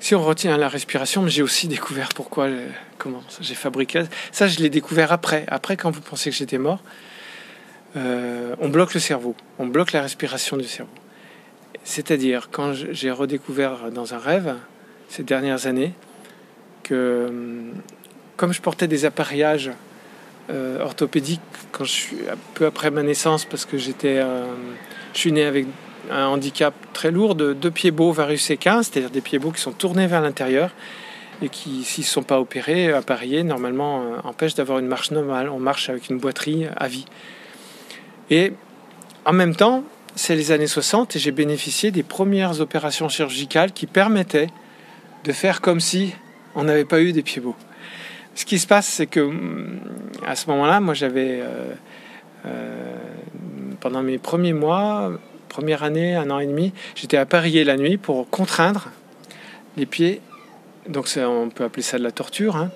si 0.00 0.14
on 0.14 0.22
retient 0.22 0.56
la 0.56 0.68
respiration, 0.68 1.22
mais 1.22 1.30
j'ai 1.30 1.42
aussi 1.42 1.68
découvert 1.68 2.10
pourquoi, 2.14 2.44
euh, 2.44 2.68
comment 2.98 3.22
j'ai 3.40 3.54
fabriqué. 3.54 4.04
Ça, 4.32 4.48
je 4.48 4.58
l'ai 4.60 4.70
découvert 4.70 5.12
après, 5.12 5.44
après 5.48 5.76
quand 5.76 5.90
vous 5.90 6.00
pensez 6.00 6.30
que 6.30 6.36
j'étais 6.36 6.58
mort, 6.58 6.82
on 8.60 8.68
bloque 8.68 8.94
le 8.94 9.00
cerveau, 9.00 9.34
on 9.58 9.66
bloque 9.66 9.90
la 9.90 10.02
respiration 10.02 10.56
du 10.56 10.68
cerveau. 10.68 10.92
C'est-à-dire, 11.82 12.48
quand 12.52 12.72
j'ai 12.74 13.10
redécouvert 13.10 13.90
dans 13.90 14.14
un 14.14 14.18
rêve, 14.18 14.54
ces 15.08 15.24
dernières 15.24 15.66
années, 15.66 15.94
que 16.82 17.26
hum, 17.28 17.72
comme 18.36 18.52
je 18.52 18.60
portais 18.60 18.86
des 18.86 19.04
appareillages 19.04 19.70
euh, 20.50 20.80
orthopédiques 20.80 21.40
quand 21.72 21.84
je 21.84 21.90
suis 21.90 22.16
peu 22.54 22.66
après 22.66 22.90
ma 22.90 23.02
naissance, 23.02 23.44
parce 23.44 23.64
que 23.64 23.76
j'étais, 23.76 24.18
euh, 24.18 24.46
je 25.12 25.18
suis 25.18 25.32
né 25.32 25.44
avec 25.44 25.66
un 26.10 26.26
handicap 26.26 26.74
très 26.92 27.10
lourd 27.10 27.34
de 27.34 27.52
deux 27.52 27.70
pieds 27.70 27.90
beaux 27.90 28.12
varus 28.12 28.52
15 28.58 28.90
c'est-à-dire 28.90 29.10
des 29.10 29.20
pieds 29.20 29.38
beaux 29.38 29.50
qui 29.50 29.60
sont 29.60 29.72
tournés 29.72 30.06
vers 30.06 30.20
l'intérieur 30.20 30.70
et 31.42 31.48
qui, 31.48 31.84
s'ils 31.84 32.02
ne 32.02 32.08
sont 32.08 32.22
pas 32.22 32.40
opérés, 32.40 32.92
appareillés, 32.92 33.44
normalement 33.44 34.02
euh, 34.02 34.16
empêchent 34.24 34.56
d'avoir 34.56 34.80
une 34.80 34.88
marche 34.88 35.12
normale. 35.12 35.48
On 35.48 35.60
marche 35.60 35.88
avec 35.88 36.08
une 36.08 36.18
boiterie 36.18 36.66
à 36.76 36.88
vie. 36.88 37.06
Et 38.28 38.52
en 39.24 39.32
même 39.32 39.54
temps, 39.54 39.84
c'est 40.16 40.34
les 40.34 40.50
années 40.50 40.66
60 40.66 41.14
et 41.14 41.18
j'ai 41.20 41.30
bénéficié 41.30 41.92
des 41.92 42.02
premières 42.02 42.60
opérations 42.60 43.08
chirurgicales 43.08 43.72
qui 43.72 43.86
permettaient 43.86 44.48
de 45.22 45.32
faire 45.32 45.60
comme 45.60 45.78
si 45.78 46.12
on 46.56 46.64
n'avait 46.64 46.84
pas 46.84 47.00
eu 47.00 47.12
des 47.12 47.22
pieds 47.22 47.40
beaux 47.40 47.54
ce 48.38 48.44
qui 48.44 48.60
se 48.60 48.68
passe, 48.68 48.86
c'est 48.86 49.08
que 49.08 49.18
hum, 49.18 49.80
à 50.24 50.36
ce 50.36 50.48
moment-là, 50.50 50.78
moi 50.78 50.94
j'avais, 50.94 51.40
euh, 51.42 51.74
euh, 52.46 52.96
pendant 53.80 54.00
mes 54.00 54.18
premiers 54.18 54.52
mois, 54.52 55.10
première 55.48 55.82
année, 55.82 56.14
un 56.14 56.30
an 56.30 56.38
et 56.38 56.46
demi, 56.46 56.72
j'étais 56.94 57.16
appareillé 57.16 57.64
la 57.64 57.76
nuit 57.76 57.96
pour 57.96 58.28
contraindre 58.30 58.88
les 59.76 59.86
pieds. 59.86 60.20
Donc 60.88 61.08
on 61.16 61.48
peut 61.48 61.64
appeler 61.64 61.82
ça 61.82 61.98
de 61.98 62.02
la 62.02 62.10
torture. 62.10 62.56
Hein. 62.56 62.70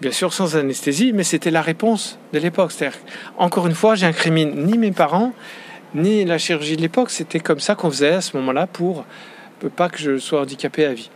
Bien 0.00 0.10
sûr 0.10 0.32
sans 0.32 0.56
anesthésie, 0.56 1.12
mais 1.12 1.24
c'était 1.24 1.50
la 1.50 1.62
réponse 1.62 2.18
de 2.32 2.38
l'époque. 2.38 2.72
C'est-à-dire, 2.72 2.98
encore 3.38 3.66
une 3.66 3.74
fois, 3.74 3.94
j'incrimine 3.94 4.66
ni 4.66 4.76
mes 4.76 4.92
parents, 4.92 5.32
ni 5.94 6.24
la 6.24 6.38
chirurgie 6.38 6.76
de 6.76 6.82
l'époque. 6.82 7.10
C'était 7.10 7.40
comme 7.40 7.60
ça 7.60 7.74
qu'on 7.74 7.90
faisait 7.90 8.14
à 8.14 8.20
ce 8.20 8.36
moment-là 8.36 8.66
pour 8.66 9.04
pas 9.76 9.88
que 9.88 9.98
je 9.98 10.18
sois 10.18 10.42
handicapé 10.42 10.84
à 10.84 10.92
vie. 10.92 11.10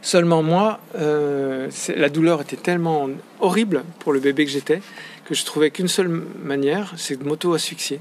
Seulement 0.00 0.42
moi, 0.42 0.80
euh, 0.96 1.68
la 1.94 2.08
douleur 2.08 2.40
était 2.40 2.56
tellement 2.56 3.08
horrible 3.40 3.84
pour 3.98 4.12
le 4.12 4.20
bébé 4.20 4.44
que 4.44 4.50
j'étais 4.50 4.80
que 5.28 5.34
je 5.34 5.44
trouvais 5.44 5.70
qu'une 5.70 5.88
seule 5.88 6.08
manière, 6.08 6.94
c'est 6.96 7.22
de 7.22 7.24
m'auto-asphyxier 7.28 8.00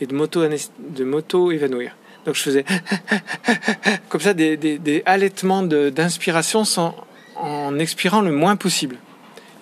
et 0.00 0.06
de 0.06 1.04
m'auto-évanouir. 1.04 1.96
Donc 2.24 2.34
je 2.34 2.42
faisais 2.42 2.64
comme 4.08 4.20
ça 4.20 4.34
des, 4.34 5.02
halètements 5.06 5.62
d'inspiration 5.62 6.64
en 7.36 7.78
expirant 7.78 8.20
le 8.20 8.32
moins 8.32 8.56
possible. 8.56 8.96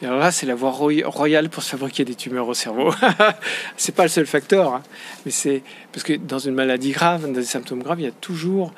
Et 0.03 0.07
alors 0.07 0.19
là, 0.19 0.33
c'est 0.33 0.47
la 0.47 0.55
voie 0.55 0.71
royale 0.71 1.49
pour 1.49 1.63
se 1.63 1.71
fabriquer 1.71 2.05
des 2.05 2.15
tumeurs 2.15 2.49
au 2.49 2.55
cerveau. 2.55 2.93
c'est 3.77 3.95
pas 3.95 4.03
le 4.03 4.09
seul 4.09 4.27
facteur, 4.27 4.75
hein. 4.75 4.83
mais 5.25 5.31
c'est 5.31 5.63
parce 5.93 6.03
que 6.03 6.15
dans 6.15 6.39
une 6.39 6.55
maladie 6.55 6.91
grave, 6.91 7.27
dans 7.27 7.33
des 7.33 7.45
symptômes 7.45 7.83
graves, 7.83 8.01
il 8.01 8.05
y 8.05 8.09
a 8.09 8.13
toujours 8.21 8.73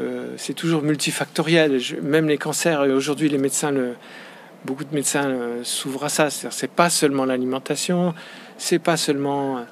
euh, 0.00 0.34
c'est 0.36 0.54
toujours 0.54 0.82
multifactoriel. 0.82 1.80
même 2.02 2.28
les 2.28 2.38
cancers, 2.38 2.82
aujourd'hui 2.82 3.28
les 3.28 3.38
médecins, 3.38 3.72
beaucoup 4.64 4.84
de 4.84 4.94
médecins 4.94 5.28
euh, 5.28 5.64
s'ouvrent 5.64 6.04
à 6.04 6.08
ça. 6.08 6.30
C'est 6.30 6.70
pas 6.70 6.90
seulement 6.90 7.24
l'alimentation, 7.24 8.14
c'est 8.56 8.78
pas 8.78 8.96
seulement 8.96 9.58
euh, 9.58 9.62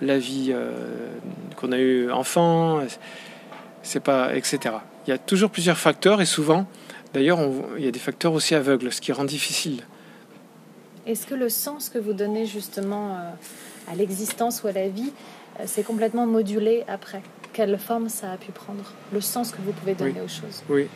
la 0.00 0.18
vie 0.18 0.54
qu'on 1.56 1.72
a 1.72 1.78
eu 1.78 2.10
enfant, 2.10 2.80
c'est 3.82 4.00
pas 4.00 4.34
etc. 4.34 4.76
Il 5.06 5.10
y 5.10 5.12
a 5.12 5.18
toujours 5.18 5.50
plusieurs 5.50 5.78
facteurs 5.78 6.20
et 6.20 6.26
souvent, 6.26 6.66
d'ailleurs, 7.14 7.38
il 7.78 7.84
y 7.84 7.88
a 7.88 7.90
des 7.90 7.98
facteurs 7.98 8.32
aussi 8.32 8.54
aveugles, 8.54 8.92
ce 8.92 9.00
qui 9.00 9.12
rend 9.12 9.24
difficile. 9.24 9.82
Est-ce 11.06 11.26
que 11.26 11.34
le 11.34 11.48
sens 11.48 11.88
que 11.88 11.98
vous 11.98 12.12
donnez 12.12 12.44
justement 12.44 13.16
à 13.88 13.94
l'existence 13.94 14.62
ou 14.62 14.66
à 14.66 14.72
la 14.72 14.88
vie, 14.88 15.12
c'est 15.64 15.84
complètement 15.84 16.26
modulé 16.26 16.84
après? 16.88 17.22
Quelle 17.52 17.78
forme 17.78 18.08
ça 18.08 18.32
a 18.32 18.36
pu 18.36 18.50
prendre, 18.50 18.92
le 19.12 19.20
sens 19.20 19.52
que 19.52 19.58
vous 19.64 19.72
pouvez 19.72 19.94
donner 19.94 20.20
aux 20.20 20.28
choses? 20.28 20.64
Oui. 20.68 20.88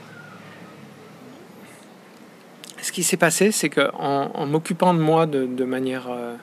Qui 2.99 3.05
s'est 3.05 3.17
passé, 3.17 3.53
c'est 3.53 3.69
qu'en 3.69 4.33
en, 4.35 4.47
m'occupant 4.47 4.93
de 4.93 4.99
moi 4.99 5.27
de, 5.27 5.65
manière 5.65 6.09
euh, 6.11 6.35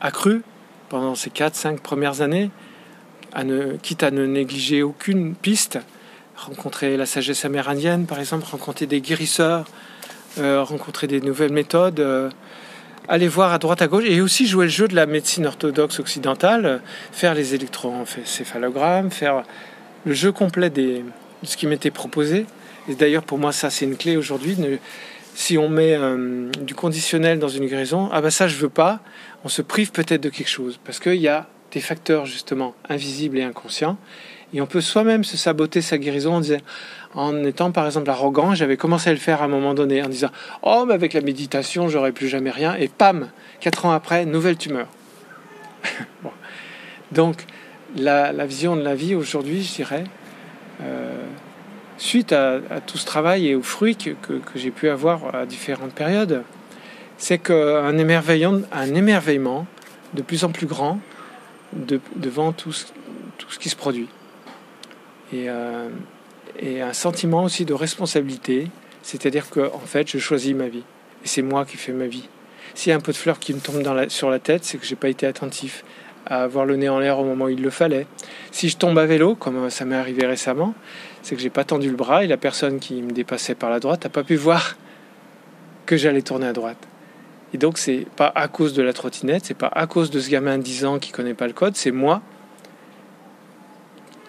accrue 0.00 0.42
pendant 0.88 1.14
ces 1.14 1.30
4-5 1.30 1.78
premières 1.78 2.20
années, 2.20 2.50
à 3.32 3.44
ne, 3.44 3.76
quitte 3.76 4.02
à 4.02 4.10
ne 4.10 4.26
négliger 4.26 4.82
aucune 4.82 5.36
piste, 5.36 5.78
rencontrer 6.34 6.96
la 6.96 7.06
sagesse 7.06 7.44
amérindienne 7.44 8.06
par 8.06 8.18
exemple, 8.18 8.44
rencontrer 8.50 8.86
des 8.86 9.00
guérisseurs, 9.00 9.66
euh, 10.38 10.64
rencontrer 10.64 11.06
des 11.06 11.20
nouvelles 11.20 11.52
méthodes, 11.52 12.00
euh, 12.00 12.28
aller 13.06 13.28
voir 13.28 13.52
à 13.52 13.58
droite 13.58 13.80
à 13.80 13.86
gauche 13.86 14.02
et 14.04 14.20
aussi 14.20 14.48
jouer 14.48 14.64
le 14.64 14.72
jeu 14.72 14.88
de 14.88 14.96
la 14.96 15.06
médecine 15.06 15.46
orthodoxe 15.46 16.00
occidentale, 16.00 16.82
faire 17.12 17.34
les 17.34 17.54
électroencéphalogrammes, 17.54 19.12
faire 19.12 19.44
le 20.04 20.12
jeu 20.12 20.32
complet 20.32 20.70
des, 20.70 21.04
de 21.04 21.46
ce 21.46 21.56
qui 21.56 21.68
m'était 21.68 21.92
proposé. 21.92 22.46
Et 22.88 22.96
d'ailleurs, 22.96 23.22
pour 23.22 23.38
moi, 23.38 23.52
ça, 23.52 23.70
c'est 23.70 23.84
une 23.84 23.96
clé 23.96 24.16
aujourd'hui. 24.16 24.56
Si 25.38 25.56
on 25.56 25.68
met 25.68 25.94
euh, 25.94 26.50
du 26.62 26.74
conditionnel 26.74 27.38
dans 27.38 27.46
une 27.46 27.66
guérison, 27.66 28.08
ah 28.10 28.20
ben 28.20 28.28
ça, 28.28 28.48
je 28.48 28.56
veux 28.56 28.68
pas, 28.68 28.98
on 29.44 29.48
se 29.48 29.62
prive 29.62 29.92
peut-être 29.92 30.20
de 30.20 30.30
quelque 30.30 30.48
chose. 30.48 30.80
Parce 30.84 30.98
qu'il 30.98 31.14
y 31.14 31.28
a 31.28 31.46
des 31.70 31.78
facteurs, 31.78 32.26
justement, 32.26 32.74
invisibles 32.88 33.38
et 33.38 33.44
inconscients. 33.44 33.98
Et 34.52 34.60
on 34.60 34.66
peut 34.66 34.80
soi-même 34.80 35.22
se 35.22 35.36
saboter 35.36 35.80
sa 35.80 35.96
guérison 35.96 36.34
en 36.34 36.40
disant 36.40 36.58
en 37.14 37.44
étant 37.44 37.70
par 37.70 37.86
exemple 37.86 38.10
arrogant. 38.10 38.56
J'avais 38.56 38.76
commencé 38.76 39.10
à 39.10 39.12
le 39.12 39.20
faire 39.20 39.40
à 39.40 39.44
un 39.44 39.48
moment 39.48 39.74
donné 39.74 40.02
en 40.02 40.08
disant 40.08 40.30
Oh, 40.64 40.84
mais 40.88 40.94
avec 40.94 41.12
la 41.12 41.20
méditation, 41.20 41.88
j'aurai 41.88 42.10
plus 42.10 42.26
jamais 42.26 42.50
rien. 42.50 42.74
Et 42.74 42.88
pam, 42.88 43.28
quatre 43.60 43.86
ans 43.86 43.92
après, 43.92 44.26
nouvelle 44.26 44.56
tumeur. 44.56 44.88
Donc, 47.12 47.44
la, 47.96 48.32
vision 48.44 48.74
de 48.74 48.82
la 48.82 48.96
vie 48.96 49.14
aujourd'hui, 49.14 49.62
je 49.62 49.72
dirais, 49.72 50.02
euh, 50.82 51.27
suite 51.98 52.32
à, 52.32 52.60
tout 52.86 52.96
ce 52.96 53.06
travail 53.06 53.48
et 53.48 53.54
aux 53.54 53.62
fruits 53.62 53.96
que, 53.96 54.14
j'ai 54.54 54.70
pu 54.70 54.88
avoir 54.88 55.34
à 55.34 55.46
différentes 55.46 55.92
périodes, 55.92 56.42
c'est 57.18 57.38
qu'un 57.38 57.98
émerveillement, 57.98 58.60
un 58.72 58.94
émerveillement 58.94 59.66
de 60.14 60.22
plus 60.22 60.44
en 60.44 60.50
plus 60.50 60.66
grand 60.66 61.00
devant 62.16 62.52
tout 62.52 62.72
ce, 62.72 62.86
qui 63.58 63.68
se 63.68 63.76
produit. 63.76 64.08
Et, 65.32 65.50
euh, 65.50 65.88
et 66.58 66.80
un 66.80 66.92
sentiment 66.92 67.44
aussi 67.44 67.64
de 67.64 67.74
responsabilité, 67.74 68.68
c'est-à-dire 69.02 69.50
que 69.50 69.60
en 69.60 69.80
fait, 69.80 70.08
je 70.08 70.18
choisis 70.18 70.54
ma 70.54 70.68
vie. 70.68 70.84
Et 71.24 71.28
c'est 71.28 71.42
moi 71.42 71.64
qui 71.64 71.76
fais 71.76 71.92
ma 71.92 72.06
vie. 72.06 72.28
S'il 72.74 72.90
y 72.90 72.92
a 72.92 72.96
un 72.96 73.00
peu 73.00 73.12
de 73.12 73.16
fleurs 73.16 73.38
qui 73.38 73.54
me 73.54 73.94
la, 73.94 74.08
sur 74.08 74.30
la 74.30 74.38
tête, 74.38 74.64
c'est 74.64 74.78
que 74.78 74.86
j'ai 74.86 74.96
pas 74.96 75.08
été 75.08 75.26
attentif 75.26 75.84
à 76.26 76.42
avoir 76.42 76.64
le 76.64 76.76
nez 76.76 76.88
en 76.88 76.98
l'air 76.98 77.18
au 77.18 77.24
moment 77.24 77.46
où 77.46 77.48
il 77.48 77.62
le 77.62 77.70
fallait. 77.70 78.06
Si 78.50 78.68
je 78.68 78.76
tombe 78.76 78.98
à 78.98 79.06
vélo, 79.06 79.34
comme 79.34 79.70
ça 79.70 79.84
m'est 79.84 79.96
arrivé 79.96 80.26
récemment, 80.26 80.74
c'est 81.22 81.36
que 81.36 81.42
j'ai 81.42 81.50
pas 81.50 81.64
tendu 81.64 81.90
le 81.90 81.96
bras 81.96 82.24
et 82.24 82.26
la 82.26 82.36
personne 82.36 82.78
qui 82.78 83.02
me 83.02 83.12
dépassait 83.12 83.54
par 83.54 83.70
la 83.70 83.80
droite 83.80 84.04
n'a 84.04 84.10
pas 84.10 84.24
pu 84.24 84.36
voir 84.36 84.76
que 85.86 85.96
j'allais 85.96 86.22
tourner 86.22 86.46
à 86.46 86.52
droite. 86.52 86.88
Et 87.54 87.58
donc 87.58 87.78
c'est 87.78 88.06
pas 88.16 88.30
à 88.34 88.48
cause 88.48 88.74
de 88.74 88.82
la 88.82 88.92
trottinette, 88.92 89.46
c'est 89.46 89.54
pas 89.54 89.70
à 89.72 89.86
cause 89.86 90.10
de 90.10 90.20
ce 90.20 90.28
gamin 90.28 90.58
de 90.58 90.62
10 90.62 90.84
ans 90.84 90.98
qui 90.98 91.12
connaît 91.12 91.34
pas 91.34 91.46
le 91.46 91.52
code, 91.52 91.76
c'est 91.76 91.90
moi. 91.90 92.22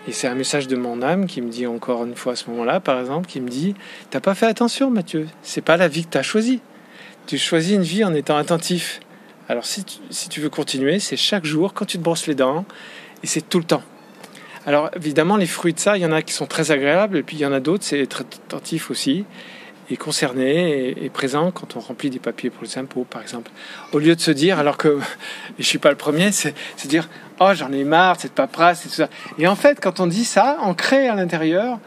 Et 0.07 0.11
c'est 0.11 0.27
un 0.27 0.35
message 0.35 0.67
de 0.67 0.75
mon 0.75 1.01
âme 1.01 1.27
qui 1.27 1.41
me 1.41 1.49
dit 1.49 1.67
encore 1.67 2.05
une 2.05 2.15
fois 2.15 2.33
à 2.33 2.35
ce 2.35 2.49
moment-là, 2.49 2.79
par 2.79 2.99
exemple, 2.99 3.27
qui 3.27 3.41
me 3.41 3.49
dit 3.49 3.75
T'as 4.09 4.21
pas 4.21 4.33
fait 4.33 4.45
attention, 4.45 4.89
Mathieu, 4.89 5.27
c'est 5.43 5.61
pas 5.61 5.77
la 5.77 5.87
vie 5.87 6.05
que 6.05 6.11
tu 6.11 6.17
as 6.17 6.23
choisie. 6.23 6.61
Tu 7.27 7.37
choisis 7.37 7.75
une 7.75 7.83
vie 7.83 8.03
en 8.03 8.13
étant 8.13 8.37
attentif. 8.37 9.01
Alors 9.49 9.65
si 9.65 9.83
tu, 9.83 10.41
veux 10.41 10.49
continuer, 10.49 10.99
c'est 10.99 11.17
chaque 11.17 11.45
jour 11.45 11.73
quand 11.73 11.85
tu 11.85 11.97
te 11.97 12.03
brosses 12.03 12.27
les 12.27 12.35
dents, 12.35 12.65
et 13.23 13.27
c'est 13.27 13.41
tout 13.47 13.57
le 13.57 13.65
temps. 13.65 13.83
Alors 14.65 14.89
évidemment, 14.95 15.37
les 15.37 15.45
fruits 15.45 15.73
de 15.73 15.79
ça, 15.79 15.97
il 15.97 16.01
y 16.01 16.05
en 16.05 16.11
a 16.11 16.21
qui 16.21 16.33
sont 16.33 16.45
très 16.45 16.71
agréables, 16.71 17.17
et 17.17 17.23
puis 17.23 17.37
il 17.37 17.39
y 17.39 17.45
en 17.45 17.53
a 17.53 17.59
d'autres, 17.59 17.83
c'est 17.83 17.99
être 17.99 18.21
attentif 18.21 18.91
aussi, 18.91 19.25
et 19.89 19.97
concerné, 19.97 20.89
et, 21.03 21.09
présent 21.09 21.51
quand 21.51 21.75
on 21.75 21.79
remplit 21.79 22.09
des 22.09 22.19
papiers 22.19 22.49
pour 22.49 22.63
les 22.63 22.77
impôts, 22.77 23.05
par 23.05 23.21
exemple. 23.21 23.51
Au 23.91 23.99
lieu 23.99 24.15
de 24.15 24.21
se 24.21 24.31
dire, 24.31 24.59
alors 24.59 24.77
que 24.77 24.99
je 25.59 25.63
suis 25.63 25.79
pas 25.79 25.89
le 25.89 25.97
premier, 25.97 26.31
c'est 26.31 26.53
se 26.77 26.87
dire, 26.87 27.09
oh 27.39 27.51
j'en 27.53 27.71
ai 27.71 27.83
marre, 27.83 28.19
cette 28.19 28.33
paperasse, 28.33 28.85
et 28.85 28.89
tout 28.89 28.95
ça. 28.95 29.09
Et 29.37 29.47
en 29.47 29.55
fait, 29.55 29.79
quand 29.79 29.99
on 29.99 30.07
dit 30.07 30.25
ça, 30.25 30.57
on 30.63 30.73
crée 30.73 31.07
à 31.07 31.15
l'intérieur, 31.15 31.79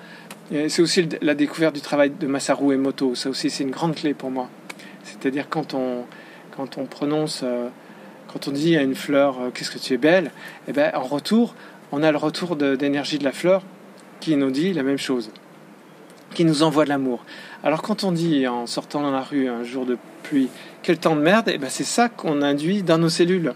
c'est 0.69 0.83
aussi 0.83 1.09
la 1.23 1.35
découverte 1.35 1.75
du 1.75 1.81
travail 1.81 2.11
de 2.11 2.27
Masaru 2.27 2.75
Emoto, 2.75 3.15
ça 3.15 3.31
aussi 3.31 3.49
c'est 3.49 3.65
une 3.65 3.71
grande 3.71 3.95
clé 3.95 4.13
pour 4.13 4.31
moi. 4.31 4.49
C'est-à-dire 5.05 5.47
quand 5.49 5.73
on, 5.75 6.05
quand 6.57 6.79
on 6.79 6.85
prononce, 6.85 7.41
euh, 7.43 7.69
quand 8.33 8.49
on 8.49 8.51
dit 8.51 8.77
à 8.77 8.83
une 8.83 8.95
fleur 8.95 9.41
euh, 9.41 9.51
qu'est-ce 9.51 9.71
que 9.71 9.79
tu 9.79 9.95
es 9.95 9.99
belle, 9.99 10.27
et 10.27 10.71
eh 10.71 10.73
ben, 10.73 10.91
en 10.95 11.03
retour, 11.03 11.55
on 11.93 12.03
a 12.03 12.11
le 12.11 12.17
retour 12.17 12.57
d'énergie 12.57 13.19
de, 13.19 13.25
la 13.25 13.33
fleur 13.33 13.63
qui 14.19 14.37
nous 14.37 14.51
dit 14.51 14.73
la 14.73 14.83
même 14.83 14.99
chose, 14.99 15.31
qui 16.35 16.45
nous 16.45 16.63
envoie 16.63 16.85
de 16.85 16.89
l'amour. 16.89 17.25
Alors 17.63 17.83
quand 17.83 18.03
on 18.03 18.13
dit 18.13 18.49
en 18.49 18.67
sortant 18.67 19.03
dans 19.03 19.11
la 19.11 19.21
rue 19.21 19.49
un 19.49 19.63
jour 19.63 19.85
de 19.85 19.99
pluie, 20.23 20.49
quel 20.83 20.99
temps 20.99 21.15
de 21.15 21.21
merde, 21.21 21.49
et 21.49 21.55
eh 21.55 21.59
ben, 21.59 21.69
c'est 21.69 21.85
ça 21.85 22.09
qu'on 22.09 22.41
induit 22.41 22.83
dans 22.83 22.99
nos 22.99 23.11
cellules. 23.11 23.53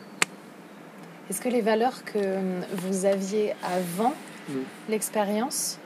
Est-ce 1.30 1.41
que 1.41 1.49
les 1.49 1.62
valeurs 1.62 2.05
que 2.05 2.18
vous 2.72 3.07
aviez 3.07 3.55
avant 3.64 4.12
l'expérience 4.89 5.78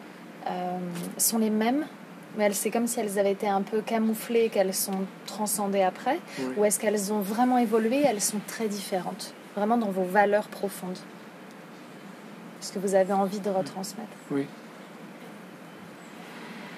euh, 0.46 0.78
sont 1.16 1.38
les 1.38 1.50
mêmes? 1.50 1.86
Mais 2.36 2.52
c'est 2.52 2.70
comme 2.70 2.86
si 2.86 3.00
elles 3.00 3.18
avaient 3.18 3.32
été 3.32 3.48
un 3.48 3.62
peu 3.62 3.80
camouflées, 3.80 4.50
qu'elles 4.50 4.74
sont 4.74 5.06
transcendées 5.26 5.82
après, 5.82 6.20
ou 6.56 6.64
est-ce 6.64 6.78
qu'elles 6.78 7.12
ont 7.12 7.20
vraiment 7.20 7.58
évolué, 7.58 8.02
elles 8.04 8.20
sont 8.20 8.38
très 8.46 8.68
différentes, 8.68 9.34
vraiment 9.56 9.76
dans 9.76 9.90
vos 9.90 10.04
valeurs 10.04 10.46
profondes, 10.48 10.98
ce 12.60 12.72
que 12.72 12.78
vous 12.78 12.94
avez 12.94 13.12
envie 13.12 13.40
de 13.40 13.50
retransmettre. 13.50 14.08
Oui. 14.30 14.46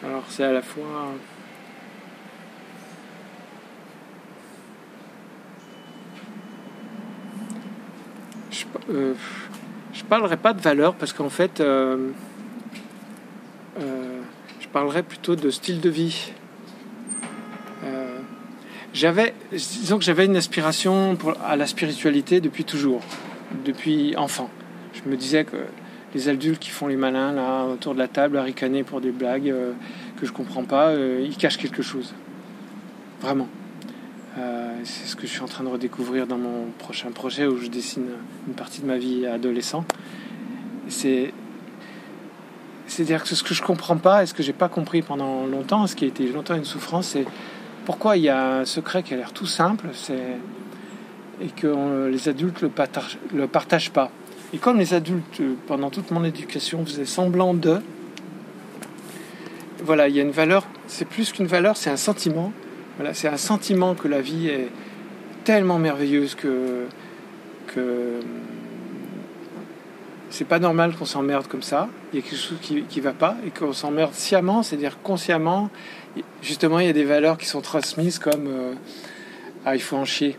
Alors 0.04 0.24
c'est 0.28 0.44
à 0.44 0.52
la 0.52 0.62
fois 0.62 1.12
je, 8.50 8.64
euh, 8.90 9.14
je 9.92 10.02
parlerai 10.04 10.36
pas 10.36 10.52
de 10.52 10.60
valeurs 10.60 10.94
parce 10.94 11.12
qu'en 11.12 11.28
fait 11.28 11.60
euh, 11.60 12.10
euh, 13.80 14.22
parlerai 14.72 15.02
plutôt 15.02 15.36
de 15.36 15.50
style 15.50 15.80
de 15.80 15.90
vie. 15.90 16.32
Euh, 17.84 18.18
j'avais, 18.94 19.34
disons 19.52 19.98
que 19.98 20.04
j'avais 20.04 20.24
une 20.24 20.36
aspiration 20.36 21.14
pour, 21.16 21.34
à 21.44 21.56
la 21.56 21.66
spiritualité 21.66 22.40
depuis 22.40 22.64
toujours, 22.64 23.02
depuis 23.64 24.16
enfant. 24.16 24.50
Je 25.04 25.10
me 25.10 25.16
disais 25.16 25.44
que 25.44 25.56
les 26.14 26.28
adultes 26.28 26.60
qui 26.60 26.70
font 26.70 26.86
les 26.86 26.96
malins 26.96 27.32
là 27.32 27.64
autour 27.64 27.94
de 27.94 27.98
la 27.98 28.08
table 28.08 28.36
à 28.36 28.42
ricaner 28.42 28.84
pour 28.84 29.00
des 29.00 29.10
blagues 29.10 29.48
euh, 29.48 29.72
que 30.20 30.26
je 30.26 30.32
comprends 30.32 30.64
pas, 30.64 30.88
euh, 30.88 31.24
ils 31.24 31.36
cachent 31.36 31.58
quelque 31.58 31.82
chose. 31.82 32.14
Vraiment. 33.20 33.48
c'est 34.82 35.06
ce 35.06 35.14
que 35.14 35.28
je 35.28 35.32
suis 35.32 35.42
en 35.42 35.46
train 35.46 35.62
de 35.62 35.68
redécouvrir 35.68 36.26
dans 36.26 36.38
mon 36.38 36.66
prochain 36.78 37.12
projet 37.12 37.46
où 37.46 37.56
je 37.58 37.68
dessine 37.68 38.08
une 38.48 38.54
partie 38.54 38.80
de 38.80 38.86
ma 38.86 38.98
vie 38.98 39.26
adolescent. 39.26 39.84
C'est 40.88 41.32
c'est-à-dire 42.88 43.22
que 43.22 43.34
ce 43.34 43.44
que 43.44 43.54
je 43.54 43.62
comprends 43.62 43.96
pas 43.96 44.22
et 44.24 44.26
ce 44.26 44.34
que 44.34 44.42
j'ai 44.42 44.52
pas 44.52 44.68
compris 44.68 45.02
pendant 45.02 45.46
longtemps, 45.46 45.86
ce 45.86 45.94
qui 45.94 46.04
a 46.04 46.08
été 46.08 46.26
longtemps 46.26 46.56
une 46.56 46.64
souffrance, 46.64 47.08
c'est 47.08 47.24
pourquoi 47.86 48.16
il 48.16 48.24
y 48.24 48.28
a 48.28 48.58
un 48.58 48.64
secret 48.64 49.02
qui 49.02 49.14
a 49.14 49.16
l'air 49.16 49.32
tout 49.32 49.46
simple, 49.46 49.88
c'est 49.92 50.36
et 51.40 51.48
que 51.48 52.08
les 52.08 52.28
adultes 52.28 52.60
le 52.60 52.68
partagent, 52.68 53.18
le 53.32 53.46
partagent 53.46 53.90
pas. 53.90 54.10
Et 54.52 54.58
comme 54.58 54.78
les 54.78 54.92
adultes, 54.94 55.40
pendant 55.66 55.90
toute 55.90 56.10
mon 56.10 56.24
éducation, 56.24 56.84
faisaient 56.84 57.06
semblant 57.06 57.54
de, 57.54 57.80
voilà, 59.84 60.08
il 60.08 60.14
y 60.14 60.20
a 60.20 60.22
une 60.22 60.30
valeur. 60.30 60.66
C'est 60.86 61.06
plus 61.06 61.32
qu'une 61.32 61.46
valeur, 61.46 61.76
c'est 61.76 61.90
un 61.90 61.96
sentiment. 61.96 62.52
Voilà, 62.96 63.14
c'est 63.14 63.28
un 63.28 63.36
sentiment 63.36 63.94
que 63.94 64.08
la 64.08 64.20
vie 64.20 64.48
est 64.48 64.68
tellement 65.44 65.78
merveilleuse 65.78 66.34
que 66.34 66.86
que 67.74 68.20
c'est 70.30 70.44
pas 70.44 70.58
normal 70.58 70.94
qu'on 70.94 71.04
s'emmerde 71.04 71.46
comme 71.46 71.62
ça. 71.62 71.88
Il 72.12 72.16
y 72.16 72.22
a 72.22 72.22
quelque 72.22 72.38
chose 72.38 72.58
qui 72.60 72.84
ne 72.96 73.02
va 73.02 73.12
pas 73.12 73.36
et 73.46 73.50
qu'on 73.50 73.72
s'emmerde 73.72 74.14
sciemment, 74.14 74.62
c'est-à-dire 74.62 74.98
consciemment. 75.02 75.70
Justement, 76.42 76.78
il 76.78 76.86
y 76.86 76.90
a 76.90 76.94
des 76.94 77.04
valeurs 77.04 77.38
qui 77.38 77.46
sont 77.46 77.60
transmises 77.60 78.18
comme 78.18 78.46
euh, 78.46 78.74
ah, 79.64 79.74
il 79.74 79.82
faut 79.82 79.96
en 79.96 80.04
chier. 80.04 80.36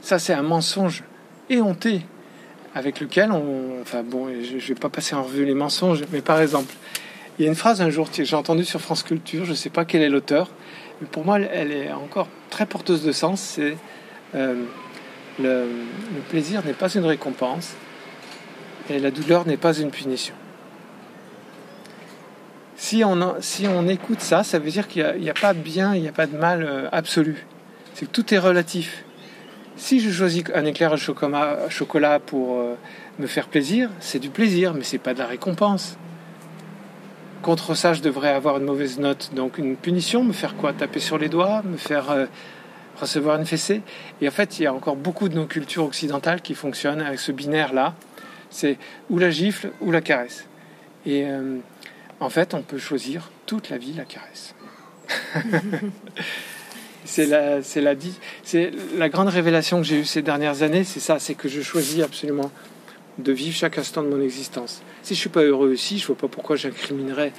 Ça, 0.00 0.18
c'est 0.18 0.32
un 0.32 0.42
mensonge 0.42 1.04
éhonté 1.48 2.02
avec 2.74 3.00
lequel 3.00 3.32
on. 3.32 3.80
Enfin, 3.82 4.02
bon, 4.02 4.28
je 4.28 4.54
ne 4.54 4.60
vais 4.60 4.74
pas 4.74 4.88
passer 4.88 5.14
en 5.14 5.22
revue 5.22 5.44
les 5.44 5.54
mensonges, 5.54 6.04
mais 6.12 6.20
par 6.20 6.40
exemple, 6.40 6.72
il 7.38 7.44
y 7.44 7.46
a 7.46 7.48
une 7.48 7.56
phrase 7.56 7.80
un 7.80 7.90
jour 7.90 8.10
que 8.10 8.24
j'ai 8.24 8.36
entendue 8.36 8.64
sur 8.64 8.80
France 8.80 9.02
Culture, 9.02 9.44
je 9.44 9.50
ne 9.50 9.56
sais 9.56 9.70
pas 9.70 9.84
quel 9.84 10.02
est 10.02 10.08
l'auteur, 10.08 10.50
mais 11.00 11.06
pour 11.06 11.24
moi, 11.24 11.40
elle 11.40 11.72
est 11.72 11.92
encore 11.92 12.28
très 12.50 12.66
porteuse 12.66 13.02
de 13.02 13.12
sens. 13.12 13.40
C'est 13.40 13.76
euh, 14.34 14.64
le 15.38 15.66
plaisir 16.28 16.64
n'est 16.64 16.74
pas 16.74 16.92
une 16.94 17.04
récompense, 17.04 17.74
et 18.90 18.98
la 18.98 19.10
douleur 19.10 19.46
n'est 19.46 19.56
pas 19.56 19.72
une 19.78 19.90
punition. 19.90 20.34
Si 22.76 23.04
on, 23.04 23.36
si 23.40 23.66
on 23.68 23.86
écoute 23.88 24.20
ça, 24.20 24.42
ça 24.42 24.58
veut 24.58 24.70
dire 24.70 24.88
qu'il 24.88 25.04
n'y 25.20 25.30
a, 25.30 25.34
pas 25.34 25.52
de 25.52 25.58
bien, 25.58 25.94
il 25.94 26.00
n'y 26.00 26.08
a 26.08 26.12
pas 26.12 26.26
de 26.26 26.36
mal 26.36 26.62
euh, 26.62 26.88
absolu. 26.92 27.46
C'est 27.94 28.06
que 28.06 28.10
tout 28.10 28.32
est 28.32 28.38
relatif. 28.38 29.04
Si 29.80 29.98
je 29.98 30.10
choisis 30.10 30.44
un 30.54 30.66
éclair 30.66 30.92
au 30.92 30.98
chocolat, 30.98 32.20
pour 32.20 32.58
euh, 32.58 32.74
me 33.18 33.26
faire 33.26 33.48
plaisir, 33.48 33.88
c'est 33.98 34.18
du 34.18 34.28
plaisir, 34.28 34.74
mais 34.74 34.84
c'est 34.84 34.98
pas 34.98 35.14
de 35.14 35.18
la 35.18 35.26
récompense. 35.26 35.96
Contre 37.40 37.74
ça, 37.74 37.94
je 37.94 38.02
devrais 38.02 38.28
avoir 38.28 38.58
une 38.58 38.66
mauvaise 38.66 38.98
note, 38.98 39.30
donc 39.34 39.56
une 39.56 39.76
punition, 39.76 40.22
me 40.22 40.34
faire 40.34 40.54
quoi? 40.54 40.74
Taper 40.74 41.00
sur 41.00 41.16
les 41.16 41.30
doigts, 41.30 41.62
me 41.64 41.78
faire 41.78 42.10
euh, 42.10 42.26
recevoir 43.00 43.38
une 43.38 43.46
fessée. 43.46 43.80
Et 44.20 44.28
en 44.28 44.30
fait, 44.30 44.58
il 44.58 44.64
y 44.64 44.66
a 44.66 44.74
encore 44.74 44.96
beaucoup 44.96 45.30
de 45.30 45.34
nos 45.34 45.46
cultures 45.46 45.84
occidentales 45.84 46.42
qui 46.42 46.54
fonctionnent 46.54 47.00
avec 47.00 47.18
ce 47.18 47.32
binaire-là. 47.32 47.94
C'est 48.50 48.76
ou 49.08 49.18
la 49.18 49.30
gifle 49.30 49.70
ou 49.80 49.90
la 49.90 50.02
caresse. 50.02 50.46
Et 51.06 51.24
euh, 51.24 51.56
en 52.20 52.28
fait, 52.28 52.52
on 52.52 52.60
peut 52.60 52.78
choisir 52.78 53.30
toute 53.46 53.70
la 53.70 53.78
vie 53.78 53.94
la 53.94 54.04
caresse. 54.04 54.54
c'est 57.04 57.26
la, 57.26 59.08
grande 59.08 59.28
révélation 59.28 59.78
que 59.78 59.86
j'ai 59.86 60.00
eue 60.00 60.04
ces 60.04 60.22
dernières 60.22 60.62
années, 60.62 60.84
c'est 60.84 61.00
ça, 61.00 61.18
c'est 61.18 61.34
que 61.34 61.48
je 61.48 61.62
choisis 61.62 62.02
absolument 62.02 62.50
de 63.18 63.32
vivre 63.32 63.54
chaque 63.54 63.78
instant 63.78 64.02
de 64.02 64.08
mon 64.08 64.20
existence. 64.20 64.82
Si 65.02 65.14
je 65.14 65.20
suis 65.20 65.28
pas 65.28 65.42
heureux 65.42 65.72
ici, 65.72 65.98
je 65.98 66.06
vois 66.06 66.16
pas 66.16 66.28
pourquoi 66.28 66.56
j'incriminerais 66.56 67.32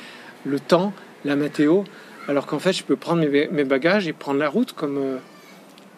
le 0.46 0.60
temps, 0.60 0.94
la 1.26 1.36
météo, 1.36 1.84
alors 2.28 2.46
qu'en 2.46 2.60
fait, 2.60 2.74
je 2.74 2.84
peux 2.84 2.96
prendre 2.96 3.26
mes, 3.26 3.64
bagages 3.64 4.08
et 4.08 4.14
prendre 4.14 4.40
la 4.40 4.50
route 4.50 4.74
comme, 4.74 4.98
euh, 4.98 5.18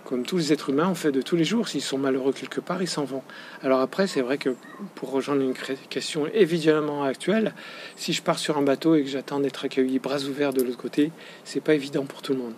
comme 0.06 0.24
tous 0.24 0.38
les 0.38 0.54
êtres 0.54 0.70
humains, 0.70 0.88
on 0.90 0.96
fait 0.96 1.12
de 1.12 1.22
tous 1.22 1.36
les 1.36 1.44
jours. 1.44 1.68
S'ils 1.68 1.82
sont 1.82 1.98
malheureux 1.98 2.34
quelque 2.34 2.62
part, 2.62 2.82
ils 2.82 2.88
s'en 2.88 3.04
vont. 3.04 3.24
Alors 3.62 3.82
après, 3.82 4.08
c'est 4.08 4.22
vrai 4.22 4.38
que 4.38 4.56
pour 4.96 5.12
rejoindre 5.12 5.42
une 5.42 5.54
question 5.90 6.28
évidemment 6.34 7.04
actuelle, 7.04 7.54
si 7.96 8.14
je 8.14 8.22
pars 8.22 8.40
sur 8.40 8.58
un 8.58 8.62
bateau 8.62 8.96
et 8.96 9.04
que 9.04 9.10
j'attends 9.10 9.40
d'être 9.40 9.66
accueilli 9.66 10.00
bras 10.00 10.20
ouverts 10.24 10.54
de 10.54 10.62
l'autre 10.62 10.78
côté, 10.78 11.12
c'est 11.44 11.62
pas 11.62 11.74
évident 11.74 12.06
pour 12.06 12.22
tout 12.22 12.34
le 12.34 12.40
monde. 12.40 12.54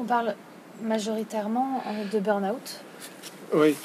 On 0.00 0.04
parle 0.04 0.34
majoritairement 0.82 1.82
euh, 1.86 2.08
de 2.10 2.20
burn-out. 2.20 2.80
Oui. 3.52 3.76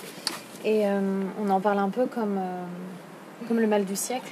Et 0.64 0.88
euh, 0.88 1.24
on 1.44 1.50
en 1.50 1.60
parle 1.60 1.80
un 1.80 1.90
peu 1.90 2.06
comme, 2.06 2.38
euh, 2.38 2.64
comme 3.50 3.60
le 3.60 3.68
mal 3.68 3.84
du 3.84 3.98
siècle. 3.98 4.32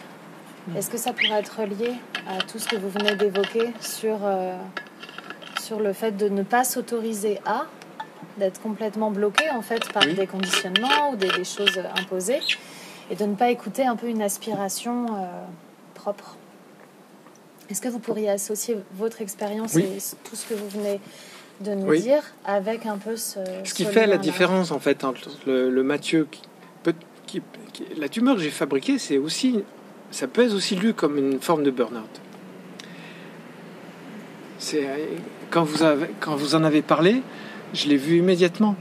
Mm. 0.67 0.77
Est-ce 0.77 0.89
que 0.89 0.97
ça 0.97 1.11
pourrait 1.11 1.39
être 1.39 1.61
lié 1.63 1.93
à 2.25 2.41
tout 2.41 2.57
ce 2.57 2.69
que 2.69 2.77
vous 2.77 2.87
venez 2.87 3.15
d'évoquer 3.15 3.73
sur, 3.81 4.19
sur 5.61 5.81
le 5.81 5.91
fait 5.91 6.13
de 6.13 6.29
ne 6.29 6.43
pas 6.43 6.63
s'autoriser 6.63 7.41
à, 7.45 7.65
d'être 8.37 8.61
complètement 8.61 9.11
bloqué 9.11 9.49
en 9.49 9.61
fait 9.61 9.91
par 9.91 10.03
des 10.03 10.25
conditionnements 10.25 11.11
ou 11.11 11.17
des, 11.17 11.27
des, 11.31 11.43
choses 11.43 11.81
imposées, 11.99 12.39
et 13.11 13.15
de 13.15 13.25
ne 13.25 13.35
pas 13.35 13.49
écouter 13.49 13.85
un 13.85 13.97
peu 13.97 14.07
une 14.07 14.21
aspiration 14.21 15.07
propre? 15.95 16.37
Est-ce 17.69 17.81
que 17.81 17.89
vous 17.89 17.99
pourriez 17.99 18.29
associer 18.29 18.77
votre 18.93 19.21
expérience 19.21 19.75
et 19.75 19.97
tout 20.23 20.37
ce 20.37 20.45
que 20.45 20.53
vous 20.53 20.69
venez 20.69 21.01
de 21.63 21.73
nous 21.73 21.95
dire 21.95 22.21
avec 22.45 22.85
un 22.85 22.97
peu 22.97 23.15
ce. 23.15 23.39
Ce 23.63 23.73
qui 23.73 23.85
fait 23.85 24.07
la 24.07 24.17
différence 24.17 24.71
en 24.71 24.79
fait 24.79 25.03
entre 25.03 25.29
le, 25.47 25.69
le 25.69 25.83
Mathieu 25.83 26.27
qui, 26.29 26.41
peut, 26.83 26.93
qui, 27.25 27.41
la 27.97 28.09
tumeur 28.09 28.35
que 28.35 28.41
j'ai 28.41 28.49
fabriquée, 28.49 28.99
c'est 28.99 29.17
aussi 29.17 29.63
ça 30.11 30.27
peut 30.27 30.43
être 30.45 30.53
aussi 30.53 30.75
lu 30.75 30.93
comme 30.93 31.17
une 31.17 31.39
forme 31.39 31.63
de 31.63 31.71
burn-out. 31.71 32.21
C'est 34.59 34.87
quand 35.49 35.63
vous 35.63 35.83
avez, 35.83 36.07
quand 36.19 36.35
vous 36.35 36.55
en 36.55 36.63
avez 36.63 36.81
parlé, 36.81 37.21
je 37.73 37.87
l'ai 37.87 37.97
vu 37.97 38.17
immédiatement. 38.17 38.75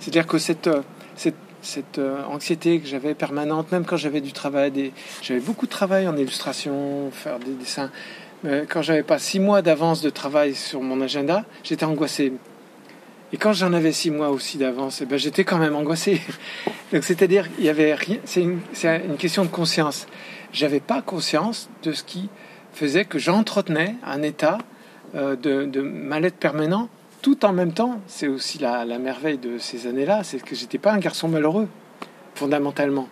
C'est-à-dire 0.00 0.26
que 0.26 0.38
cette 0.38 0.70
cette, 1.16 1.34
cette 1.62 2.00
anxiété 2.28 2.78
que 2.80 2.86
j'avais 2.86 3.14
permanente, 3.14 3.72
même 3.72 3.84
quand 3.84 3.96
j'avais 3.96 4.20
du 4.20 4.32
travail, 4.32 4.92
j'avais 5.22 5.40
beaucoup 5.40 5.66
de 5.66 5.70
travail 5.70 6.06
en 6.06 6.16
illustration, 6.16 7.10
faire 7.10 7.38
des 7.38 7.52
dessins 7.52 7.90
quand 8.68 8.82
j'avais 8.82 9.02
pas 9.02 9.18
six 9.18 9.40
mois 9.40 9.62
d'avance 9.62 10.02
de 10.02 10.10
travail 10.10 10.54
sur 10.54 10.80
mon 10.80 11.00
agenda, 11.00 11.44
j'étais 11.64 11.84
angoissé. 11.84 12.32
Et 13.32 13.38
quand 13.38 13.52
j'en 13.52 13.72
avais 13.72 13.92
six 13.92 14.10
mois 14.10 14.30
aussi 14.30 14.56
d'avance, 14.56 15.00
eh 15.02 15.06
ben, 15.06 15.18
j'étais 15.18 15.44
quand 15.44 15.58
même 15.58 15.74
angoissé. 15.74 16.20
Donc 16.92 17.02
c'est-à-dire, 17.02 17.48
il 17.58 17.64
y 17.64 17.68
avait 17.68 17.94
rien. 17.94 18.18
C'est 18.24 18.40
une, 18.40 18.60
une, 18.84 19.16
question 19.16 19.44
de 19.44 19.50
conscience. 19.50 20.06
J'avais 20.52 20.80
pas 20.80 21.02
conscience 21.02 21.68
de 21.82 21.92
ce 21.92 22.04
qui 22.04 22.28
faisait 22.72 23.04
que 23.04 23.18
j'entretenais 23.18 23.96
un 24.04 24.22
état 24.22 24.58
euh, 25.16 25.34
de, 25.34 25.64
de 25.64 25.80
mal-être 25.80 26.36
permanent, 26.36 26.88
tout 27.20 27.44
en 27.44 27.52
même 27.52 27.72
temps. 27.72 28.00
C'est 28.06 28.28
aussi 28.28 28.58
la, 28.58 28.84
la, 28.84 28.98
merveille 28.98 29.38
de 29.38 29.58
ces 29.58 29.88
années-là, 29.88 30.22
c'est 30.22 30.40
que 30.40 30.54
j'étais 30.54 30.78
pas 30.78 30.92
un 30.92 30.98
garçon 30.98 31.26
malheureux, 31.26 31.68
fondamentalement. 32.34 33.08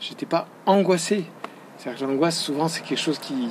J'étais 0.00 0.26
pas 0.26 0.48
angoissé. 0.66 1.24
C'est-à-dire 1.76 2.00
que 2.00 2.10
l'angoisse, 2.10 2.38
souvent, 2.38 2.66
c'est 2.66 2.82
quelque 2.82 2.98
chose 2.98 3.20
qui, 3.20 3.48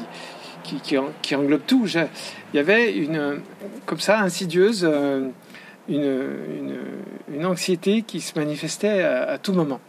qui, 1.21 1.35
englobe 1.35 1.65
tout. 1.65 1.85
Il 1.87 2.57
y 2.57 2.59
avait 2.59 2.93
une, 2.93 3.41
comme 3.85 3.99
ça, 3.99 4.19
insidieuse, 4.19 4.87
euh, 4.89 5.29
une, 5.87 7.45
anxiété 7.45 8.01
qui 8.01 8.21
se 8.21 8.37
manifestait 8.37 9.01
à, 9.01 9.37
tout 9.37 9.53
moment. 9.53 9.79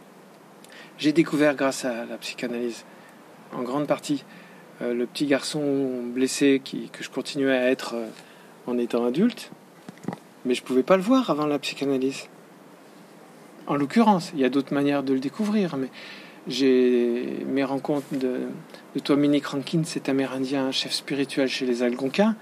J'ai 0.97 1.11
découvert 1.11 1.55
grâce 1.55 1.85
à 1.85 2.05
la 2.05 2.17
psychanalyse, 2.17 2.85
en 3.53 3.63
grande 3.63 3.87
partie, 3.87 4.23
euh, 4.81 4.93
le 4.93 5.05
petit 5.05 5.25
garçon 5.25 6.03
blessé 6.03 6.61
que 6.63 7.03
je 7.03 7.09
continuais 7.09 7.57
à 7.57 7.69
être 7.69 7.95
euh, 7.95 8.07
en 8.67 8.77
étant 8.77 9.05
adulte, 9.05 9.51
mais 10.45 10.53
je 10.53 10.61
ne 10.61 10.67
pouvais 10.67 10.83
pas 10.83 10.95
le 10.95 11.03
voir 11.03 11.29
avant 11.29 11.47
la 11.47 11.59
psychanalyse. 11.59 12.27
En 13.67 13.75
l'occurrence, 13.75 14.31
il 14.33 14.39
y 14.39 14.45
a 14.45 14.49
d'autres 14.49 14.73
manières 14.73 15.03
de 15.03 15.13
le 15.13 15.19
découvrir, 15.19 15.77
mais 15.77 15.89
j'ai 16.49 17.45
mes 17.47 17.63
rencontres 17.63 18.07
de, 18.11 18.39
de 18.95 18.99
Dominique 19.03 19.45
Rankin, 19.45 19.83
cet 19.85 20.09
Amérindien 20.09 20.71
chef 20.71 20.91
spirituel 20.91 21.47
chez 21.47 21.65
les 21.65 21.83
Algonquins, 21.83 22.35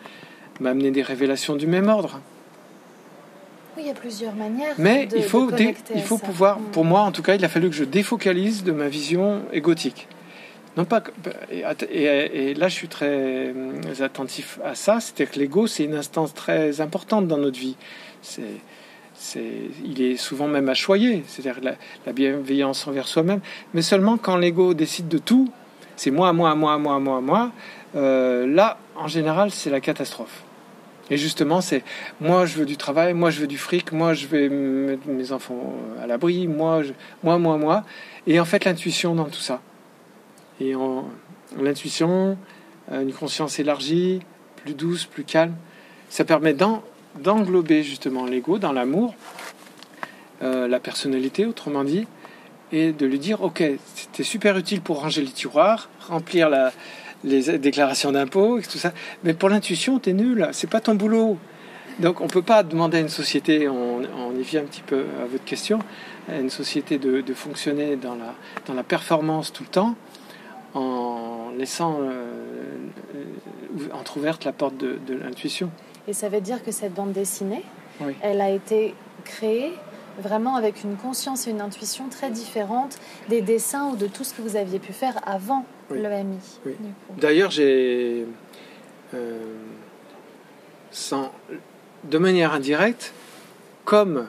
m'a 0.59 0.71
amené 0.71 0.91
des 0.91 1.03
révélations 1.03 1.55
du 1.55 1.67
même 1.67 1.89
ordre. 1.89 2.21
Oui, 3.75 3.83
il 3.85 3.87
y 3.87 3.91
a 3.91 3.93
plusieurs 3.93 4.33
manières. 4.33 4.73
Mais 4.79 5.07
il 5.15 5.23
faut, 5.23 5.51
il 5.93 6.01
faut 6.01 6.17
pouvoir, 6.17 6.57
pour 6.57 6.85
moi 6.85 7.01
en 7.01 7.11
tout 7.11 7.21
cas, 7.21 7.35
il 7.35 7.45
a 7.45 7.49
fallu 7.49 7.69
que 7.69 7.75
je 7.75 7.83
défocalise 7.83 8.63
de 8.63 8.71
ma 8.71 8.87
vision 8.87 9.43
égotique. 9.53 10.07
Non 10.77 10.85
pas 10.85 11.03
et, 11.51 11.63
et, 12.03 12.53
là, 12.53 12.67
je 12.67 12.73
suis 12.73 12.87
très 12.87 13.07
euh, 13.09 13.81
attentif 13.99 14.59
à 14.63 14.75
ça. 14.75 14.99
C'est-à-dire 14.99 15.31
que 15.31 15.39
l'ego, 15.39 15.65
c'est 15.65 15.83
une 15.83 15.95
instance 15.95 16.35
très 16.35 16.81
importante 16.81 17.27
dans 17.27 17.37
notre 17.37 17.59
vie. 17.59 17.75
C'est 18.21 18.43
il 19.35 20.01
est 20.01 20.17
souvent 20.17 20.47
même 20.47 20.69
à 20.69 20.73
choyer, 20.73 21.23
c'est-à-dire 21.27 21.61
la, 22.05 22.13
bienveillance 22.13 22.87
envers 22.87 23.07
soi-même, 23.07 23.39
mais 23.73 23.81
seulement 23.81 24.17
quand 24.17 24.37
l'ego 24.37 24.73
décide 24.73 25.07
de 25.07 25.17
tout, 25.17 25.49
c'est 25.95 26.11
moi, 26.11 26.33
moi, 26.33 26.53
moi, 26.55 26.77
moi, 26.77 26.99
moi, 26.99 27.21
moi, 27.21 27.51
euh, 27.95 28.45
là, 28.45 28.77
en 28.95 29.07
général, 29.07 29.51
c'est 29.51 29.69
la 29.69 29.81
catastrophe. 29.81 30.43
Et 31.09 31.17
justement, 31.17 31.61
c'est 31.61 31.83
moi, 32.19 32.45
je 32.45 32.57
veux 32.57 32.65
du 32.65 32.77
travail, 32.77 33.13
moi, 33.13 33.29
je 33.29 33.39
veux 33.39 33.47
du 33.47 33.57
fric, 33.57 33.91
moi, 33.91 34.13
je 34.13 34.27
vais 34.27 34.49
mettre 34.49 35.07
mes 35.07 35.31
enfants 35.31 35.73
à 36.01 36.05
l'abri, 36.05 36.47
moi, 36.47 36.81
moi, 37.23 37.37
moi, 37.37 37.57
moi. 37.57 37.83
Et 38.27 38.39
en 38.39 38.45
fait, 38.45 38.65
l'intuition 38.65 39.15
dans 39.15 39.25
tout 39.25 39.39
ça. 39.39 39.61
Et 40.59 40.73
l'intuition, 41.59 42.37
euh, 42.91 43.01
une 43.01 43.13
conscience 43.13 43.59
élargie, 43.59 44.21
plus 44.63 44.73
douce, 44.73 45.05
plus 45.05 45.23
calme, 45.23 45.55
ça 46.09 46.25
permet 46.25 46.53
dans 46.53 46.83
d'englober 47.15 47.83
justement 47.83 48.25
l'ego 48.25 48.59
dans 48.59 48.71
l'amour, 48.71 49.15
euh, 50.41 50.67
la 50.67 50.79
personnalité, 50.79 51.45
autrement 51.45 51.83
dit, 51.83 52.07
et 52.71 52.91
de 52.91 53.05
lui 53.05 53.19
dire 53.19 53.41
ok, 53.41 53.63
c'était 53.95 54.23
super 54.23 54.57
utile 54.57 54.81
pour 54.81 55.01
ranger 55.01 55.21
les 55.21 55.31
tiroirs, 55.31 55.89
remplir 56.07 56.49
la, 56.49 56.71
les 57.23 57.57
déclarations 57.57 58.11
d'impôts, 58.11 58.59
tout 58.61 58.77
ça, 58.77 58.93
mais 59.23 59.33
pour 59.33 59.49
l'intuition, 59.49 59.99
t'es 59.99 60.13
nul, 60.13 60.47
c'est 60.51 60.69
pas 60.69 60.79
ton 60.79 60.95
boulot. 60.95 61.37
Donc 61.99 62.21
on 62.21 62.27
peut 62.27 62.43
pas 62.43 62.61
demander 62.61 62.97
à 62.97 62.99
une 63.01 63.09
société, 63.09 63.67
on, 63.67 64.01
y 64.37 64.43
vient 64.43 64.61
un 64.61 64.65
petit 64.65 64.83
peu 64.83 65.05
à 65.21 65.25
votre 65.25 65.45
question, 65.45 65.79
à 66.29 66.37
une 66.37 66.51
société 66.51 66.99
de, 66.99 67.33
fonctionner 67.33 67.95
dans 67.95 68.13
la, 68.13 68.35
dans 68.67 68.75
la 68.75 68.83
performance 68.83 69.51
tout 69.51 69.63
le 69.63 69.69
temps, 69.69 69.95
en 70.75 71.51
laissant 71.57 71.97
euh, 72.01 72.35
entrouverte 73.93 74.45
la 74.45 74.51
porte 74.51 74.77
de 74.77 75.13
l'intuition. 75.15 75.71
Et 76.07 76.13
ça 76.13 76.29
veut 76.29 76.41
dire 76.41 76.63
que 76.63 76.71
cette 76.71 76.93
bande 76.93 77.11
dessinée, 77.11 77.63
elle 78.21 78.41
a 78.41 78.49
été 78.49 78.95
créée 79.25 79.73
vraiment 80.19 80.55
avec 80.55 80.83
une 80.83 80.95
conscience 80.95 81.47
et 81.47 81.51
une 81.51 81.61
intuition 81.61 82.09
très 82.09 82.31
différentes 82.31 82.97
des 83.29 83.41
dessins 83.41 83.89
ou 83.89 83.95
de 83.95 84.07
tout 84.07 84.23
ce 84.23 84.33
que 84.33 84.41
vous 84.41 84.55
aviez 84.55 84.79
pu 84.79 84.93
faire 84.93 85.19
avant 85.25 85.65
le 85.91 86.01
l'EMI. 86.01 86.39
D'ailleurs, 87.17 87.51
j'ai, 87.51 88.25
euh, 89.13 89.53
de 92.03 92.17
manière 92.17 92.53
indirecte, 92.53 93.13
comme 93.85 94.27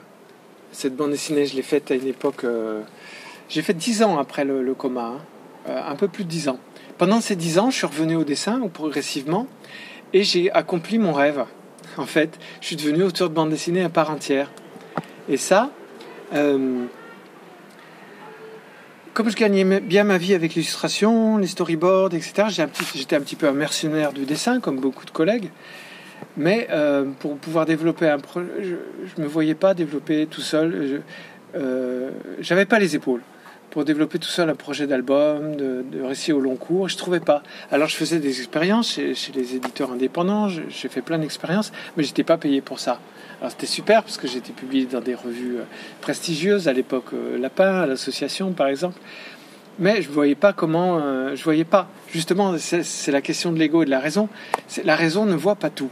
cette 0.71 0.95
bande 0.95 1.11
dessinée, 1.11 1.45
je 1.45 1.55
l'ai 1.55 1.61
faite 1.61 1.91
à 1.91 1.95
une 1.95 2.07
époque, 2.07 2.43
euh, 2.43 2.83
j'ai 3.49 3.61
fait 3.61 3.73
dix 3.73 4.03
ans 4.03 4.19
après 4.19 4.45
le, 4.45 4.73
coma, 4.73 5.05
hein, 5.05 5.21
euh, 5.67 5.81
un 5.83 5.95
peu 5.95 6.07
plus 6.07 6.23
de 6.23 6.29
dix 6.29 6.47
ans. 6.49 6.59
Pendant 6.97 7.21
ces 7.21 7.35
dix 7.35 7.57
ans, 7.59 7.69
je 7.69 7.77
suis 7.77 7.87
revenu 7.87 8.15
au 8.15 8.23
dessin, 8.23 8.59
progressivement, 8.67 9.47
et 10.13 10.23
j'ai 10.23 10.51
accompli 10.51 10.99
mon 10.99 11.13
rêve 11.13 11.45
en 11.99 12.05
fait. 12.05 12.39
Je 12.61 12.67
suis 12.67 12.75
devenu 12.75 13.03
auteur 13.03 13.29
de 13.29 13.35
bande 13.35 13.49
dessinée 13.49 13.83
à 13.83 13.89
part 13.89 14.09
entière. 14.09 14.51
Et 15.27 15.37
ça, 15.37 15.69
euh, 16.33 16.85
comme 19.13 19.29
je 19.29 19.35
gagnais 19.35 19.79
bien 19.79 20.03
ma 20.03 20.17
vie 20.17 20.33
avec 20.33 20.55
l'illustration, 20.55 21.37
les 21.37 21.47
storyboards, 21.47 22.13
etc., 22.13 22.47
j'étais 22.95 23.15
un, 23.15 23.21
petit 23.21 23.35
peu 23.35 23.47
un 23.47 23.53
mercenaire 23.53 24.13
du 24.13 24.25
dessin, 24.25 24.59
comme 24.59 24.79
beaucoup 24.79 25.05
de 25.05 25.11
collègues. 25.11 25.51
Mais 26.35 26.67
euh, 26.71 27.05
pour 27.19 27.37
pouvoir 27.37 27.65
développer 27.65 28.07
un 28.07 28.19
projet, 28.19 28.47
je 28.61 28.75
ne 29.17 29.23
me 29.23 29.27
voyais 29.27 29.55
pas 29.55 29.73
développer 29.73 30.25
tout 30.25 30.41
seul. 30.41 31.01
Je 31.53 31.59
n'avais 31.59 32.63
euh, 32.63 32.65
pas 32.65 32.79
les 32.79 32.95
épaules 32.95 33.21
pour 33.71 33.85
développer 33.85 34.19
tout 34.19 34.29
seul 34.29 34.49
un 34.49 34.55
projet 34.55 34.87
d'album, 34.87 35.55
de, 35.55 35.83
de, 35.91 36.01
récit 36.01 36.33
au 36.33 36.39
long 36.39 36.55
cours. 36.55 36.89
Je 36.89 36.97
trouvais 36.97 37.19
pas. 37.19 37.43
Alors 37.71 37.87
je 37.87 37.95
faisais 37.95 38.19
des 38.19 38.39
expériences 38.39 38.93
chez, 38.93 39.31
les 39.33 39.55
éditeurs 39.55 39.91
indépendants. 39.91 40.49
J'ai 40.49 40.89
fait 40.89 41.01
plein 41.01 41.19
d'expériences, 41.19 41.71
mais 41.95 42.03
j'étais 42.03 42.23
pas 42.23 42.37
payé 42.37 42.61
pour 42.61 42.79
ça. 42.79 42.99
Alors 43.39 43.51
c'était 43.51 43.67
super 43.67 44.03
parce 44.03 44.17
que 44.17 44.27
j'étais 44.27 44.51
publié 44.51 44.85
dans 44.85 45.01
des 45.01 45.15
revues 45.15 45.57
euh, 45.57 45.63
prestigieuses 46.01 46.67
à 46.67 46.73
l'époque, 46.73 47.13
euh, 47.13 47.37
Lapin, 47.37 47.85
l'association 47.85 48.51
par 48.53 48.67
exemple. 48.67 48.99
Mais 49.77 50.01
je 50.01 50.09
voyais 50.09 50.35
pas 50.35 50.51
comment, 50.51 50.99
euh, 51.01 51.35
je 51.35 51.43
voyais 51.43 51.63
pas. 51.63 51.87
Justement, 52.11 52.57
c'est 52.57 53.11
la 53.11 53.21
question 53.21 53.53
de 53.53 53.59
l'ego 53.59 53.83
et 53.83 53.85
de 53.85 53.91
la 53.91 53.99
raison. 53.99 54.27
La 54.83 54.97
raison 54.97 55.25
ne 55.25 55.35
voit 55.35 55.55
pas 55.55 55.69
tout. 55.69 55.91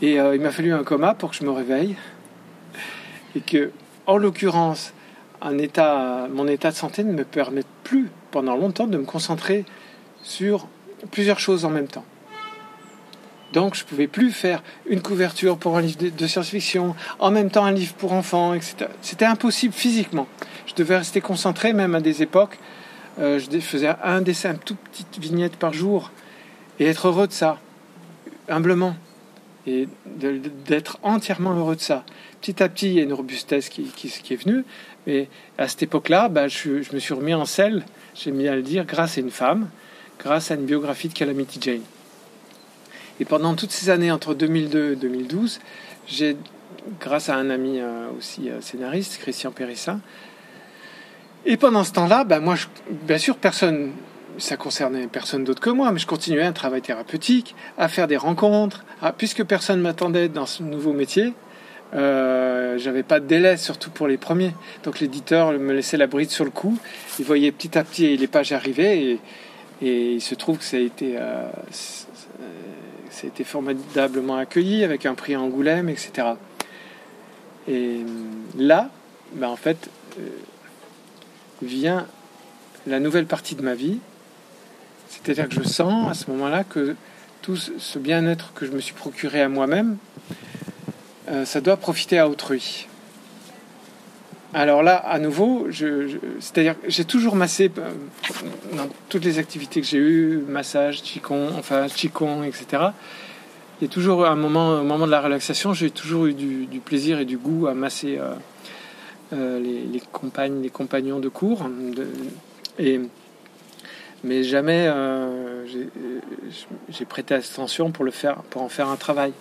Et 0.00 0.14
il 0.14 0.40
m'a 0.40 0.50
fallu 0.50 0.72
un 0.72 0.82
coma 0.82 1.14
pour 1.14 1.30
que 1.30 1.36
je 1.36 1.44
me 1.44 1.50
réveille. 1.50 1.94
Et 3.36 3.40
que, 3.40 3.70
en 4.06 4.16
l'occurrence, 4.16 4.92
mon 5.50 6.46
état 6.46 6.70
de 6.70 6.76
santé 6.76 7.04
ne 7.04 7.12
me 7.12 7.24
permet 7.24 7.64
plus 7.84 8.10
pendant 8.30 8.56
longtemps 8.56 8.86
de 8.86 8.98
me 8.98 9.04
concentrer 9.04 9.64
sur 10.22 10.68
plusieurs 11.10 11.40
choses 11.40 11.64
en 11.64 11.70
même 11.70 11.88
temps. 11.88 12.04
Donc 13.52 13.74
je 13.74 13.82
ne 13.84 13.88
pouvais 13.88 14.06
plus 14.06 14.30
faire 14.30 14.62
une 14.86 15.02
couverture 15.02 15.58
pour 15.58 15.76
un 15.76 15.82
livre 15.82 15.98
de, 16.16 16.26
science-fiction, 16.26 16.94
en 17.18 17.30
même 17.30 17.50
temps 17.50 17.64
un 17.64 17.72
livre 17.72 17.92
pour 17.94 18.12
enfants, 18.12 18.54
etc. 18.54 18.86
C'était 19.02 19.26
impossible 19.26 19.74
physiquement. 19.74 20.26
Je 20.66 20.74
devais 20.74 20.96
rester 20.96 21.20
concentré 21.20 21.72
même 21.72 21.94
à 21.94 22.00
des 22.00 22.22
époques. 22.22 22.58
Euh, 23.18 23.38
je 23.38 23.58
faisais 23.58 23.90
un 24.02 24.22
dessin, 24.22 24.52
une 24.52 24.58
toute 24.58 24.78
petite 24.78 25.18
vignette 25.18 25.56
par 25.56 25.74
jour, 25.74 26.10
et 26.78 26.86
être 26.86 27.08
heureux 27.08 27.26
de 27.26 27.32
ça, 27.32 27.58
humblement, 28.48 28.96
et 29.66 29.88
d'être 30.66 30.98
entièrement 31.02 31.54
heureux 31.54 31.76
de 31.76 31.80
ça. 31.80 32.04
Petit 32.40 32.62
à 32.62 32.68
petit, 32.68 32.88
il 32.88 32.94
y 32.94 33.00
a 33.00 33.02
une 33.02 33.12
robustesse 33.12 33.68
qui, 33.68 33.82
est 33.82 34.36
venue, 34.36 34.64
mais 35.06 35.28
à 35.58 35.68
cette 35.68 35.84
époque-là, 35.84 36.28
bah, 36.28 36.48
je, 36.48 36.92
me 36.92 36.98
suis 36.98 37.14
remis 37.14 37.34
en 37.34 37.44
selle, 37.44 37.84
j'ai 38.14 38.32
mis 38.32 38.48
à 38.48 38.56
le 38.56 38.62
dire, 38.62 38.84
grâce 38.84 39.18
à 39.18 39.20
une 39.20 39.30
femme, 39.30 39.68
grâce 40.18 40.50
à 40.50 40.54
une 40.54 40.64
biographie 40.64 41.08
de 41.08 41.14
Calamity 41.14 41.58
Jane. 41.60 41.82
Et 43.20 43.24
pendant 43.24 43.54
toutes 43.54 43.70
ces 43.70 43.90
années, 43.90 44.10
entre 44.10 44.34
2002 44.34 44.92
et 44.92 44.96
2012, 44.96 45.60
j'ai, 46.08 46.36
grâce 47.00 47.28
à 47.28 47.36
un 47.36 47.50
ami 47.50 47.78
euh, 47.78 48.08
aussi 48.18 48.50
euh, 48.50 48.60
scénariste, 48.60 49.18
Christian 49.18 49.52
Périssin, 49.52 50.00
et 51.44 51.56
pendant 51.56 51.82
ce 51.82 51.92
temps-là, 51.92 52.24
ben 52.24 52.40
moi, 52.40 52.54
bien 52.90 53.18
sûr, 53.18 53.36
personne, 53.36 53.90
ça 54.38 54.56
concernait 54.56 55.06
personne 55.06 55.44
d'autre 55.44 55.60
que 55.60 55.70
moi, 55.70 55.92
mais 55.92 55.98
je 55.98 56.06
continuais 56.06 56.44
un 56.44 56.52
travail 56.52 56.82
thérapeutique, 56.82 57.54
à 57.78 57.88
faire 57.88 58.08
des 58.08 58.16
rencontres, 58.16 58.84
puisque 59.18 59.44
personne 59.44 59.80
m'attendait 59.80 60.28
dans 60.28 60.46
ce 60.46 60.62
nouveau 60.62 60.92
métier. 60.92 61.34
Euh, 61.94 62.78
j'avais 62.78 63.02
pas 63.02 63.20
de 63.20 63.26
délai, 63.26 63.56
surtout 63.56 63.90
pour 63.90 64.08
les 64.08 64.16
premiers. 64.16 64.54
Donc 64.84 65.00
l'éditeur 65.00 65.52
me 65.52 65.72
laissait 65.72 65.98
la 65.98 66.06
bride 66.06 66.30
sur 66.30 66.44
le 66.44 66.50
cou. 66.50 66.78
Il 67.18 67.24
voyait 67.24 67.52
petit 67.52 67.76
à 67.76 67.84
petit 67.84 68.16
les 68.16 68.26
pages 68.26 68.52
arriver 68.52 69.18
et, 69.82 70.14
il 70.14 70.20
se 70.20 70.36
trouve 70.36 70.58
que 70.58 70.64
ça 70.64 70.76
a 70.76 70.80
été 70.80 71.18
ça 73.12 73.26
a 73.26 73.26
été 73.26 73.44
formidablement 73.44 74.36
accueilli 74.36 74.84
avec 74.84 75.06
un 75.06 75.14
prix 75.14 75.36
Angoulême, 75.36 75.88
etc. 75.88 76.28
Et 77.68 78.00
là, 78.56 78.90
ben 79.34 79.48
en 79.48 79.56
fait, 79.56 79.90
euh, 80.18 80.22
vient 81.60 82.06
la 82.86 83.00
nouvelle 83.00 83.26
partie 83.26 83.54
de 83.54 83.62
ma 83.62 83.74
vie. 83.74 83.98
C'est-à-dire 85.22 85.48
que 85.48 85.54
je 85.54 85.68
sens 85.68 86.10
à 86.10 86.14
ce 86.14 86.30
moment-là 86.30 86.64
que 86.64 86.96
tout 87.42 87.56
ce 87.56 87.98
bien-être 87.98 88.52
que 88.54 88.66
je 88.66 88.72
me 88.72 88.80
suis 88.80 88.94
procuré 88.94 89.40
à 89.40 89.48
moi-même, 89.48 89.96
euh, 91.28 91.44
ça 91.44 91.60
doit 91.60 91.76
profiter 91.76 92.18
à 92.18 92.28
autrui. 92.28 92.88
Alors 94.54 94.82
là, 94.82 94.96
à 94.96 95.18
nouveau, 95.18 95.68
c'est-à-dire 96.40 96.74
j'ai 96.86 97.04
toujours 97.04 97.36
massé 97.36 97.70
euh, 97.78 97.90
dans 98.76 98.88
toutes 99.08 99.24
les 99.24 99.38
activités 99.38 99.80
que 99.80 99.86
j'ai 99.86 99.98
eues, 99.98 100.42
massage, 100.46 101.02
qigong, 101.02 101.50
enfin 101.56 101.86
qigong, 101.88 102.42
etc. 102.42 102.66
Il 103.80 103.84
y 103.84 103.90
a 103.90 103.92
toujours 103.92 104.26
un 104.26 104.36
moment, 104.36 104.80
au 104.80 104.84
moment 104.84 105.06
de 105.06 105.10
la 105.10 105.20
relaxation, 105.20 105.72
j'ai 105.72 105.90
toujours 105.90 106.26
eu 106.26 106.34
du, 106.34 106.80
plaisir 106.84 107.18
et 107.18 107.24
du 107.24 107.38
goût 107.38 107.66
à 107.66 107.74
masser 107.74 108.20
euh, 109.32 109.58
les, 109.58 110.02
compagnes, 110.12 110.62
les 110.62 110.70
compagnons 110.70 111.18
de 111.18 111.28
cours. 111.28 111.68
et, 112.78 113.00
mais 114.24 114.42
jamais 114.42 114.90
j'ai 116.88 117.04
prêté 117.04 117.34
attention 117.34 117.90
pour 117.90 118.04
le 118.04 118.10
faire, 118.10 118.36
pour 118.50 118.62
en 118.62 118.68
faire 118.68 118.88
un 118.88 118.96
travail. 118.96 119.32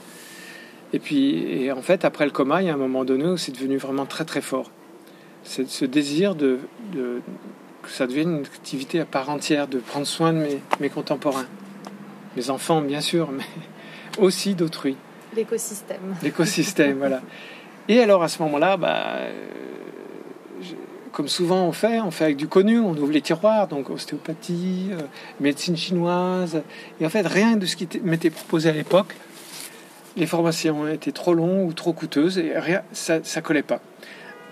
Et 0.94 1.00
puis, 1.00 1.64
et 1.64 1.72
en 1.72 1.82
fait, 1.82 2.04
après 2.04 2.26
le 2.26 2.32
coma, 2.32 2.62
il 2.62 2.68
y 2.68 2.70
a 2.70 2.74
un 2.74 2.78
moment 2.78 3.06
donné 3.06 3.26
où 3.26 3.38
c'est 3.38 3.52
devenu 3.54 3.78
vraiment 3.78 4.06
très 4.06 4.26
très 4.26 4.42
fort 4.42 4.72
ce 5.44 5.86
désir 5.86 6.36
de, 6.36 6.60
que 6.94 7.90
ça 7.90 8.08
devienne 8.08 8.38
une 8.38 8.46
activité 8.46 9.00
à 9.00 9.06
part 9.06 9.30
entière, 9.30 9.68
de 9.68 9.80
prendre 9.80 10.08
soin 10.08 10.34
de 10.34 10.40
mes, 10.40 10.62
mes 10.80 10.90
contemporains. 10.90 11.48
Mes 12.38 12.50
enfants, 12.50 12.82
bien 12.82 13.02
sûr, 13.02 13.32
mais 13.32 13.44
aussi 14.18 14.56
d'autrui. 14.56 14.96
L'écosystème. 15.36 16.16
L'écosystème, 16.22 16.98
voilà. 16.98 17.22
Et 17.88 18.00
alors 18.00 18.24
à 18.24 18.28
ce 18.28 18.42
moment-là, 18.44 18.78
bah, 18.78 19.16
euh, 19.18 19.32
comme 21.12 21.28
souvent 21.28 21.66
on 21.66 21.72
fait, 21.72 22.00
on 22.00 22.12
fait 22.12 22.26
avec 22.26 22.38
du 22.38 22.48
connu, 22.48 22.80
on 22.80 22.92
ouvre 22.92 23.12
les 23.12 23.22
tiroirs, 23.22 23.68
donc 23.68 23.90
ostéopathie, 23.90 24.90
euh, 24.92 25.02
médecine 25.40 25.76
chinoise. 25.76 26.62
Et 27.00 27.06
en 27.06 27.10
fait, 27.10 27.28
rien 27.28 27.58
de 27.58 27.66
ce 27.66 27.76
qui 27.76 27.88
m'était 28.04 28.30
proposé 28.30 28.70
à 28.70 28.74
l'époque, 28.74 29.16
les 30.18 30.26
formations 30.26 30.88
étaient 30.88 31.12
trop 31.12 31.34
longues 31.34 31.70
ou 31.70 31.74
trop 31.74 31.94
coûteuses 31.94 32.38
et 32.38 32.58
rien, 32.58 32.82
ça 32.94 33.20
ne 33.20 33.42
collait 33.42 33.64
pas. 33.64 33.82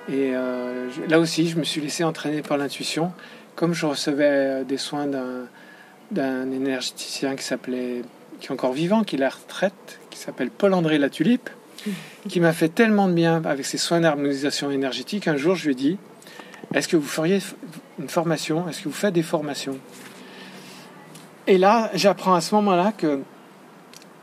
Et 0.09 0.31
euh, 0.33 0.89
là 1.07 1.19
aussi, 1.19 1.47
je 1.47 1.57
me 1.57 1.63
suis 1.63 1.81
laissé 1.81 2.03
entraîner 2.03 2.41
par 2.41 2.57
l'intuition. 2.57 3.11
Comme 3.55 3.73
je 3.73 3.85
recevais 3.85 4.25
euh, 4.25 4.63
des 4.63 4.77
soins 4.77 5.07
d'un 6.11 6.51
énergéticien 6.51 7.35
qui 7.35 7.43
s'appelait, 7.43 8.03
qui 8.39 8.47
est 8.47 8.51
encore 8.51 8.73
vivant, 8.73 9.03
qui 9.03 9.15
est 9.15 9.19
la 9.19 9.29
retraite, 9.29 9.99
qui 10.09 10.19
s'appelle 10.19 10.49
Paul-André 10.49 10.97
Latulipe, 10.97 11.49
qui 12.27 12.39
m'a 12.41 12.51
fait 12.51 12.67
tellement 12.67 13.07
de 13.07 13.13
bien 13.13 13.41
avec 13.45 13.65
ses 13.65 13.77
soins 13.77 14.01
d'harmonisation 14.01 14.71
énergétique. 14.71 15.27
Un 15.27 15.37
jour, 15.37 15.55
je 15.55 15.65
lui 15.65 15.71
ai 15.71 15.75
dit 15.75 15.97
Est-ce 16.73 16.87
que 16.87 16.97
vous 16.97 17.07
feriez 17.07 17.39
une 17.99 18.09
formation? 18.09 18.67
Est-ce 18.69 18.79
que 18.79 18.89
vous 18.89 18.95
faites 18.95 19.13
des 19.13 19.23
formations? 19.23 19.77
Et 21.47 21.57
là, 21.57 21.89
j'apprends 21.95 22.35
à 22.35 22.41
ce 22.41 22.53
moment-là 22.55 22.91
que 22.91 23.21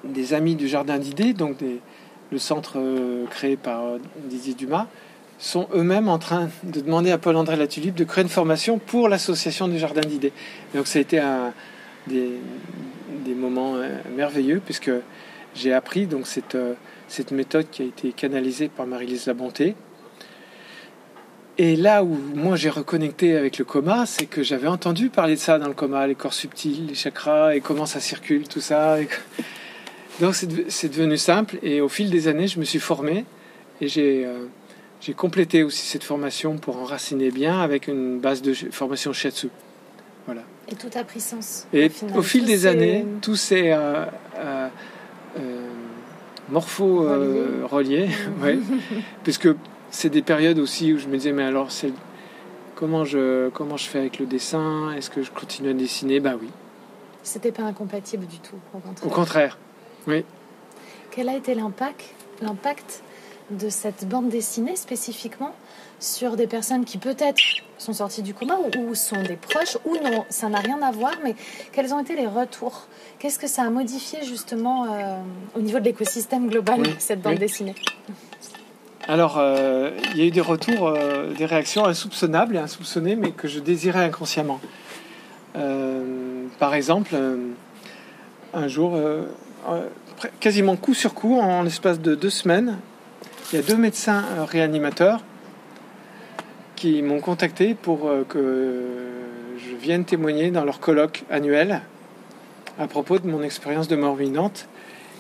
des 0.05 0.33
amis 0.33 0.55
du 0.55 0.69
Jardin 0.69 0.99
d'idées, 0.99 1.33
donc 1.33 1.57
le 2.31 2.39
centre 2.39 2.75
euh, 2.77 3.27
créé 3.27 3.57
par 3.57 3.83
Didier 4.29 4.55
Dumas, 4.55 4.87
sont 5.39 5.69
eux-mêmes 5.75 6.09
en 6.09 6.19
train 6.19 6.49
de 6.63 6.81
demander 6.81 7.11
à 7.11 7.19
Paul-André 7.19 7.57
Latulipe 7.57 7.95
de 7.95 8.05
créer 8.05 8.23
une 8.23 8.31
formation 8.31 8.79
pour 8.79 9.09
l'association 9.09 9.69
du 9.69 9.79
Jardin 9.79 10.01
d'idées. 10.01 10.33
Donc 10.75 10.87
ça 10.87 10.99
a 10.99 11.03
été 11.03 11.19
un, 11.19 11.53
des, 12.07 12.31
moments 13.35 13.75
euh, 13.77 13.99
merveilleux 14.17 14.63
puisque 14.65 14.91
j'ai 15.55 15.73
appris 15.73 16.07
donc 16.07 16.27
cette, 16.27 16.55
euh, 16.55 16.75
cette 17.09 17.33
méthode 17.33 17.67
qui 17.71 17.83
a 17.83 17.85
été 17.87 18.13
canalisée 18.13 18.69
par 18.69 18.87
Marie-Lise 18.87 19.27
Labonté. 19.27 19.75
Et 21.59 21.77
là 21.77 22.05
où 22.05 22.19
moi 22.35 22.57
j'ai 22.57 22.69
reconnecté 22.71 23.37
avec 23.37 23.59
le 23.59 23.65
coma, 23.65 24.05
c'est 24.07 24.27
que 24.27 24.43
j'avais 24.43 24.69
entendu 24.69 25.09
parler 25.09 25.37
de 25.37 25.41
ça 25.41 25.59
dans 25.59 25.69
le 25.69 25.75
coma, 25.75 26.07
les 26.07 26.15
corps 26.15 26.35
subtils, 26.35 26.87
les 26.87 26.95
chakras 26.95 27.55
et 27.55 27.61
comment 27.61 27.87
ça 27.87 28.01
circule, 28.01 28.47
tout 28.47 28.61
ça. 28.61 28.99
Donc 30.21 30.35
c'est 30.35 30.89
devenu 30.89 31.17
simple 31.17 31.59
et 31.63 31.81
au 31.81 31.89
fil 31.89 32.11
des 32.11 32.29
années 32.29 32.47
je 32.47 32.59
me 32.59 32.65
suis 32.65 32.81
formé 32.81 33.25
et 33.81 33.89
j'ai... 33.89 34.25
Euh, 34.27 34.47
j'ai 35.01 35.15
complété 35.15 35.63
aussi 35.63 35.87
cette 35.87 36.05
formation 36.05 36.57
pour 36.57 36.79
enraciner 36.79 37.31
bien 37.31 37.61
avec 37.61 37.87
une 37.87 38.19
base 38.19 38.43
de 38.43 38.55
formation 38.55 39.13
shiatsu. 39.13 39.51
Voilà. 40.25 40.43
Et 40.69 40.75
tout 40.75 40.89
a 40.99 41.05
pris 41.05 41.21
sens. 41.21 41.67
Et 41.73 41.91
au, 42.15 42.23
fil 42.23 42.45
des 42.45 42.67
années, 42.67 43.05
tout 43.23 43.37
s'est 43.37 43.73
euh, 43.73 44.05
euh, 44.37 44.69
euh, 45.39 45.69
morpho 46.49 47.07
relié, 47.71 48.09
ouais, 48.43 48.59
puisque 49.23 49.49
c'est 49.97 50.11
des 50.11 50.21
périodes 50.21 50.59
aussi 50.59 50.93
où 50.93 50.99
je 50.99 51.09
me 51.09 51.17
disais 51.17 51.33
mais 51.33 51.45
alors 51.45 51.73
c'est 51.73 51.91
comment 52.75 53.07
je 53.07 53.49
comment 53.49 53.79
je 53.79 53.87
fais 53.87 53.99
avec 53.99 54.19
le 54.19 54.27
dessin? 54.27 54.93
Est-ce 54.93 55.09
que 55.09 55.23
je 55.23 55.31
continue 55.31 55.71
à 55.71 55.73
dessiner? 55.73 56.21
Bah 56.21 56.35
oui. 56.39 56.49
C'était 57.23 57.51
pas 57.51 57.63
incompatible 57.63 58.27
du 58.27 58.39
tout, 58.39 58.57
au 58.75 58.79
contraire. 58.79 59.07
Au 59.07 59.11
contraire, 59.11 59.59
oui. 60.07 60.25
Quel 61.11 61.31
a 61.31 61.37
été 61.37 61.55
l'impact 61.55 62.05
l'impact 62.43 63.03
de 63.51 63.71
cette 63.71 64.07
bande 64.07 64.29
dessinée 64.29 64.77
spécifiquement 64.77 65.55
sur 65.99 66.37
des 66.37 66.47
personnes 66.47 66.85
qui 66.85 66.99
peut-être 66.99 67.41
sont 67.79 67.95
sorties 67.95 68.23
du 68.23 68.35
coma 68.35 68.59
ou, 68.77 68.95
sont 68.95 69.23
des 69.23 69.37
proches 69.37 69.79
ou 69.87 69.97
non, 69.97 70.27
ça 70.29 70.51
n'a 70.51 70.59
rien 70.59 70.83
à 70.83 70.91
voir, 70.91 71.13
mais 71.25 71.35
quels 71.73 71.95
ont 71.95 72.01
été 72.01 72.17
les 72.17 72.27
retours? 72.27 72.87
Qu'est-ce 73.19 73.39
que 73.39 73.47
ça 73.47 73.63
a 73.63 73.71
modifié 73.71 74.23
justement 74.25 74.93
euh, 74.93 75.17
au 75.55 75.61
niveau 75.61 75.79
de 75.79 75.85
l'écosystème 75.85 76.49
global, 76.49 76.83
cette 76.99 77.23
bande 77.23 77.37
dessinée? 77.37 77.75
Alors, 79.09 79.37
euh, 79.39 79.91
il 80.13 80.19
y 80.19 80.23
a 80.23 80.25
eu 80.27 80.31
des 80.31 80.41
retours, 80.41 80.89
euh, 80.89 81.33
des 81.35 81.47
réactions 81.47 81.85
insoupçonnables 81.85 82.57
et 82.57 82.59
insoupçonnées, 82.59 83.17
mais 83.17 83.31
que 83.31 83.49
je 83.49 83.61
désirais 83.61 84.05
inconsciemment. 84.05 84.61
par 86.59 86.75
exemple, 86.75 87.15
un 88.55 88.69
jour, 88.69 88.99
quasiment 90.41 90.77
coup 90.77 90.95
sur 90.95 91.15
coup, 91.15 91.39
en 91.39 91.63
l'espace 91.63 92.01
de 92.01 92.15
deux 92.15 92.31
semaines, 92.31 92.79
il 93.53 93.57
y 93.57 93.59
a 93.61 93.63
deux 93.63 93.77
médecins 93.77 94.25
euh, 94.37 94.45
réanimateurs 94.45 95.23
qui 96.75 97.01
m'ont 97.01 97.21
contacté 97.21 97.75
pour 97.75 98.09
euh, 98.09 98.25
que 98.29 98.83
je 99.57 99.77
vienne 99.77 100.05
témoigner 100.05 100.51
dans 100.51 100.65
leur 100.65 100.81
colloque 100.81 101.23
annuel 101.31 101.83
à 102.77 102.89
propos 102.89 103.21
de 103.21 103.29
mon 103.29 103.45
expérience 103.45 103.87
de 103.87 103.95
mort 103.95 104.21
imminente 104.21 104.67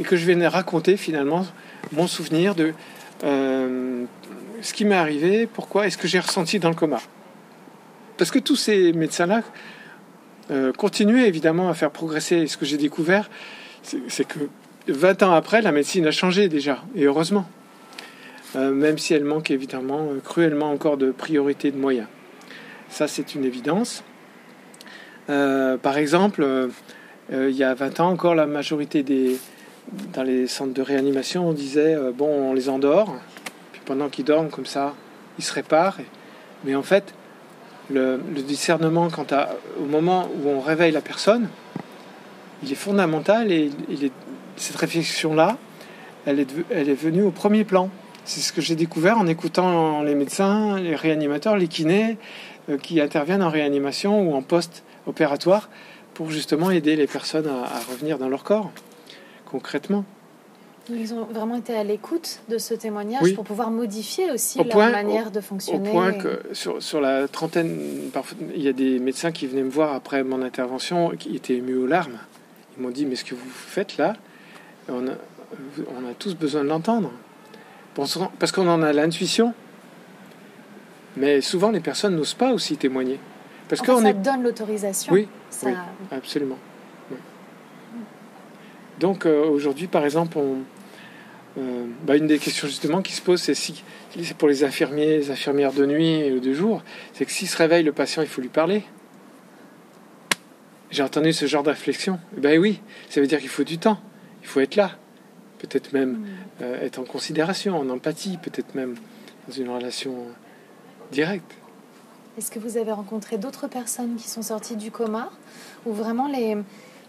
et 0.00 0.02
que 0.02 0.16
je 0.16 0.26
vienne 0.26 0.44
raconter 0.44 0.96
finalement 0.96 1.46
mon 1.92 2.08
souvenir 2.08 2.56
de 2.56 2.64
euh, 2.64 2.72
ce 3.20 4.72
qui 4.72 4.84
m'est 4.84 4.96
arrivé, 4.96 5.46
pourquoi 5.46 5.86
et 5.86 5.90
ce 5.90 5.98
que 5.98 6.08
j'ai 6.08 6.20
ressenti 6.20 6.58
dans 6.58 6.68
le 6.68 6.74
coma? 6.74 7.00
Parce 8.16 8.30
que 8.30 8.38
tous 8.38 8.56
ces 8.56 8.92
médecins-là 8.92 9.42
continuaient 10.76 11.28
évidemment 11.28 11.68
à 11.68 11.74
faire 11.74 11.90
progresser. 11.90 12.36
Et 12.36 12.46
ce 12.46 12.56
que 12.56 12.64
j'ai 12.64 12.76
découvert, 12.76 13.30
c'est 13.82 14.26
que 14.26 14.38
20 14.88 15.22
ans 15.22 15.32
après, 15.32 15.62
la 15.62 15.72
médecine 15.72 16.06
a 16.06 16.10
changé 16.10 16.48
déjà, 16.48 16.82
et 16.94 17.04
heureusement. 17.04 17.46
Euh, 18.54 18.72
même 18.72 18.96
si 18.96 19.12
elle 19.12 19.24
manque 19.24 19.50
évidemment 19.50 20.08
euh, 20.10 20.20
cruellement 20.24 20.70
encore 20.70 20.96
de 20.96 21.10
priorité 21.10 21.70
de 21.70 21.76
moyens. 21.76 22.06
Ça, 22.88 23.08
c'est 23.08 23.34
une 23.34 23.44
évidence. 23.44 24.04
Euh, 25.28 25.76
par 25.76 25.98
exemple, 25.98 26.46
il 27.32 27.50
y 27.50 27.64
a 27.64 27.74
20 27.74 28.00
ans 28.00 28.10
encore, 28.10 28.36
la 28.36 28.46
majorité 28.46 29.02
des, 29.02 29.36
dans 30.12 30.22
les 30.22 30.46
centres 30.46 30.74
de 30.74 30.82
réanimation, 30.82 31.48
on 31.48 31.52
disait 31.52 31.94
euh, 31.94 32.12
bon, 32.12 32.28
on 32.28 32.54
les 32.54 32.68
endort, 32.68 33.14
puis 33.72 33.80
pendant 33.84 34.08
qu'ils 34.08 34.24
dorment 34.24 34.50
comme 34.50 34.66
ça, 34.66 34.94
ils 35.38 35.44
se 35.44 35.52
réparent. 35.52 35.98
Mais 36.64 36.74
en 36.74 36.82
fait, 36.82 37.14
le, 37.90 38.18
discernement 38.46 39.08
quant 39.10 39.26
à, 39.30 39.50
au 39.80 39.84
moment 39.84 40.28
où 40.42 40.48
on 40.48 40.60
réveille 40.60 40.92
la 40.92 41.00
personne, 41.00 41.48
il 42.62 42.72
est 42.72 42.76
fondamental 42.76 43.52
et 43.52 43.70
cette 44.56 44.76
réflexion-là, 44.76 45.58
elle 46.24 46.40
est, 46.40 46.48
elle 46.70 46.88
est 46.88 46.94
venue 46.94 47.22
au 47.22 47.30
premier 47.30 47.64
plan. 47.64 47.90
C'est 48.24 48.40
ce 48.40 48.52
que 48.52 48.60
j'ai 48.60 48.74
découvert 48.74 49.18
en 49.18 49.26
écoutant 49.28 50.02
les 50.02 50.16
médecins, 50.16 50.80
les 50.80 50.96
réanimateurs, 50.96 51.56
les 51.56 51.68
kinés 51.68 52.16
euh, 52.68 52.76
qui 52.78 53.00
interviennent 53.00 53.42
en 53.42 53.50
réanimation 53.50 54.28
ou 54.28 54.34
en 54.34 54.42
post-opératoire 54.42 55.68
pour 56.14 56.30
justement 56.30 56.70
aider 56.70 56.96
les 56.96 57.06
personnes 57.06 57.46
à 57.46 57.92
revenir 57.92 58.18
dans 58.18 58.28
leur 58.28 58.42
corps, 58.42 58.72
concrètement. 59.50 60.04
Ils 60.88 61.12
ont 61.14 61.24
vraiment 61.24 61.56
été 61.56 61.74
à 61.74 61.82
l'écoute 61.82 62.40
de 62.48 62.58
ce 62.58 62.72
témoignage 62.72 63.22
Oui. 63.22 63.32
pour 63.32 63.42
pouvoir 63.44 63.70
modifier 63.72 64.30
aussi 64.30 64.60
Au 64.60 64.62
leur 64.62 64.72
point- 64.72 64.90
manière 64.90 65.32
de 65.32 65.40
Au 65.40 65.42
fonctionner. 65.42 65.90
point 65.90 66.12
que 66.12 66.42
sur, 66.52 66.80
sur 66.80 67.00
la 67.00 67.26
trentaine, 67.26 68.10
parfois, 68.12 68.38
il 68.54 68.62
y 68.62 68.68
a 68.68 68.72
des 68.72 69.00
médecins 69.00 69.32
qui 69.32 69.48
venaient 69.48 69.64
me 69.64 69.70
voir 69.70 69.94
après 69.94 70.22
mon 70.22 70.42
intervention 70.42 71.10
qui 71.18 71.34
étaient 71.34 71.54
émus 71.56 71.74
aux 71.76 71.86
larmes. 71.88 72.18
Ils 72.76 72.82
m'ont 72.84 72.90
dit 72.90 73.04
Mais 73.04 73.16
ce 73.16 73.24
que 73.24 73.34
vous 73.34 73.50
faites 73.50 73.96
là, 73.96 74.12
on 74.88 75.08
a, 75.08 75.12
on 75.98 76.08
a 76.08 76.14
tous 76.16 76.36
besoin 76.36 76.62
de 76.62 76.68
l'entendre. 76.68 77.10
Parce 77.94 78.52
qu'on 78.52 78.68
en 78.68 78.82
a 78.82 78.92
l'intuition. 78.92 79.54
Mais 81.16 81.40
souvent, 81.40 81.70
les 81.70 81.80
personnes 81.80 82.14
n'osent 82.14 82.34
pas 82.34 82.52
aussi 82.52 82.76
témoigner. 82.76 83.18
Parce 83.68 83.80
En 83.80 83.84
fait, 83.84 83.92
qu'on 83.92 84.02
ça 84.02 84.10
est. 84.10 84.14
donne 84.14 84.42
l'autorisation. 84.42 85.12
Oui, 85.12 85.26
Ça- 85.50 85.66
oui. 85.68 85.72
Absolument. 86.12 86.58
Donc 89.00 89.26
euh, 89.26 89.46
aujourd'hui, 89.46 89.86
par 89.86 90.04
exemple, 90.04 90.38
on, 90.38 90.58
euh, 91.58 91.86
bah, 92.04 92.16
une 92.16 92.26
des 92.26 92.38
questions 92.38 92.66
justement 92.66 93.00
qui 93.00 93.12
se 93.12 93.22
pose, 93.22 93.40
c'est 93.40 93.54
si 93.54 93.82
c'est 94.22 94.36
pour 94.36 94.48
les 94.48 94.64
infirmiers, 94.64 95.18
les 95.18 95.30
infirmières 95.30 95.72
de 95.72 95.86
nuit 95.86 96.20
et 96.20 96.40
de 96.40 96.52
jour, 96.52 96.82
c'est 97.14 97.24
que 97.24 97.32
s'il 97.32 97.48
se 97.48 97.56
réveille 97.56 97.82
le 97.82 97.92
patient, 97.92 98.22
il 98.22 98.28
faut 98.28 98.40
lui 98.40 98.48
parler. 98.48 98.82
J'ai 100.90 101.02
entendu 101.02 101.32
ce 101.32 101.46
genre 101.46 101.62
de 101.62 101.70
réflexion. 101.70 102.18
Eh 102.36 102.40
Ben 102.40 102.58
oui, 102.58 102.80
ça 103.08 103.20
veut 103.20 103.26
dire 103.26 103.40
qu'il 103.40 103.48
faut 103.48 103.64
du 103.64 103.78
temps, 103.78 103.98
il 104.42 104.48
faut 104.48 104.60
être 104.60 104.76
là, 104.76 104.92
peut-être 105.58 105.92
même 105.92 106.26
euh, 106.62 106.84
être 106.84 106.98
en 106.98 107.04
considération, 107.04 107.78
en 107.78 107.88
empathie, 107.88 108.38
peut-être 108.38 108.74
même 108.74 108.94
dans 109.48 109.54
une 109.54 109.70
relation 109.70 110.14
directe. 111.10 111.52
Est-ce 112.38 112.50
que 112.50 112.58
vous 112.58 112.76
avez 112.76 112.92
rencontré 112.92 113.38
d'autres 113.38 113.66
personnes 113.66 114.16
qui 114.16 114.28
sont 114.28 114.42
sorties 114.42 114.76
du 114.76 114.90
coma 114.90 115.30
ou 115.86 115.92
vraiment 115.92 116.28
les, 116.28 116.56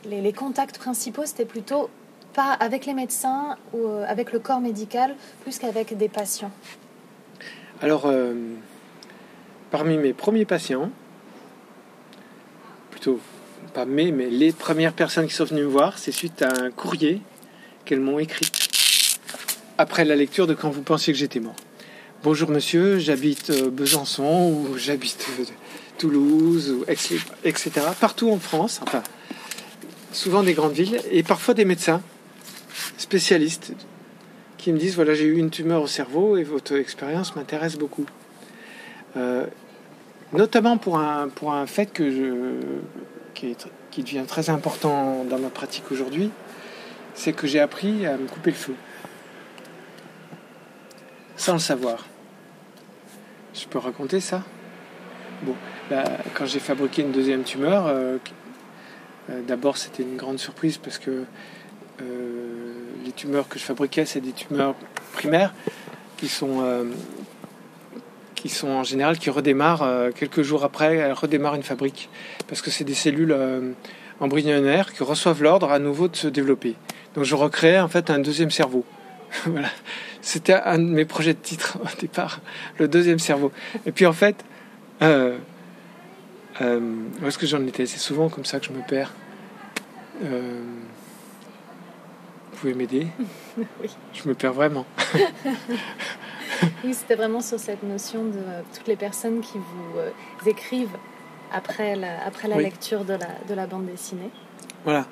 les, 0.06 0.34
contacts 0.34 0.78
principaux 0.78 1.26
c'était 1.26 1.46
plutôt 1.46 1.90
pas 2.34 2.52
avec 2.54 2.86
les 2.86 2.94
médecins 2.94 3.58
ou 3.74 3.88
euh, 3.88 4.06
avec 4.08 4.32
le 4.32 4.40
corps 4.40 4.60
médical 4.60 5.16
plus 5.42 5.58
qu'avec 5.60 5.98
des 5.98 6.10
patients 6.10 6.52
Alors, 7.82 8.06
euh, 8.06 8.34
parmi 9.72 9.98
mes 9.98 10.14
premiers 10.14 10.46
patients, 10.46 10.92
plutôt 12.92 13.20
pas 13.74 13.86
mes, 13.86 14.12
mais 14.12 14.30
les 14.30 14.52
premières 14.52 14.94
personnes 14.94 15.28
qui 15.28 15.34
sont 15.34 15.46
venues 15.46 15.64
me 15.64 15.68
voir, 15.68 15.98
c'est 15.98 16.12
suite 16.12 16.42
à 16.42 16.50
un 16.50 16.72
courrier 16.72 17.22
qu'elles 17.86 18.00
m'ont 18.00 18.20
écrit 18.20 18.50
après 19.78 20.06
la 20.06 20.16
lecture 20.16 20.48
de 20.48 20.54
Quand 20.54 20.70
vous 20.70 20.82
pensiez 20.82 21.14
que 21.14 21.20
j'étais 21.20 21.40
mort. 21.40 21.56
Bonjour 22.24 22.50
monsieur, 22.50 22.98
j'habite 22.98 23.52
euh, 23.52 23.70
Besançon 23.70 24.52
ou 24.52 24.78
j'habite 24.78 25.28
Toulouse, 25.98 26.72
ou 26.72 26.86
etc. 26.88 27.72
Partout 28.00 28.32
en 28.32 28.40
France, 28.40 28.80
enfin, 28.82 29.04
souvent 30.18 30.44
des 30.44 30.54
grandes 30.54 30.74
villes, 30.74 31.00
et 31.12 31.24
parfois 31.24 31.54
des 31.54 31.66
médecins 31.66 32.02
spécialistes 32.98 33.74
qui 34.58 34.74
me 34.74 34.78
disent 34.78 34.96
voilà 34.96 35.14
j'ai 35.14 35.26
eu 35.26 35.38
une 35.38 35.50
tumeur 35.52 35.82
au 35.84 35.88
cerveau 35.88 36.38
et 36.38 36.44
votre 36.44 36.76
expérience 36.76 37.36
m'intéresse 37.36 37.78
beaucoup. 37.78 38.06
Euh, 39.16 39.46
notamment 40.34 40.78
pour 40.78 40.98
un, 41.00 41.30
pour 41.30 41.54
un 41.54 41.66
fait 41.68 41.86
que 41.94 42.12
je, 42.12 42.34
qui, 43.34 43.52
est- 43.52 43.68
qui 43.92 44.04
devient 44.04 44.26
très 44.28 44.50
important 44.50 45.24
dans 45.24 45.38
ma 45.40 45.50
pratique 45.50 45.92
aujourd'hui, 45.92 46.32
c'est 47.14 47.34
que 47.34 47.48
j'ai 47.48 47.60
appris 47.60 48.06
à 48.06 48.18
me 48.18 48.28
couper 48.28 48.52
le 48.52 48.58
feu. 48.58 48.76
Sans 51.36 51.54
le 51.54 51.60
savoir. 51.60 52.06
Je 53.54 53.66
peux 53.68 53.80
raconter 53.80 54.20
ça? 54.20 54.44
Bon, 55.44 55.56
quand 56.34 56.46
j'ai 56.46 56.60
fabriqué 56.60 57.04
une 57.04 57.12
deuxième 57.12 57.44
tumeur, 57.44 57.86
euh, 57.88 58.18
d'abord 59.48 59.78
c'était 59.78 60.04
une 60.04 60.16
grande 60.16 60.40
surprise 60.40 60.78
parce 60.78 60.98
que 60.98 61.26
euh, 62.02 62.74
les 63.06 63.12
tumeurs 63.12 63.48
que 63.48 63.58
je 63.58 63.64
fabriquais, 63.64 64.06
c'est 64.06 64.22
des 64.22 64.32
tumeurs 64.32 64.76
primaires 65.14 65.54
qui 66.18 66.28
sont, 66.28 66.62
euh, 66.62 66.84
qui 68.36 68.50
sont 68.50 68.68
en 68.68 68.84
général 68.84 69.18
qui 69.18 69.30
redémarrent 69.30 69.84
euh, 69.84 70.12
quelques 70.12 70.42
jours 70.42 70.64
après, 70.64 70.96
elles 70.96 71.14
redémarrent 71.14 71.56
une 71.56 71.64
fabrique 71.64 72.10
parce 72.48 72.62
que 72.62 72.70
c'est 72.70 72.84
des 72.84 72.94
cellules 72.94 73.32
euh, 73.32 73.72
embryonnaires 74.20 74.94
qui 74.94 75.04
reçoivent 75.04 75.42
l'ordre 75.42 75.72
à 75.72 75.80
nouveau 75.80 76.08
de 76.08 76.16
se 76.16 76.28
développer. 76.28 76.76
Donc 77.16 77.24
je 77.24 77.36
recréais 77.36 77.80
en 77.80 77.88
fait 77.88 78.10
un 78.10 78.20
deuxième 78.20 78.52
cerveau. 78.52 78.86
voilà, 79.46 79.70
c'était 80.22 80.54
un 80.54 80.78
de 80.78 80.84
mes 80.84 81.06
projets 81.06 81.34
de 81.34 81.40
titre 81.40 81.78
au 81.84 82.02
départ, 82.02 82.42
le 82.78 82.88
deuxième 82.88 83.20
cerveau. 83.20 83.52
Et 83.86 83.92
puis 83.92 84.06
en 84.06 84.14
fait, 84.14 84.36
euh, 85.02 85.38
euh, 86.62 86.80
où 87.22 87.28
est-ce 87.28 87.38
que 87.38 87.46
j'en 87.46 87.66
étais? 87.66 87.86
C'est 87.86 88.00
souvent 88.00 88.30
comme 88.30 88.46
ça 88.46 88.60
que 88.60 88.66
je 88.66 88.72
me 88.72 88.82
perds. 88.88 89.12
Euh, 90.24 90.62
vous 92.52 92.58
pouvez 92.58 92.74
m'aider? 92.74 93.08
Oui. 93.82 93.90
Je 94.14 94.28
me 94.30 94.36
perds 94.36 94.54
vraiment. 94.54 94.86
Oui, 96.84 96.94
c'était 96.94 97.16
vraiment 97.16 97.42
sur 97.42 97.60
cette 97.60 97.84
notion 97.84 98.26
de 98.26 98.38
euh, 98.38 98.62
toutes 98.76 98.88
les 98.88 98.96
personnes 98.96 99.42
qui 99.42 99.58
vous 99.58 99.98
euh, 100.00 100.10
écrivent 100.46 100.96
après 101.52 101.96
la, 101.96 102.24
après 102.26 102.48
la 102.48 102.58
Oui. 102.58 102.64
lecture 102.64 103.04
de 103.06 103.14
la, 103.14 103.28
de 103.48 103.54
la 103.56 103.68
bande 103.68 103.86
dessinée, 103.86 104.30
Voilà. 104.84 105.06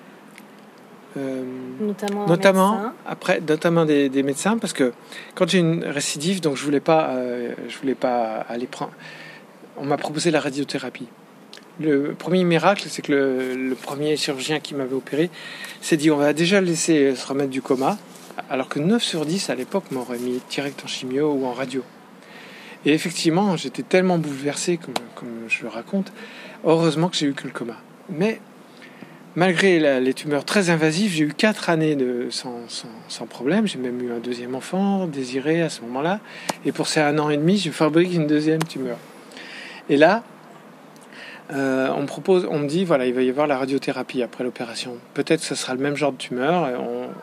Notamment 1.79 2.91
après 3.05 3.39
notamment 3.39 3.85
des, 3.85 4.09
des 4.09 4.21
médecins 4.21 4.57
parce 4.57 4.73
que 4.73 4.91
quand 5.33 5.47
j'ai 5.47 5.59
une 5.59 5.85
récidive 5.85 6.41
donc 6.41 6.57
je 6.57 6.63
voulais 6.65 6.81
pas 6.81 7.15
je 7.69 7.77
voulais 7.77 7.95
pas 7.95 8.41
aller 8.49 8.67
prendre 8.67 8.91
on 9.77 9.85
m'a 9.85 9.95
proposé 9.95 10.29
la 10.29 10.41
radiothérapie 10.41 11.07
le 11.79 12.13
premier 12.13 12.43
miracle 12.43 12.85
c'est 12.89 13.01
que 13.01 13.11
le, 13.11 13.75
premier 13.75 14.15
chirurgien 14.17 14.59
qui 14.59 14.75
m'avait 14.75 14.95
opéré 14.95 15.29
s'est 15.81 15.97
dit 15.97 16.11
on 16.11 16.17
va 16.17 16.33
déjà 16.33 16.61
laisser 16.61 17.15
se 17.15 17.27
remettre 17.27 17.49
du 17.49 17.61
coma 17.61 17.97
alors 18.49 18.69
que 18.69 18.79
9 18.79 19.03
sur 19.03 19.25
10 19.25 19.49
à 19.49 19.55
l'époque 19.55 19.91
m'auraient 19.91 20.19
mis 20.19 20.41
direct 20.49 20.81
en 20.83 20.87
chimio 20.87 21.33
ou 21.33 21.45
en 21.45 21.53
radio 21.53 21.83
et 22.85 22.93
effectivement 22.93 23.57
j'étais 23.57 23.83
tellement 23.83 24.17
bouleversé 24.17 24.77
comme, 24.77 25.33
je 25.47 25.63
le 25.63 25.69
raconte 25.69 26.11
heureusement 26.65 27.09
que 27.09 27.17
j'ai 27.17 27.27
eu 27.27 27.33
que 27.33 27.45
le 27.45 27.53
coma 27.53 27.77
mais 28.09 28.39
malgré 29.35 29.99
les 29.99 30.13
tumeurs 30.13 30.45
très 30.45 30.69
invasives, 30.69 31.11
j'ai 31.11 31.25
eu 31.25 31.33
quatre 31.33 31.69
années 31.69 31.97
sans 32.29 33.25
problème. 33.27 33.67
J'ai 33.67 33.77
même 33.77 34.01
eu 34.01 34.11
un 34.11 34.19
deuxième 34.19 34.55
enfant 34.55 35.07
désiré 35.07 35.61
à 35.61 35.69
ce 35.69 35.81
moment-là. 35.81 36.19
Et 36.65 36.71
pour 36.71 36.87
ces 36.87 37.01
un 37.01 37.19
an 37.19 37.29
et 37.29 37.37
demi, 37.37 37.57
je 37.57 37.69
fabrique 37.71 38.13
une 38.13 38.27
deuxième 38.27 38.63
tumeur. 38.63 38.97
Et 39.89 39.97
là, 39.97 40.23
euh, 41.53 41.89
on 41.95 42.05
propose, 42.05 42.47
on 42.49 42.59
me 42.59 42.67
dit, 42.67 42.85
voilà, 42.85 43.05
il 43.05 43.13
va 43.13 43.21
y 43.21 43.29
avoir 43.29 43.45
la 43.45 43.57
radiothérapie 43.57 44.23
après 44.23 44.43
l'opération. 44.43 44.97
Peut-être 45.13 45.41
ce 45.41 45.53
sera 45.53 45.75
le 45.75 45.79
même 45.79 45.95
genre 45.95 46.11
de 46.11 46.17
tumeur, 46.17 46.69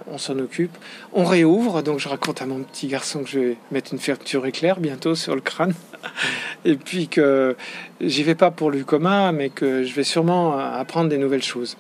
on, 0.06 0.18
s'en 0.18 0.38
occupe. 0.38 0.76
On 1.12 1.24
réouvre, 1.24 1.82
donc 1.82 1.98
je 1.98 2.08
raconte 2.08 2.40
à 2.40 2.46
mon 2.46 2.60
petit 2.60 2.86
garçon 2.86 3.24
que 3.24 3.28
je 3.28 3.38
vais 3.38 3.56
mettre 3.72 3.92
une 3.92 3.98
fermeture 3.98 4.46
éclair 4.46 4.78
bientôt 4.78 5.14
sur 5.14 5.34
le 5.34 5.40
crâne. 5.40 5.74
Et 6.64 6.76
puis 6.76 7.08
que 7.08 7.56
j'y 8.00 8.22
vais 8.22 8.36
pas 8.36 8.52
pour 8.52 8.70
le 8.70 8.84
coma, 8.84 9.32
mais 9.32 9.48
que 9.48 9.82
je 9.82 9.92
vais 9.94 10.04
sûrement 10.04 10.56
apprendre 10.56 11.08
des 11.08 11.18
nouvelles 11.18 11.42
choses. 11.42 11.76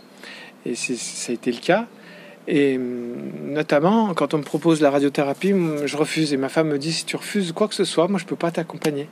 Et 0.66 0.74
ça 0.74 1.30
a 1.30 1.34
été 1.34 1.52
le 1.52 1.60
cas. 1.60 1.86
Et 2.48 2.76
hum, 2.76 3.52
notamment, 3.52 4.14
quand 4.14 4.34
on 4.34 4.38
me 4.38 4.42
propose 4.42 4.80
la 4.80 4.90
radiothérapie, 4.90 5.52
hum, 5.52 5.86
je 5.86 5.96
refuse. 5.96 6.32
Et 6.32 6.36
ma 6.36 6.48
femme 6.48 6.68
me 6.68 6.78
dit, 6.78 6.92
si 6.92 7.04
tu 7.04 7.16
refuses 7.16 7.52
quoi 7.52 7.68
que 7.68 7.74
ce 7.74 7.84
soit, 7.84 8.08
moi, 8.08 8.18
je 8.18 8.24
peux 8.24 8.36
pas 8.36 8.50
t'accompagner. 8.50 9.08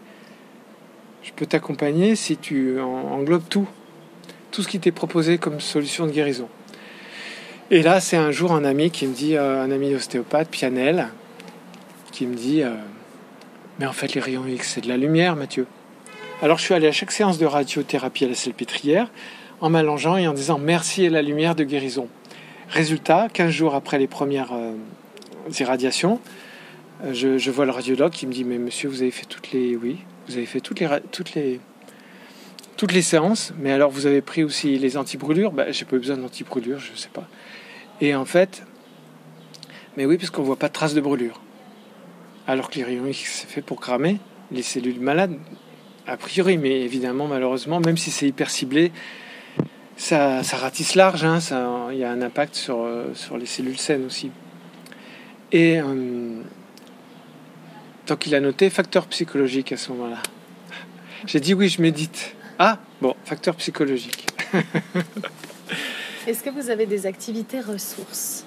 Je 1.22 1.32
peux 1.32 1.46
t'accompagner 1.46 2.16
si 2.16 2.36
tu 2.36 2.80
en- 2.80 3.12
englobes 3.12 3.48
tout. 3.48 3.66
Tout 4.50 4.62
ce 4.62 4.68
qui 4.68 4.80
t'est 4.80 4.90
proposé 4.90 5.38
comme 5.38 5.60
solution 5.60 6.06
de 6.06 6.12
guérison. 6.12 6.48
Et 7.70 7.82
là, 7.82 8.00
c'est 8.00 8.16
un 8.16 8.30
jour 8.32 8.52
un 8.52 8.64
ami 8.64 8.90
qui 8.90 9.06
me 9.06 9.14
dit, 9.14 9.36
euh, 9.36 9.62
un 9.62 9.70
ami 9.70 9.94
ostéopathe, 9.94 10.48
Pianel, 10.48 11.08
qui 12.10 12.26
me 12.26 12.34
dit, 12.34 12.62
euh, 12.62 12.70
mais 13.78 13.86
en 13.86 13.92
fait, 13.92 14.14
les 14.14 14.20
rayons 14.20 14.44
X, 14.46 14.72
c'est 14.74 14.80
de 14.80 14.88
la 14.88 14.96
lumière, 14.96 15.36
Mathieu. 15.36 15.66
Alors, 16.42 16.58
je 16.58 16.64
suis 16.64 16.74
allé 16.74 16.88
à 16.88 16.92
chaque 16.92 17.12
séance 17.12 17.38
de 17.38 17.46
radiothérapie 17.46 18.24
à 18.24 18.28
la 18.28 18.34
salpêtrière 18.34 19.08
en 19.60 19.70
m'allongeant 19.70 20.16
et 20.16 20.26
en 20.26 20.32
disant 20.32 20.58
merci 20.58 21.04
et 21.04 21.10
la 21.10 21.22
lumière 21.22 21.54
de 21.54 21.62
guérison. 21.64 22.08
Résultat, 22.70 23.28
15 23.32 23.50
jours 23.50 23.74
après 23.74 23.98
les 23.98 24.06
premières 24.08 24.52
euh, 24.52 24.72
irradiations, 25.60 26.18
je, 27.12 27.38
je 27.38 27.50
vois 27.50 27.66
le 27.66 27.70
radiologue 27.72 28.12
qui 28.12 28.26
me 28.26 28.32
dit 28.32 28.44
mais 28.44 28.58
monsieur 28.58 28.88
vous 28.88 29.00
avez 29.02 29.10
fait 29.10 29.24
toutes 29.26 29.52
les 29.52 29.74
oui 29.76 29.98
vous 30.30 30.36
avez 30.38 30.46
fait 30.46 30.60
toutes 30.60 30.80
les 30.80 30.88
toutes 31.12 31.34
les 31.34 31.60
toutes 32.76 32.92
les 32.92 33.02
séances 33.02 33.52
mais 33.58 33.72
alors 33.72 33.90
vous 33.90 34.06
avez 34.06 34.22
pris 34.22 34.42
aussi 34.42 34.78
les 34.78 34.96
anti-brûlures 34.96 35.52
bah, 35.52 35.70
j'ai 35.70 35.84
pas 35.84 35.96
eu 35.96 36.00
besoin 36.00 36.16
d'anti-brûlures 36.16 36.78
je 36.78 36.98
sais 36.98 37.10
pas 37.12 37.28
et 38.00 38.14
en 38.14 38.24
fait 38.24 38.62
Mais 39.96 40.06
oui, 40.06 40.16
parce 40.16 40.30
qu'on 40.30 40.42
voit 40.42 40.56
pas 40.56 40.68
de 40.68 40.72
traces 40.72 40.94
de 40.94 41.00
brûlure. 41.00 41.40
Alors 42.46 42.70
que 42.70 42.76
les 42.76 42.84
rayons 42.84 43.06
X, 43.06 43.40
c'est 43.40 43.50
fait 43.50 43.62
pour 43.62 43.80
cramer 43.80 44.18
les 44.52 44.62
cellules 44.62 45.00
malades, 45.00 45.36
a 46.06 46.16
priori, 46.16 46.58
mais 46.58 46.80
évidemment, 46.80 47.26
malheureusement, 47.26 47.80
même 47.80 47.96
si 47.96 48.10
c'est 48.10 48.26
hyper 48.26 48.50
ciblé, 48.50 48.90
ça, 49.96 50.42
ça 50.42 50.56
ratisse 50.56 50.94
large, 50.94 51.24
hein, 51.24 51.38
il 51.92 51.98
y 51.98 52.04
a 52.04 52.10
un 52.10 52.22
impact 52.22 52.54
sur, 52.54 52.80
euh, 52.80 53.14
sur 53.14 53.36
les 53.36 53.46
cellules 53.46 53.78
saines 53.78 54.06
aussi. 54.06 54.30
Et 55.52 55.80
euh, 55.80 56.29
donc 58.10 58.26
il 58.26 58.34
a 58.34 58.40
noté 58.40 58.70
facteur 58.70 59.06
psychologique 59.06 59.70
à 59.70 59.76
ce 59.76 59.92
moment-là. 59.92 60.18
J'ai 61.26 61.38
dit 61.38 61.54
oui, 61.54 61.68
je 61.68 61.80
médite. 61.80 62.34
Ah, 62.58 62.78
bon, 63.00 63.14
facteur 63.24 63.54
psychologique. 63.54 64.26
Est-ce 66.26 66.42
que 66.42 66.50
vous 66.50 66.70
avez 66.70 66.86
des 66.86 67.06
activités 67.06 67.60
ressources? 67.60 68.44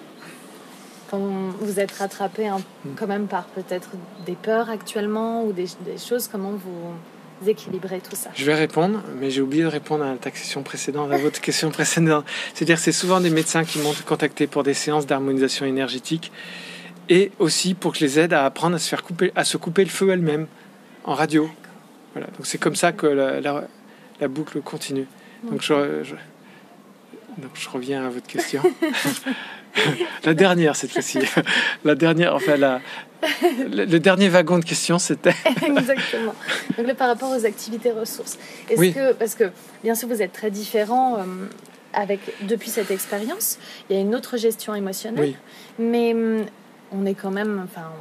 Quand 1.09 1.19
vous 1.59 1.79
êtes 1.79 1.93
rattrapé 1.93 2.49
hmm. 2.49 2.89
quand 2.97 3.07
même 3.07 3.27
par 3.27 3.45
peut-être 3.45 3.91
des 4.25 4.35
peurs 4.35 4.69
actuellement 4.69 5.45
ou 5.45 5.53
des, 5.53 5.67
des 5.85 5.97
choses, 5.97 6.27
comment 6.27 6.51
vous 6.51 7.47
équilibrer 7.47 8.01
tout 8.01 8.17
ça? 8.17 8.31
Je 8.35 8.43
vais 8.43 8.55
répondre, 8.55 9.01
mais 9.17 9.31
j'ai 9.31 9.41
oublié 9.41 9.63
de 9.63 9.69
répondre 9.69 10.03
à 10.03 10.11
la 10.11 10.17
taxation 10.17 10.61
précédente, 10.63 11.09
à 11.13 11.17
votre 11.17 11.39
question 11.39 11.71
précédente. 11.77 12.25
C'est-à-dire 12.53 12.79
c'est 12.79 12.91
souvent 12.91 13.21
des 13.21 13.29
médecins 13.29 13.63
qui 13.63 13.79
m'ont 13.79 13.93
contacté 14.05 14.45
pour 14.45 14.63
des 14.63 14.73
séances 14.73 15.05
d'harmonisation 15.05 15.65
énergétique 15.65 16.33
et 17.09 17.31
aussi 17.39 17.73
pour 17.73 17.93
que 17.93 17.99
je 17.99 18.05
les 18.05 18.19
aide 18.19 18.33
à 18.33 18.45
apprendre 18.45 18.75
à 18.75 18.79
se 18.79 18.89
faire 18.89 19.03
couper, 19.03 19.31
à 19.35 19.43
se 19.43 19.57
couper 19.57 19.83
le 19.83 19.89
feu 19.89 20.09
elle-même 20.09 20.47
en 21.03 21.13
radio. 21.13 21.49
Voilà. 22.13 22.27
Donc 22.27 22.45
c'est 22.45 22.57
comme 22.57 22.75
ça 22.75 22.91
que 22.91 23.07
la, 23.07 23.39
la, 23.39 24.27
boucle 24.27 24.61
continue. 24.61 25.07
Donc 25.49 25.61
je, 25.61 25.73
donc 27.37 27.51
je 27.55 27.69
reviens 27.69 28.05
à 28.05 28.09
votre 28.09 28.27
question. 28.27 28.61
la 30.23 30.33
dernière 30.33 30.75
cette 30.75 30.91
fois-ci. 30.91 31.19
la 31.83 31.95
dernière, 31.95 32.35
enfin 32.35 32.55
la, 32.55 32.81
le, 33.69 33.97
dernier 33.97 34.29
wagon 34.29 34.59
de 34.59 34.65
questions, 34.65 34.99
c'était. 34.99 35.33
Exactement. 35.65 36.35
Donc 36.77 36.93
par 36.93 37.07
rapport 37.07 37.31
aux 37.31 37.45
activités 37.45 37.91
ressources, 37.91 38.37
est-ce 38.69 38.93
que 38.93 39.13
parce 39.13 39.35
que 39.35 39.51
bien 39.83 39.95
sûr 39.95 40.07
vous 40.07 40.21
êtes 40.21 40.33
très 40.33 40.51
différent. 40.51 41.17
Euh, 41.17 41.23
avec, 41.95 42.19
depuis 42.41 42.71
cette 42.71 42.89
expérience, 42.89 43.59
il 43.87 43.95
y 43.95 43.99
a 43.99 44.01
une 44.01 44.15
autre 44.15 44.35
gestion 44.37 44.73
émotionnelle, 44.73 45.35
mais 45.77 46.13
hum, 46.13 46.45
on 46.93 47.05
est 47.05 47.15
quand 47.15 47.31
même, 47.31 47.61
enfin, 47.63 47.91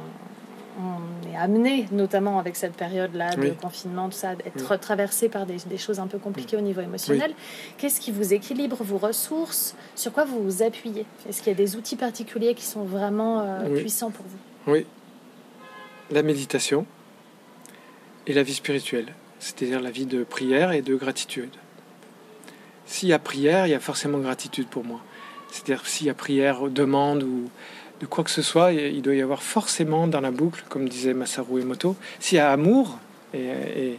on 0.79 1.31
est 1.31 1.35
amené, 1.35 1.87
notamment 1.91 2.39
avec 2.39 2.55
cette 2.55 2.73
période-là 2.73 3.35
de 3.35 3.49
confinement, 3.49 4.09
tout 4.09 4.17
ça, 4.17 4.35
d'être 4.35 4.75
traversé 4.77 5.29
par 5.29 5.45
des, 5.45 5.77
choses 5.77 5.99
un 5.99 6.07
peu 6.07 6.17
compliquées 6.17 6.57
au 6.57 6.61
niveau 6.61 6.81
émotionnel. 6.81 7.33
Qu'est-ce 7.77 7.99
qui 7.99 8.11
vous 8.11 8.33
équilibre 8.33 8.83
vos 8.83 8.97
ressources? 8.97 9.75
Sur 9.95 10.13
quoi 10.13 10.25
vous 10.25 10.43
vous 10.43 10.63
appuyez? 10.63 11.05
Est-ce 11.27 11.41
qu'il 11.41 11.51
y 11.51 11.55
a 11.55 11.57
des 11.57 11.75
outils 11.75 11.95
particuliers 11.95 12.55
qui 12.55 12.65
sont 12.65 12.83
vraiment 12.83 13.41
euh, 13.41 13.75
puissants 13.75 14.11
pour 14.11 14.25
vous? 14.25 14.71
Oui. 14.71 14.85
La 16.11 16.23
méditation 16.23 16.85
et 18.27 18.33
la 18.33 18.43
vie 18.43 18.53
spirituelle, 18.53 19.13
c'est-à-dire 19.39 19.81
la 19.81 19.91
vie 19.91 20.05
de 20.05 20.23
prière 20.23 20.71
et 20.71 20.81
de 20.81 20.95
gratitude. 20.95 21.51
S'il 22.85 23.09
y 23.09 23.13
a 23.13 23.19
prière, 23.19 23.67
il 23.67 23.71
y 23.71 23.75
a 23.75 23.79
forcément 23.79 24.19
gratitude 24.19 24.67
pour 24.67 24.83
moi. 24.83 24.99
C'est-à-dire 25.51 25.85
s'il 25.85 26.07
y 26.07 26.09
a 26.09 26.13
prière, 26.13 26.67
demande 26.69 27.23
ou 27.23 27.49
quoi 28.07 28.23
que 28.23 28.29
ce 28.29 28.41
soit, 28.41 28.73
il 28.73 29.01
doit 29.01 29.15
y 29.15 29.21
avoir 29.21 29.43
forcément 29.43 30.07
dans 30.07 30.21
la 30.21 30.31
boucle, 30.31 30.63
comme 30.69 30.89
disait 30.89 31.13
Masaru 31.13 31.61
Emoto, 31.61 31.95
s'il 32.19 32.37
y 32.37 32.41
a 32.41 32.51
amour 32.51 32.99
et, 33.33 33.97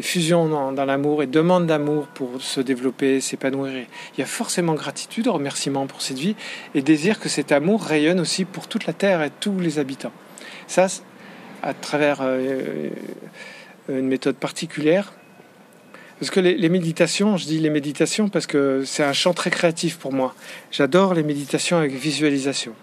fusion 0.00 0.72
dans, 0.72 0.84
l'amour 0.84 1.22
et 1.22 1.26
demande 1.26 1.66
d'amour 1.66 2.06
pour 2.06 2.40
se 2.40 2.60
développer, 2.60 3.20
s'épanouir, 3.20 3.72
il 4.16 4.20
y 4.20 4.22
a 4.22 4.26
forcément 4.26 4.74
gratitude, 4.74 5.28
remerciement 5.28 5.86
pour 5.86 6.00
cette 6.00 6.18
vie 6.18 6.34
et 6.74 6.82
désir 6.82 7.20
que 7.20 7.28
cet 7.28 7.52
amour 7.52 7.82
rayonne 7.82 8.18
aussi 8.18 8.44
pour 8.44 8.68
toute 8.68 8.86
la 8.86 8.94
terre 8.94 9.22
et 9.22 9.30
tous 9.40 9.58
les 9.58 9.78
habitants. 9.78 10.12
Ça, 10.66 10.86
à 11.62 11.74
travers 11.74 12.18
euh, 12.22 12.88
une 13.88 14.08
méthode 14.08 14.36
particulière. 14.36 15.12
Parce 16.18 16.30
que 16.30 16.40
les, 16.40 16.56
les, 16.56 16.68
méditations, 16.68 17.36
je 17.36 17.46
dis 17.46 17.58
les 17.58 17.70
méditations 17.70 18.28
parce 18.28 18.46
que 18.46 18.84
c'est 18.86 19.02
un 19.02 19.12
champ 19.12 19.34
très 19.34 19.50
créatif 19.50 19.98
pour 19.98 20.12
moi. 20.12 20.34
J'adore 20.70 21.14
les 21.14 21.22
méditations 21.22 21.76
avec 21.76 21.92
visualisation 21.92 22.74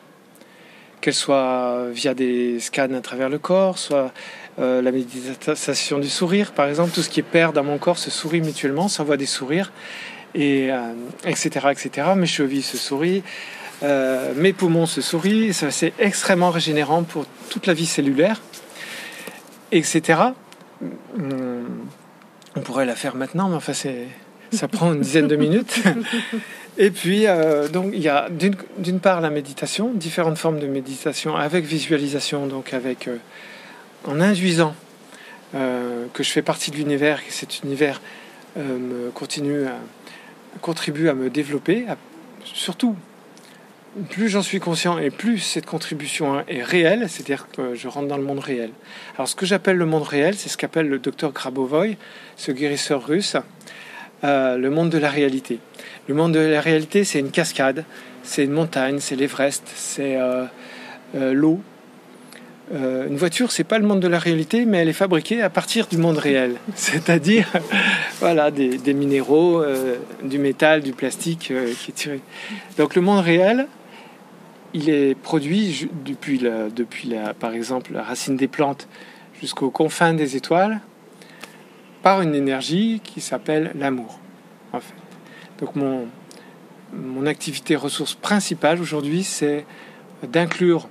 qu'elle 1.02 1.14
soit 1.14 1.86
via 1.91 2.14
des 2.14 2.60
scans 2.60 2.93
à 2.93 3.02
travers 3.02 3.30
le 3.30 3.39
corps, 3.39 3.78
soit 3.78 4.12
euh, 4.60 4.82
la 4.82 4.91
méditation 4.91 6.00
du 6.00 6.10
sourire, 6.10 6.52
par 6.52 6.68
exemple, 6.68 6.91
tout 6.91 7.02
ce 7.02 7.10
qui 7.10 7.22
est 7.22 7.24
pair 7.24 7.54
dans 7.54 7.64
mon 7.64 7.78
corps 7.78 7.97
se 7.97 8.12
sourit 8.12 8.41
mutuellement, 8.41 8.88
s'envoie 8.89 9.16
des 9.16 9.26
sourires, 9.26 9.72
et, 10.36 10.70
etc., 11.26 11.62
euh, 11.66 11.70
etc. 11.70 12.08
Mes 12.16 12.28
chevilles 12.28 12.62
se 12.62 12.78
sourient, 12.78 13.24
euh, 13.84 14.34
mes 14.36 14.52
poumons 14.52 14.86
se 14.86 15.02
sourient, 15.02 15.54
c'est 15.54 15.93
extrêmement 16.00 16.52
régénérant 16.52 17.04
pour 17.04 17.26
toute 17.50 17.68
la 17.68 17.74
vie 17.74 17.86
cellulaire, 17.86 18.41
etc. 19.72 20.20
Hum, 21.18 21.88
on 22.56 22.62
pourrait 22.62 22.86
la 22.86 22.95
faire 22.95 23.16
maintenant, 23.16 23.47
mais 23.47 23.56
enfin, 23.56 23.74
ça 23.74 24.68
prend 24.68 24.93
une 24.93 25.02
dizaine 25.02 25.28
de 25.28 25.38
minutes. 25.38 25.84
Et 26.82 26.92
puis, 26.92 27.28
euh, 27.28 27.68
donc, 27.68 27.92
il 27.94 28.00
y 28.00 28.08
a 28.08 28.30
d'une 28.30 29.02
part 29.02 29.20
la 29.20 29.30
méditation, 29.30 29.92
différentes 29.94 30.38
formes 30.38 30.62
de 30.62 30.66
méditation 30.66 31.36
avec 31.36 31.66
visualisation, 31.66 32.48
donc 32.48 32.74
avec, 32.74 33.10
euh, 33.10 33.18
en 34.06 34.22
induisant 34.22 34.74
euh, 35.56 36.06
que 36.14 36.24
je 36.24 36.30
fais 36.32 36.42
partie 36.42 36.72
de 36.72 36.78
l'univers, 36.78 37.24
que 37.24 37.34
cet 37.34 37.64
univers 37.64 38.02
continue 39.14 39.66
à, 39.68 39.76
contribue 40.62 41.08
à 41.08 41.14
me 41.14 41.30
développer. 41.30 41.86
surtout, 42.44 42.96
plus 44.10 44.28
j'en 44.28 44.42
suis 44.42 44.60
conscient 44.60 44.98
et 44.98 45.12
plus 45.12 45.40
cette 45.40 45.66
contribution 45.66 46.44
est 46.48 46.64
réelle, 46.64 47.08
c'est-à-dire 47.10 47.48
que 47.56 47.76
je 47.76 47.88
rentre 47.88 48.08
dans 48.08 48.18
le 48.18 48.24
monde 48.24 48.40
réel. 48.40 48.72
Alors, 49.16 49.28
ce 49.28 49.36
que 49.36 49.46
j'appelle 49.46 49.78
le 49.78 49.86
monde 49.86 50.04
réel, 50.04 50.36
c'est 50.36 50.50
ce 50.50 50.58
qu'appelle 50.58 50.90
le 50.90 51.00
docteur 51.00 51.32
Grabovoy, 51.32 51.98
ce 52.38 52.52
guérisseur 52.52 53.06
russe, 53.06 53.38
le 54.24 54.70
monde 54.70 54.90
de 54.90 54.98
la 54.98 55.10
réalité. 55.10 55.60
Le 56.10 56.16
monde 56.16 56.34
de 56.34 56.40
la 56.40 56.60
réalité, 56.60 57.04
c'est 57.04 57.20
une 57.20 57.30
cascade, 57.30 57.86
c'est 58.24 58.44
une 58.44 58.52
montagne, 58.52 58.98
c'est 59.00 59.16
l'Everest, 59.16 59.64
c'est 59.76 60.16
euh, 60.18 60.46
euh, 61.16 61.34
l'eau. 61.34 61.60
Euh, 62.74 63.08
une 63.08 63.18
voiture, 63.18 63.52
c'est 63.52 63.64
pas 63.64 63.78
le 63.78 63.86
monde 63.86 64.00
de 64.00 64.08
la 64.08 64.18
réalité, 64.18 64.66
mais 64.66 64.80
elle 64.80 64.90
est 64.90 64.94
fabriquée 64.94 65.44
à 65.44 65.52
partir 65.52 65.86
du 65.86 65.98
monde 65.98 66.18
réel, 66.18 66.56
c'est-à-dire 66.76 67.48
voilà 68.20 68.50
des, 68.50 68.94
minéraux, 68.96 69.64
du 70.24 70.40
métal, 70.40 70.82
du 70.82 70.94
plastique 70.94 71.54
qui 71.80 71.92
est 71.92 71.94
tiré. 71.94 72.22
Donc 72.78 72.96
le 72.96 73.02
monde 73.02 73.24
réel, 73.24 73.68
il 74.74 74.90
est 74.90 75.16
produit 75.16 75.90
depuis, 76.06 76.40
depuis 76.40 77.10
la, 77.10 77.34
par 77.36 77.54
exemple 77.54 77.94
la 77.94 78.02
racine 78.02 78.36
des 78.36 78.48
plantes 78.48 78.88
jusqu'aux 79.40 79.70
confins 79.72 80.14
des 80.14 80.36
étoiles 80.36 80.80
par 82.02 82.22
une 82.22 82.36
énergie 82.36 83.02
qui 83.04 83.22
s'appelle 83.22 83.72
l'amour. 83.76 84.20
En 84.74 84.80
fait. 84.80 84.93
Donc 85.60 85.76
mon, 85.76 86.08
mon 86.93 87.26
activité 87.26 87.76
ressource 87.76 88.16
principale 88.16 88.82
aujourd'hui, 88.82 89.24
c'est 89.24 89.66
d'inclure 90.24 90.88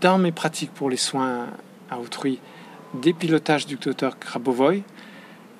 dans 0.00 0.18
mes 0.18 0.32
pratiques 0.32 0.72
pour 0.72 0.90
les 0.90 0.96
soins 0.96 1.46
à 1.90 1.98
autrui 1.98 2.40
des 2.94 3.12
pilotages 3.12 3.66
du 3.66 3.76
docteur 3.76 4.18
Krabovoy. 4.18 4.82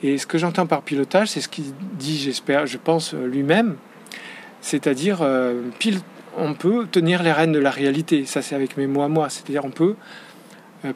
Et 0.02 0.18
ce 0.18 0.26
que 0.26 0.36
j'entends 0.36 0.66
par 0.66 0.82
pilotage, 0.82 1.28
c'est 1.28 1.40
ce 1.40 1.48
qu'il 1.48 1.72
dit, 1.94 2.18
j'espère, 2.18 2.66
je 2.66 2.76
pense 2.76 3.14
lui-même, 3.14 3.76
c'est-à-dire 4.60 5.20
euh, 5.22 5.62
on 6.36 6.54
peut 6.54 6.86
tenir 6.90 7.22
les 7.22 7.32
rênes 7.32 7.52
de 7.52 7.58
la 7.58 7.70
réalité. 7.70 8.24
Ça, 8.26 8.42
c'est 8.42 8.54
avec 8.54 8.76
mes 8.76 8.86
mots 8.86 9.02
à 9.02 9.08
moi. 9.08 9.28
C'est-à-dire 9.28 9.64
on 9.64 9.70
peut 9.70 9.96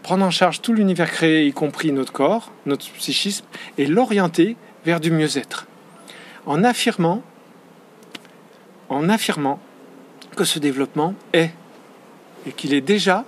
prendre 0.03 0.25
en 0.25 0.31
charge 0.31 0.61
tout 0.63 0.73
l'univers 0.73 1.11
créé, 1.11 1.47
y 1.47 1.53
compris 1.53 1.93
notre 1.93 2.13
corps, 2.13 2.53
notre 2.67 2.91
psychisme, 2.93 3.45
et 3.79 3.87
l'orienter 3.87 4.57
vers 4.85 5.01
du 5.01 5.11
mieux-être 5.11 5.67
en 6.47 6.63
affirmant, 6.63 7.23
en 8.89 9.09
affirmant 9.09 9.61
que 10.37 10.45
ce 10.45 10.59
développement 10.59 11.15
est, 11.33 11.51
et 12.47 12.53
qu'il 12.53 12.73
est 12.73 12.81
déjà, 12.81 13.25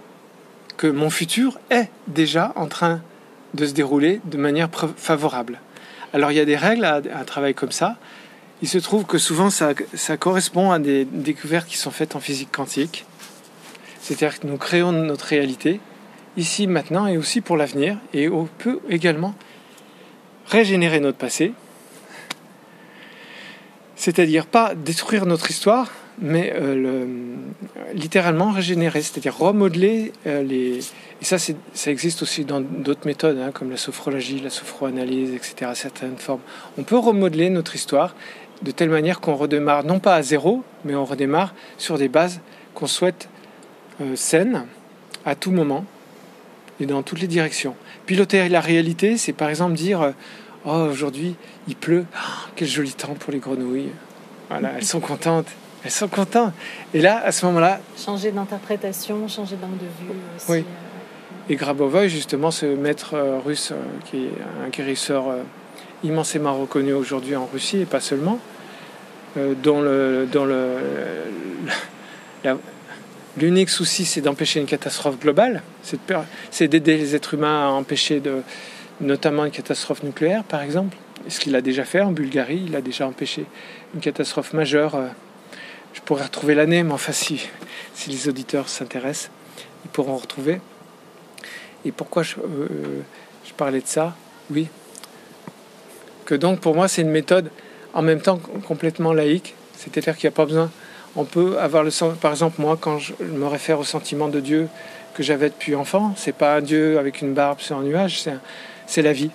que 0.76 0.86
mon 0.86 1.10
futur 1.10 1.58
est 1.70 1.90
déjà 2.06 2.52
en 2.54 2.66
train 2.66 3.02
de 3.54 3.66
se 3.66 3.72
dérouler 3.72 4.20
de 4.24 4.36
manière 4.36 4.68
favorable. 4.96 5.60
Alors 6.12 6.30
il 6.30 6.36
y 6.36 6.40
a 6.40 6.44
des 6.44 6.56
règles 6.56 6.84
à 6.84 6.96
un 6.96 7.24
travail 7.24 7.54
comme 7.54 7.72
ça. 7.72 7.96
Il 8.62 8.68
se 8.68 8.78
trouve 8.78 9.04
que 9.04 9.18
souvent 9.18 9.50
ça 9.50 9.74
correspond 10.16 10.70
à 10.70 10.78
des 10.78 11.04
découvertes 11.04 11.66
qui 11.66 11.76
sont 11.76 11.90
faites 11.90 12.14
en 12.14 12.20
physique 12.20 12.52
quantique. 12.52 13.04
C'est-à-dire 14.00 14.38
que 14.38 14.46
nous 14.46 14.56
créons 14.56 14.92
notre 14.92 15.26
réalité, 15.26 15.80
ici, 16.38 16.66
maintenant, 16.66 17.06
et 17.06 17.18
aussi 17.18 17.42
pour 17.42 17.56
l'avenir, 17.56 17.98
et 18.14 18.28
on 18.28 18.46
peut 18.46 18.80
également 18.88 19.34
régénérer 20.46 21.00
notre 21.00 21.18
passé, 21.18 21.52
c'est-à-dire 23.96 24.46
pas 24.46 24.74
détruire 24.74 25.26
notre 25.26 25.50
histoire, 25.50 25.90
mais 26.20 26.52
euh, 26.54 27.06
littéralement 27.92 28.50
régénérer, 28.50 29.02
c'est-à-dire 29.02 29.36
remodeler 29.36 30.12
euh, 30.26 30.42
les... 30.42 30.78
Et 31.20 31.24
ça, 31.24 31.36
ça 31.38 31.90
existe 31.90 32.22
aussi 32.22 32.44
dans 32.44 32.60
d'autres 32.60 33.06
méthodes, 33.06 33.38
hein, 33.38 33.50
comme 33.52 33.70
la 33.70 33.76
sophrologie, 33.76 34.40
la 34.40 34.50
sophroanalyse, 34.50 35.34
etc., 35.34 35.72
certaines 35.74 36.16
formes. 36.16 36.40
On 36.78 36.84
peut 36.84 36.96
remodeler 36.96 37.50
notre 37.50 37.74
histoire 37.74 38.14
de 38.62 38.70
telle 38.70 38.90
manière 38.90 39.20
qu'on 39.20 39.34
redémarre 39.34 39.84
non 39.84 39.98
pas 39.98 40.14
à 40.14 40.22
zéro, 40.22 40.62
mais 40.84 40.94
on 40.94 41.04
redémarre 41.04 41.54
sur 41.76 41.98
des 41.98 42.08
bases 42.08 42.40
qu'on 42.74 42.86
souhaite 42.86 43.28
euh, 44.00 44.14
saine 44.16 44.66
à 45.24 45.34
tout 45.34 45.50
moment 45.50 45.84
et 46.80 46.86
dans 46.86 47.02
toutes 47.02 47.20
les 47.20 47.26
directions. 47.26 47.74
Piloter 48.06 48.48
la 48.48 48.60
réalité, 48.60 49.16
c'est 49.16 49.32
par 49.32 49.48
exemple 49.48 49.74
dire 49.74 50.02
euh, 50.02 50.10
Oh, 50.64 50.88
aujourd'hui, 50.90 51.36
il 51.68 51.76
pleut. 51.76 52.04
Oh, 52.14 52.48
quel 52.56 52.68
joli 52.68 52.92
temps 52.92 53.14
pour 53.14 53.32
les 53.32 53.38
grenouilles. 53.38 53.90
Voilà, 54.50 54.72
elles 54.76 54.84
sont 54.84 55.00
contentes. 55.00 55.48
Elles 55.84 55.90
sont 55.90 56.08
contentes. 56.08 56.52
Et 56.92 57.00
là, 57.00 57.22
à 57.24 57.32
ce 57.32 57.46
moment-là. 57.46 57.80
Changer 57.96 58.32
d'interprétation, 58.32 59.28
changer 59.28 59.56
d'angle 59.56 59.78
de 59.78 59.84
vue 59.84 60.18
aussi. 60.36 60.50
Oui. 60.50 60.64
Et 61.48 61.56
Grabovoi, 61.56 62.08
justement, 62.08 62.50
ce 62.50 62.66
maître 62.66 63.14
euh, 63.14 63.38
russe 63.38 63.72
qui 64.10 64.24
est 64.24 64.32
un 64.64 64.68
guérisseur 64.68 65.26
immensément 66.04 66.54
reconnu 66.58 66.92
aujourd'hui 66.92 67.36
en 67.36 67.46
Russie 67.46 67.78
et 67.78 67.86
pas 67.86 68.00
seulement, 68.00 68.38
dont 69.36 69.80
le, 69.80 70.28
dont 70.30 70.44
le, 70.44 70.76
l'unique 73.38 73.70
souci 73.70 74.04
c'est 74.04 74.20
d'empêcher 74.20 74.60
une 74.60 74.66
catastrophe 74.66 75.18
globale, 75.18 75.62
c'est 76.50 76.68
d'aider 76.68 76.96
les 76.96 77.14
êtres 77.14 77.34
humains 77.34 77.66
à 77.66 77.70
empêcher 77.70 78.22
notamment 79.00 79.44
une 79.44 79.50
catastrophe 79.50 80.02
nucléaire 80.02 80.44
par 80.44 80.62
exemple. 80.62 80.96
Ce 81.28 81.40
qu'il 81.40 81.54
a 81.56 81.60
déjà 81.60 81.84
fait 81.84 82.00
en 82.00 82.12
Bulgarie, 82.12 82.62
il 82.66 82.76
a 82.76 82.80
déjà 82.80 83.06
empêché 83.06 83.44
une 83.94 84.00
catastrophe 84.00 84.52
majeure. 84.52 84.94
Euh, 84.94 85.08
je 85.92 86.00
pourrais 86.00 86.22
retrouver 86.22 86.54
l'année, 86.54 86.82
mais 86.82 86.92
enfin 86.92 87.12
si, 87.12 87.48
les 88.06 88.28
auditeurs 88.28 88.68
s'intéressent, 88.68 89.30
ils 89.84 89.90
pourront 89.90 90.16
retrouver. 90.16 90.60
Et 91.84 91.92
pourquoi 91.92 92.22
je, 92.22 92.36
euh, 92.36 93.02
je 93.44 93.52
parlais 93.52 93.80
de 93.80 93.86
ça? 93.86 94.16
Oui. 94.50 94.68
Que 96.24 96.34
donc 96.34 96.60
pour 96.60 96.74
moi 96.74 96.88
c'est 96.88 97.02
une 97.02 97.10
méthode 97.10 97.50
en 97.94 98.02
même 98.02 98.20
temps 98.20 98.38
complètement 98.66 99.12
laïque, 99.12 99.54
c'est-à-dire 99.76 100.16
qu'il 100.16 100.28
n'y 100.28 100.34
a 100.34 100.36
pas 100.36 100.46
besoin 100.46 100.70
on 101.18 101.24
peut 101.24 101.58
avoir 101.58 101.82
le 101.82 101.90
sens. 101.90 102.16
Par 102.16 102.30
exemple, 102.30 102.60
moi, 102.60 102.78
quand 102.80 102.98
je 102.98 103.12
me 103.20 103.46
réfère 103.46 103.80
au 103.80 103.84
sentiment 103.84 104.28
de 104.28 104.38
Dieu 104.38 104.68
que 105.14 105.24
j'avais 105.24 105.48
depuis 105.48 105.74
enfant, 105.74 106.14
c'est 106.16 106.32
pas 106.32 106.56
un 106.56 106.60
Dieu 106.60 106.96
avec 106.96 107.20
une 107.20 107.34
barbe 107.34 107.58
sur 107.58 107.76
un 107.76 107.82
nuage, 107.82 108.24
c'est 108.86 109.02
la 109.02 109.12
vie. 109.12 109.30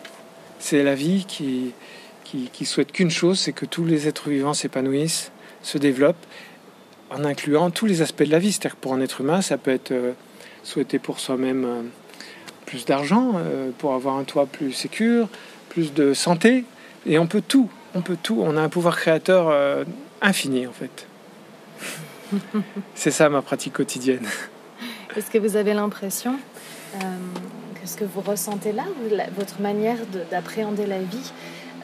C'est 0.60 0.82
la 0.82 0.96
vie 0.96 1.26
qui, 1.28 1.74
qui, 2.24 2.66
souhaite 2.66 2.94
qu'une 2.94 3.12
chose, 3.12 3.38
c'est 3.38 3.52
que 3.52 3.66
tous 3.66 3.84
les 3.84 4.08
êtres 4.08 4.30
vivants 4.30 4.54
s'épanouissent, 4.54 5.34
se 5.62 5.78
développent, 5.78 6.26
en 7.12 7.26
incluant 7.26 7.70
tous 7.70 7.86
les 7.86 8.02
aspects 8.02 8.24
de 8.24 8.32
la 8.32 8.40
vie. 8.40 8.54
C'est-à-dire 8.54 8.78
que 8.78 8.82
pour 8.82 8.94
un 8.94 9.02
être 9.02 9.20
humain, 9.20 9.42
ça 9.42 9.58
peut 9.58 9.72
être 9.72 9.92
euh, 9.92 10.14
souhaiter 10.64 11.00
pour 11.00 11.20
soi-même 11.20 11.66
euh, 11.66 11.82
plus 12.66 12.86
d'argent, 12.86 13.34
euh, 13.36 13.72
pour 13.78 13.94
avoir 13.94 14.16
un 14.16 14.24
toit 14.24 14.46
plus 14.46 14.72
sécur, 14.72 15.28
plus 15.68 15.94
de 15.94 16.14
santé, 16.14 16.64
et 17.06 17.20
on 17.20 17.28
peut 17.28 17.44
tout. 17.46 17.70
On 17.94 18.02
peut 18.02 18.18
tout. 18.24 18.42
On 18.42 18.56
a 18.56 18.62
un 18.62 18.70
pouvoir 18.70 18.96
créateur 18.96 19.54
infini 20.22 20.66
en 20.66 20.72
fait. 20.72 21.08
C'est 22.96 23.12
ça 23.12 23.30
ma 23.30 23.42
pratique 23.42 23.74
quotidienne. 23.74 24.28
Est-ce 25.16 25.30
que 25.30 25.38
vous 25.38 25.56
avez 25.56 25.74
l'impression 25.74 26.36
euh, 26.96 26.98
que 27.80 27.88
ce 27.88 27.96
que 27.96 28.06
vous 28.06 28.22
ressentez 28.22 28.72
là, 28.72 28.84
votre 29.38 29.62
manière 29.62 29.98
d'appréhender 30.32 30.86
la 30.86 31.00
vie, 31.00 31.32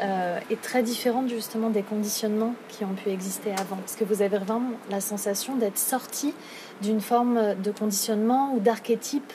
euh, 0.01 0.39
est 0.49 0.61
très 0.61 0.81
différente 0.81 1.27
justement 1.27 1.69
des 1.69 1.83
conditionnements 1.83 2.55
qui 2.69 2.85
ont 2.85 2.93
pu 2.93 3.09
exister 3.09 3.51
avant? 3.51 3.77
Est-ce 3.85 3.97
que 3.97 4.05
vous 4.05 4.21
avez 4.21 4.37
vraiment 4.37 4.71
la 4.89 5.01
sensation 5.01 5.57
d'être 5.57 5.77
sorti 5.77 6.33
d'une 6.81 7.01
forme 7.01 7.55
de 7.61 7.71
conditionnement 7.71 8.53
ou 8.55 8.59
d'archétype, 8.59 9.33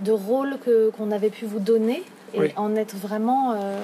de 0.00 0.12
rôle 0.12 0.56
qu'on 0.96 1.10
avait 1.10 1.30
pu 1.30 1.44
vous 1.44 1.58
donner 1.58 2.02
et 2.34 2.52
en 2.56 2.74
être 2.76 2.96
vraiment 2.96 3.52
euh, 3.52 3.78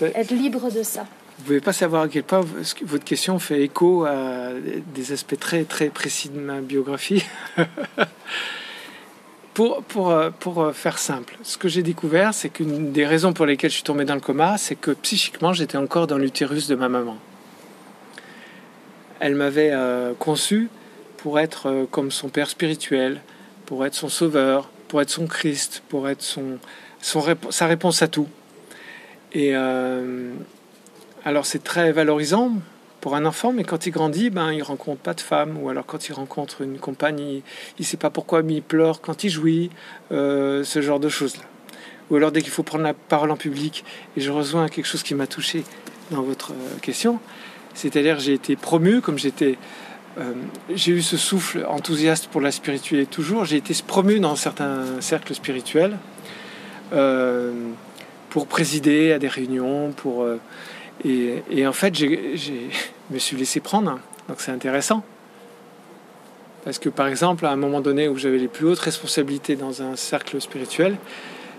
être 0.00 0.32
libre 0.32 0.70
de 0.70 0.82
ça? 0.82 1.06
Vous 1.40 1.46
pouvez 1.46 1.60
pas 1.62 1.72
savoir 1.72 2.02
à 2.02 2.08
quel 2.08 2.22
point 2.22 2.42
votre 2.84 3.04
question 3.04 3.38
fait 3.38 3.62
écho 3.62 4.04
à 4.04 4.50
des 4.94 5.12
aspects 5.12 5.38
très 5.38 5.64
très 5.64 5.88
précis 5.88 6.28
de 6.28 6.38
ma 6.38 6.60
biographie. 6.60 7.24
pour, 9.54 9.82
pour, 9.84 10.14
pour 10.38 10.70
faire 10.74 10.98
simple, 10.98 11.38
ce 11.42 11.56
que 11.56 11.66
j'ai 11.66 11.82
découvert, 11.82 12.34
c'est 12.34 12.50
qu'une 12.50 12.92
des 12.92 13.06
raisons 13.06 13.32
pour 13.32 13.46
lesquelles 13.46 13.70
je 13.70 13.76
suis 13.76 13.84
tombé 13.84 14.04
dans 14.04 14.14
le 14.14 14.20
coma, 14.20 14.58
c'est 14.58 14.74
que 14.74 14.90
psychiquement, 14.90 15.54
j'étais 15.54 15.78
encore 15.78 16.06
dans 16.06 16.18
l'utérus 16.18 16.68
de 16.68 16.74
ma 16.74 16.90
maman. 16.90 17.16
Elle 19.18 19.34
m'avait 19.34 19.70
euh, 19.72 20.12
conçu 20.18 20.68
pour 21.16 21.40
être 21.40 21.70
euh, 21.70 21.86
comme 21.90 22.10
son 22.10 22.28
père 22.28 22.50
spirituel, 22.50 23.22
pour 23.64 23.86
être 23.86 23.94
son 23.94 24.10
sauveur, 24.10 24.68
pour 24.88 25.00
être 25.00 25.10
son 25.10 25.26
Christ, 25.26 25.82
pour 25.88 26.06
être 26.06 26.22
son, 26.22 26.58
sa 27.00 27.66
réponse 27.66 28.02
à 28.02 28.08
tout. 28.08 28.28
Et, 29.32 29.52
euh, 29.54 30.34
alors 31.24 31.46
c'est 31.46 31.62
très 31.62 31.92
valorisant 31.92 32.52
pour 33.00 33.14
un 33.14 33.24
enfant, 33.24 33.52
mais 33.52 33.64
quand 33.64 33.86
il 33.86 33.90
grandit, 33.90 34.30
ben, 34.30 34.52
il 34.52 34.62
rencontre 34.62 35.00
pas 35.00 35.14
de 35.14 35.20
femme, 35.20 35.56
ou 35.60 35.68
alors 35.68 35.86
quand 35.86 36.08
il 36.08 36.12
rencontre 36.12 36.62
une 36.62 36.78
compagne, 36.78 37.18
il 37.18 37.42
ne 37.78 37.84
sait 37.84 37.96
pas 37.96 38.10
pourquoi, 38.10 38.42
mais 38.42 38.54
il 38.54 38.62
pleure 38.62 39.00
quand 39.00 39.24
il 39.24 39.30
jouit, 39.30 39.70
euh, 40.12 40.64
ce 40.64 40.82
genre 40.82 41.00
de 41.00 41.08
choses-là. 41.08 41.42
Ou 42.10 42.16
alors 42.16 42.32
dès 42.32 42.42
qu'il 42.42 42.50
faut 42.50 42.62
prendre 42.62 42.84
la 42.84 42.94
parole 42.94 43.30
en 43.30 43.36
public, 43.36 43.84
et 44.16 44.20
je 44.20 44.30
rejoins 44.30 44.68
quelque 44.68 44.86
chose 44.86 45.02
qui 45.02 45.14
m'a 45.14 45.26
touché 45.26 45.64
dans 46.10 46.22
votre 46.22 46.52
euh, 46.52 46.78
question, 46.82 47.20
c'est-à-dire 47.74 48.20
j'ai 48.20 48.34
été 48.34 48.56
promu, 48.56 49.00
comme 49.00 49.18
j'étais, 49.18 49.56
euh, 50.18 50.34
j'ai 50.74 50.92
eu 50.92 51.02
ce 51.02 51.16
souffle 51.16 51.64
enthousiaste 51.68 52.26
pour 52.26 52.40
la 52.40 52.50
spiritualité 52.50 53.06
toujours, 53.06 53.44
j'ai 53.44 53.56
été 53.56 53.74
promu 53.86 54.20
dans 54.20 54.36
certains 54.36 55.00
cercles 55.00 55.34
spirituels 55.34 55.96
pour 58.30 58.46
présider 58.48 59.12
à 59.12 59.20
des 59.20 59.28
réunions, 59.28 59.92
pour 59.92 60.26
et, 61.04 61.66
en 61.66 61.72
fait, 61.72 61.94
je 61.94 62.06
me 63.10 63.18
suis 63.18 63.36
laissé 63.36 63.60
prendre. 63.60 63.98
Donc 64.28 64.40
c'est 64.40 64.52
intéressant. 64.52 65.02
Parce 66.64 66.78
que 66.78 66.88
par 66.88 67.06
exemple, 67.06 67.46
à 67.46 67.50
un 67.50 67.56
moment 67.56 67.80
donné 67.80 68.08
où 68.08 68.18
j'avais 68.18 68.38
les 68.38 68.48
plus 68.48 68.66
hautes 68.66 68.80
responsabilités 68.80 69.56
dans 69.56 69.82
un 69.82 69.96
cercle 69.96 70.40
spirituel, 70.40 70.96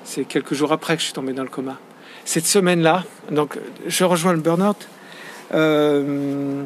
c'est 0.03 0.25
quelques 0.25 0.53
jours 0.53 0.71
après 0.71 0.95
que 0.95 0.99
je 1.01 1.05
suis 1.05 1.13
tombé 1.13 1.33
dans 1.33 1.43
le 1.43 1.49
coma. 1.49 1.79
Cette 2.23 2.45
semaine-là, 2.45 3.03
donc 3.31 3.57
je 3.87 4.03
rejoins 4.03 4.33
le 4.33 4.39
burn-out. 4.39 4.87
Euh, 5.53 6.63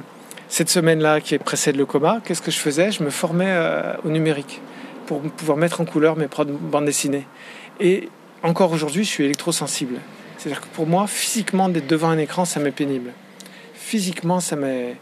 cette 0.49 0.69
semaine-là 0.69 1.21
qui 1.21 1.37
précède 1.37 1.75
le 1.75 1.85
coma, 1.85 2.21
qu'est-ce 2.23 2.41
que 2.41 2.51
je 2.51 2.59
faisais? 2.59 2.91
Je 2.91 3.03
me 3.03 3.09
formais 3.09 3.49
euh, 3.49 3.93
au 4.03 4.09
numérique 4.09 4.61
pour 5.07 5.21
pouvoir 5.21 5.57
mettre 5.57 5.81
en 5.81 5.85
couleur 5.85 6.17
mes 6.17 6.27
bandes 6.27 6.85
dessinées. 6.85 7.25
Et 7.79 8.09
encore 8.43 8.71
aujourd'hui, 8.71 9.05
je 9.05 9.09
suis 9.09 9.23
électrosensible. 9.23 9.99
C'est-à-dire 10.45 10.61
que 10.61 10.75
pour 10.75 10.85
moi, 10.85 11.07
physiquement, 11.07 11.69
d'être 11.69 11.87
devant 11.87 12.09
un 12.09 12.19
écran, 12.19 12.45
ça 12.45 12.59
m'est 12.59 12.69
pénible. 12.69 13.13
Physiquement, 13.73 14.39
ça 14.39 14.55
m'est... 14.55 14.95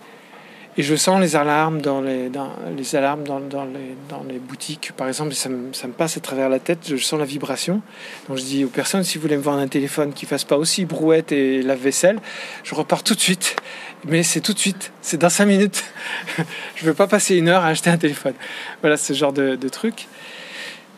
Et 0.77 0.83
je 0.83 0.95
sens 0.95 1.19
les 1.19 1.35
alarmes 1.35 1.81
dans 1.81 1.99
les, 1.99 2.29
dans, 2.29 2.49
les 2.77 2.95
alarmes 2.95 3.25
dans, 3.25 3.41
dans, 3.41 3.65
les, 3.65 3.97
dans 4.07 4.23
les 4.23 4.39
boutiques, 4.39 4.93
par 4.95 5.09
exemple, 5.09 5.33
ça 5.33 5.49
me, 5.49 5.73
ça 5.73 5.87
me, 5.87 5.91
passe 5.91 6.15
à 6.15 6.21
travers 6.21 6.47
la 6.47 6.59
tête, 6.59 6.79
je 6.87 6.95
sens 6.95 7.19
la 7.19 7.25
vibration. 7.25 7.81
Donc 8.29 8.37
je 8.37 8.43
dis 8.43 8.63
aux 8.63 8.69
personnes, 8.69 9.03
si 9.03 9.17
vous 9.17 9.23
voulez 9.23 9.35
me 9.35 9.41
vendre 9.41 9.59
un 9.59 9.67
téléphone 9.67 10.13
qui 10.13 10.25
fasse 10.25 10.45
pas 10.45 10.57
aussi 10.57 10.85
brouette 10.85 11.33
et 11.33 11.61
lave-vaisselle, 11.61 12.21
je 12.63 12.73
repars 12.73 13.03
tout 13.03 13.13
de 13.13 13.19
suite. 13.19 13.57
Mais 14.05 14.23
c'est 14.23 14.39
tout 14.39 14.53
de 14.53 14.59
suite, 14.59 14.93
c'est 15.01 15.17
dans 15.17 15.29
cinq 15.29 15.47
minutes. 15.47 15.83
je 16.75 16.85
ne 16.85 16.87
veux 16.89 16.95
pas 16.95 17.07
passer 17.07 17.35
une 17.35 17.49
heure 17.49 17.65
à 17.65 17.67
acheter 17.67 17.89
un 17.89 17.97
téléphone. 17.97 18.33
Voilà 18.79 18.95
ce 18.95 19.11
genre 19.11 19.33
de, 19.33 19.57
de 19.57 19.67
truc. 19.67 20.07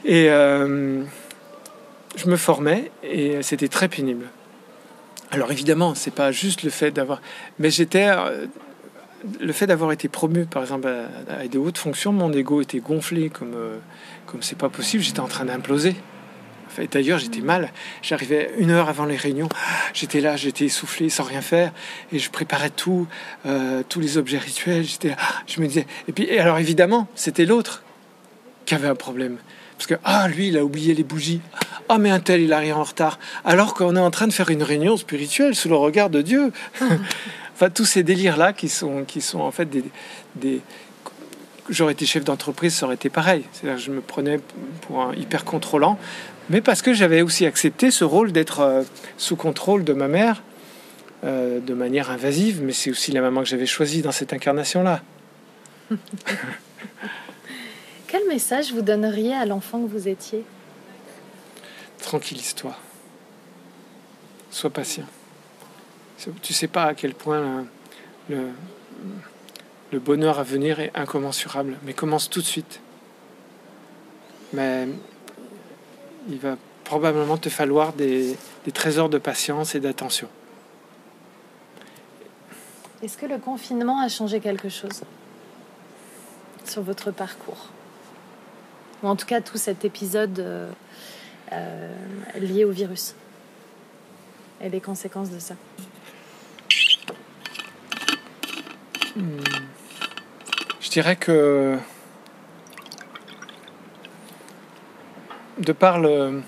Et... 0.06 0.30
Euh, 0.30 1.04
je 2.16 2.30
me 2.30 2.38
formais 2.38 2.91
et 3.04 3.41
c'était 3.41 3.68
très 3.68 3.88
pénible. 3.88 4.26
Alors 5.32 5.52
évidemment, 5.52 5.96
c'est 5.96 6.14
pas 6.14 6.32
juste 6.32 6.64
le 6.64 6.70
fait 6.70 6.92
d'avoir, 6.92 7.22
mais 7.60 7.70
j'étais 7.70 8.08
euh, 8.08 8.46
le 9.40 9.54
fait 9.54 9.68
d'avoir 9.68 9.92
été 9.92 10.08
promu, 10.08 10.46
par 10.46 10.64
exemple, 10.64 10.88
à, 10.88 11.48
des 11.48 11.58
hautes 11.58 11.78
fonctions, 11.78 12.14
mon 12.14 12.32
ego 12.32 12.62
était 12.62 12.80
gonflé 12.80 13.30
comme 13.30 13.54
euh, 13.56 13.78
comme 14.26 14.42
c'est 14.42 14.58
pas 14.58 14.70
possible. 14.70 15.04
J'étais 15.04 15.20
en 15.20 15.28
train 15.28 15.46
d'imploser. 15.46 15.96
D'ailleurs, 16.92 17.20
j'étais 17.20 17.42
mal. 17.42 17.72
J'arrivais 18.02 18.52
une 18.58 18.70
heure 18.72 18.90
avant 18.90 19.06
les 19.06 19.16
réunions. 19.16 19.48
J'étais 19.94 20.20
là, 20.20 20.36
j'étais 20.36 20.66
essoufflé, 20.66 21.10
sans 21.10 21.24
rien 21.24 21.42
faire, 21.42 21.72
et 22.12 22.20
je 22.20 22.30
préparais 22.30 22.70
tout, 22.70 23.08
euh, 23.46 23.82
tous 23.88 24.02
les 24.02 24.18
objets 24.18 24.38
rituels. 24.38 24.84
J'étais 24.84 25.10
là, 25.10 25.18
je 25.48 25.62
me 25.62 25.68
disais. 25.68 25.88
Et 26.08 26.12
puis, 26.12 26.26
et 26.26 26.40
alors 26.40 26.58
évidemment, 26.58 27.08
c'était 27.16 27.46
l'autre 27.46 27.84
qui 28.66 28.76
avait 28.76 28.88
un 28.88 28.96
problème. 28.96 29.38
Parce 29.78 29.88
que, 29.88 29.96
ah, 30.04 30.28
lui, 30.28 30.48
il 30.50 30.58
a 30.58 30.64
oublié 30.64 30.94
les 30.94 31.04
bougies. 31.04 31.42
Ah, 31.90 31.98
mais 31.98 32.10
un 32.10 32.20
tel, 32.20 32.42
il 32.42 32.54
arrive 32.54 32.78
en 32.78 32.84
retard. 32.84 33.20
Alors 33.44 33.74
qu'on 33.74 33.96
est 33.96 34.00
en 34.00 34.12
train 34.12 34.28
de 34.28 34.34
faire 34.34 34.50
une 34.50 34.64
réunion 34.64 34.98
spirituelle 34.98 35.56
sous 35.56 35.70
le 35.70 35.76
regard 35.76 36.10
de 36.10 36.22
Dieu. 36.22 36.52
enfin, 37.54 37.70
tous 37.70 37.86
ces 37.86 38.04
délires-là 38.04 38.54
qui 38.54 38.70
sont, 38.70 39.04
qui 39.04 39.22
sont 39.22 39.40
en 39.40 39.52
fait 39.52 39.70
des. 40.36 40.62
J'aurais 41.68 41.94
été 41.94 42.06
chef 42.06 42.24
d'entreprise, 42.24 42.76
ça 42.76 42.86
aurait 42.86 42.96
été 42.96 43.10
pareil. 43.10 43.44
C'est-à-dire 43.52 43.80
je 43.80 43.92
me 43.92 44.02
prenais 44.02 44.40
pour 44.82 45.02
un 45.02 45.14
hyper 45.16 45.46
contrôlant, 45.46 45.98
mais 46.50 46.62
parce 46.62 46.84
que 46.84 46.94
j'avais 46.94 47.24
aussi 47.24 47.46
accepté 47.46 47.90
ce 47.90 48.04
rôle 48.04 48.32
d'être 48.32 48.60
euh, 48.60 48.84
sous 49.18 49.36
contrôle 49.36 49.84
de 49.84 49.94
ma 49.94 50.08
mère 50.08 50.44
euh, 51.24 51.60
de 51.60 51.74
manière 51.74 52.12
invasive, 52.12 52.62
mais 52.62 52.72
c'est 52.72 52.92
aussi 52.92 53.12
la 53.12 53.22
maman 53.22 53.42
que 53.42 53.48
j'avais 53.48 53.66
choisie 53.66 54.04
dans 54.04 54.12
cette 54.12 54.32
incarnation-là. 54.32 55.02
Quel 58.18 58.30
message 58.30 58.72
vous 58.72 58.82
donneriez 58.82 59.34
à 59.34 59.45
l'enfant 59.45 59.82
que 59.82 59.88
vous 59.88 60.07
étiez? 60.07 60.45
Tranquillise-toi. 62.01 62.74
Sois 64.49 64.70
patient. 64.70 65.03
Tu 66.41 66.53
sais 66.53 66.70
pas 66.70 66.86
à 66.86 66.93
quel 66.93 67.13
point 67.13 67.66
le, 68.30 68.51
le 69.91 69.99
bonheur 69.99 70.39
à 70.39 70.43
venir 70.43 70.80
est 70.80 70.93
incommensurable, 70.95 71.78
mais 71.84 71.91
commence 71.91 72.30
tout 72.30 72.39
de 72.39 72.45
suite. 72.45 72.80
mais 74.53 74.88
il 76.30 76.39
va 76.39 76.55
probablement 76.86 77.38
te 77.38 77.49
falloir 77.49 77.91
des, 77.91 78.38
des 78.63 78.72
trésors 78.72 79.09
de 79.09 79.18
patience 79.18 79.76
et 79.76 79.82
d'attention. 79.82 80.30
Est-ce 83.03 83.18
que 83.18 83.26
le 83.26 83.39
confinement 83.39 83.99
a 83.99 84.07
changé 84.07 84.39
quelque 84.39 84.70
chose 84.70 85.01
sur 86.63 86.82
votre 86.82 87.11
parcours? 87.11 87.72
Ou 89.06 89.08
en 89.08 89.16
tout 89.16 89.28
cas 89.28 89.39
tout 89.39 89.60
cet 89.60 89.86
épisode 89.86 90.39
euh, 90.39 90.72
euh, 91.53 91.93
lié 92.39 92.66
au 92.66 92.72
virus 92.72 93.14
et 94.60 94.68
les 94.70 94.82
conséquences 94.82 95.30
de 95.30 95.38
ça 95.39 95.53
Hmm. 99.16 99.39
Je 100.82 100.89
dirais 100.89 101.16
que 101.16 101.78
de 105.60 105.72
par 105.72 105.99
le- 105.99 106.41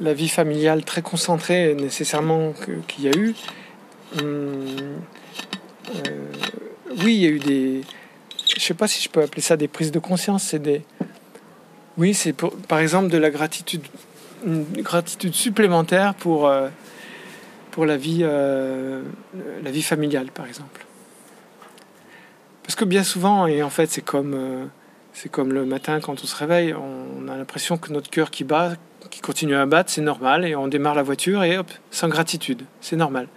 la 0.00 0.12
vie 0.12 0.28
familiale 0.28 0.84
très 0.84 1.00
concentrée 1.00 1.74
nécessairement 1.74 2.52
qu'il 2.86 3.04
y 3.04 3.08
a 3.08 3.16
eu, 3.16 3.34
hum, 4.20 4.66
euh, 5.94 6.32
oui, 6.98 7.14
il 7.14 7.22
y 7.22 7.26
a 7.26 7.30
eu 7.30 7.38
des... 7.38 7.80
Je 8.66 8.72
sais 8.72 8.74
pas 8.74 8.88
si 8.88 9.00
je 9.00 9.08
peux 9.08 9.22
appeler 9.22 9.42
ça 9.42 9.56
des 9.56 9.68
prises 9.68 9.92
de 9.92 10.00
conscience, 10.00 10.42
c'est 10.42 10.58
des... 10.58 10.82
Oui, 11.98 12.14
c'est 12.14 12.32
par 12.32 12.80
exemple 12.80 13.10
de 13.10 13.16
la 13.16 13.30
gratitude, 13.30 13.82
une 14.44 14.64
gratitude 14.82 15.34
supplémentaire 15.34 16.14
pour, 16.14 16.48
euh, 16.48 16.68
pour 17.70 17.86
la, 17.86 17.96
vie, 17.96 18.22
euh, 18.22 19.04
la 19.62 19.70
vie 19.70 19.84
familiale, 19.84 20.32
par 20.32 20.48
exemple. 20.48 20.84
Parce 22.64 22.74
que 22.74 22.84
bien 22.84 23.04
souvent, 23.04 23.46
et 23.46 23.62
en 23.62 23.70
fait 23.70 23.88
c'est 23.88 24.04
comme, 24.04 24.34
euh, 24.34 24.64
comme 25.30 25.52
le 25.52 25.64
matin 25.64 26.00
quand 26.00 26.24
on 26.24 26.26
se 26.26 26.34
réveille, 26.34 26.74
on 26.74 27.28
a 27.28 27.36
l'impression 27.36 27.78
que 27.78 27.92
notre 27.92 28.10
cœur 28.10 28.32
qui 28.32 28.42
bat, 28.42 28.72
qui 29.12 29.20
continue 29.20 29.54
à 29.54 29.64
battre, 29.64 29.92
c'est 29.92 30.00
normal, 30.00 30.44
et 30.44 30.56
on 30.56 30.66
démarre 30.66 30.96
la 30.96 31.04
voiture 31.04 31.44
et 31.44 31.56
hop, 31.56 31.70
sans 31.92 32.08
gratitude, 32.08 32.64
c'est 32.80 32.96
normal. 32.96 33.28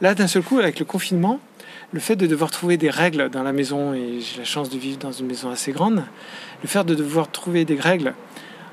Là, 0.00 0.14
d'un 0.14 0.28
seul 0.28 0.44
coup, 0.44 0.60
avec 0.60 0.78
le 0.78 0.84
confinement, 0.84 1.40
le 1.92 2.00
fait 2.00 2.16
de 2.16 2.26
devoir 2.26 2.50
trouver 2.50 2.76
des 2.76 2.90
règles 2.90 3.30
dans 3.30 3.42
la 3.42 3.52
maison, 3.52 3.94
et 3.94 4.20
j'ai 4.20 4.38
la 4.38 4.44
chance 4.44 4.68
de 4.68 4.78
vivre 4.78 4.98
dans 4.98 5.12
une 5.12 5.26
maison 5.26 5.50
assez 5.50 5.72
grande, 5.72 6.04
le 6.62 6.68
fait 6.68 6.84
de 6.84 6.94
devoir 6.94 7.30
trouver 7.30 7.64
des 7.64 7.76
règles 7.76 8.14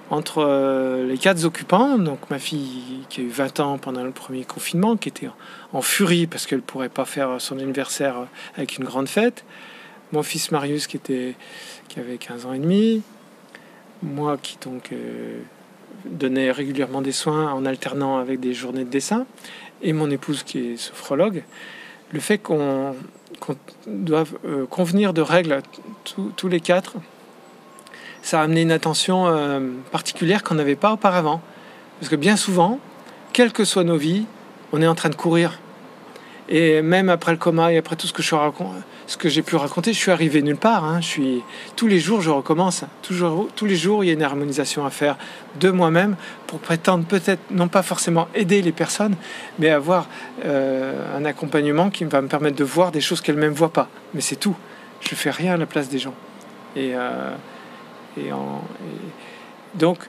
entre 0.10 0.40
euh, 0.40 1.08
les 1.08 1.18
quatre 1.18 1.46
occupants, 1.46 1.98
donc 1.98 2.30
ma 2.30 2.38
fille 2.38 3.06
qui 3.10 3.22
a 3.22 3.24
eu 3.24 3.30
20 3.30 3.60
ans 3.60 3.78
pendant 3.78 4.04
le 4.04 4.12
premier 4.12 4.44
confinement, 4.44 4.98
qui 4.98 5.10
était 5.10 5.30
en 5.74 5.82
furie 5.82 6.28
parce 6.28 6.46
qu'elle 6.46 6.60
ne 6.60 6.64
pourrait 6.64 6.90
pas 6.90 7.06
faire 7.06 7.40
son 7.40 7.58
anniversaire 7.60 8.28
avec 8.56 8.78
une 8.78 8.84
grande 8.84 9.08
fête, 9.08 9.46
mon 10.12 10.22
fils 10.22 10.52
Marius 10.52 10.86
qui, 10.88 10.98
était, 10.98 11.36
qui 11.88 12.00
avait 12.00 12.18
15 12.18 12.46
ans 12.46 12.54
et 12.54 12.60
demi, 12.60 13.02
moi 14.04 14.38
qui 14.38 14.58
donc 14.64 14.92
euh, 14.92 15.40
donnais 16.06 16.52
régulièrement 16.52 17.02
des 17.02 17.14
soins 17.14 17.52
en 17.52 17.66
alternant 17.66 18.18
avec 18.18 18.40
des 18.40 18.54
journées 18.54 18.84
de 18.84 18.90
dessin, 18.90 19.26
et 19.82 19.94
mon 19.94 20.12
épouse 20.12 20.44
qui 20.44 20.60
est 20.60 20.78
sophrologue, 20.78 21.44
le 22.12 22.20
fait 22.20 22.38
qu'on 22.38 22.96
qu'on 23.40 23.56
doive 23.86 24.38
euh, 24.46 24.66
convenir 24.66 25.14
de 25.14 25.22
règles 25.22 25.62
tous- 26.38 26.48
les 26.48 26.62
quatre, 26.62 26.94
ça 28.22 28.40
a 28.40 28.44
amené 28.44 28.62
une 28.62 28.72
attention 28.72 29.28
euh, 29.28 29.60
particulière 29.92 30.42
qu'on 30.44 30.56
n'avait 30.56 30.78
pas 30.78 30.94
auparavant. 30.94 31.42
Parce 32.00 32.10
que 32.10 32.16
bien 32.16 32.38
souvent, 32.38 32.80
quelles 33.34 33.52
que 33.52 33.66
soient 33.66 33.84
nos 33.84 33.98
vies, 33.98 34.26
on 34.72 34.82
est 34.82 34.88
en 34.88 34.96
train 34.96 35.10
de 35.10 35.16
courir. 35.16 35.60
Et 36.48 36.82
même 36.82 37.10
après 37.10 37.32
le 37.32 37.38
coma 37.38 37.74
et 37.74 37.78
après 37.78 37.96
tout 37.98 38.08
ce 38.08 38.14
que, 38.14 38.22
je 38.22 38.28
suis 38.28 38.36
racon- 38.36 38.72
ce 39.08 39.18
que 39.18 39.30
j'ai 39.30 39.42
pu 39.44 39.56
raconter, 39.56 39.94
je 39.94 40.00
suis 40.00 40.12
arrivé 40.12 40.42
nulle 40.42 40.58
part. 40.58 40.84
hein. 40.84 41.00
Je 41.02 41.06
suis... 41.08 41.44
Tous 41.76 41.86
les 41.88 42.00
jours, 42.00 42.22
je 42.22 42.30
recommence. 42.32 42.84
Toujours, 43.04 43.48
tous 43.56 43.66
les 43.66 43.76
jours, 43.76 44.04
il 44.04 44.08
y 44.08 44.10
a 44.10 44.14
une 44.14 44.24
harmonisation 44.24 44.84
à 44.86 44.90
faire 44.90 45.16
de 45.60 45.70
moi-même 45.70 46.16
pour 46.48 46.60
prétendre 46.60 47.06
peut-être, 47.06 47.42
non 47.52 47.68
pas 47.68 47.84
forcément 47.84 48.28
aider 48.34 48.62
les 48.64 48.72
personnes, 48.72 49.16
mais 49.60 49.70
avoir 49.70 50.08
euh, 50.44 51.18
un 51.18 51.24
accompagnement 51.26 51.90
qui 51.92 52.04
va 52.06 52.22
me 52.22 52.28
permettre 52.28 52.56
de 52.58 52.64
voir 52.64 52.92
des 52.92 53.02
choses 53.02 53.22
qu'elles-mêmes 53.22 53.52
ne 53.52 53.58
voient 53.58 53.74
pas. 53.74 53.90
Mais 54.16 54.22
c'est 54.22 54.38
tout. 54.38 54.56
Je 55.02 55.14
fais 55.14 55.30
rien 55.30 55.54
à 55.54 55.58
la 55.58 55.68
place 55.68 55.88
des 55.88 56.00
gens. 56.00 56.16
Et, 56.76 56.92
euh, 56.96 57.32
donc, 59.76 60.00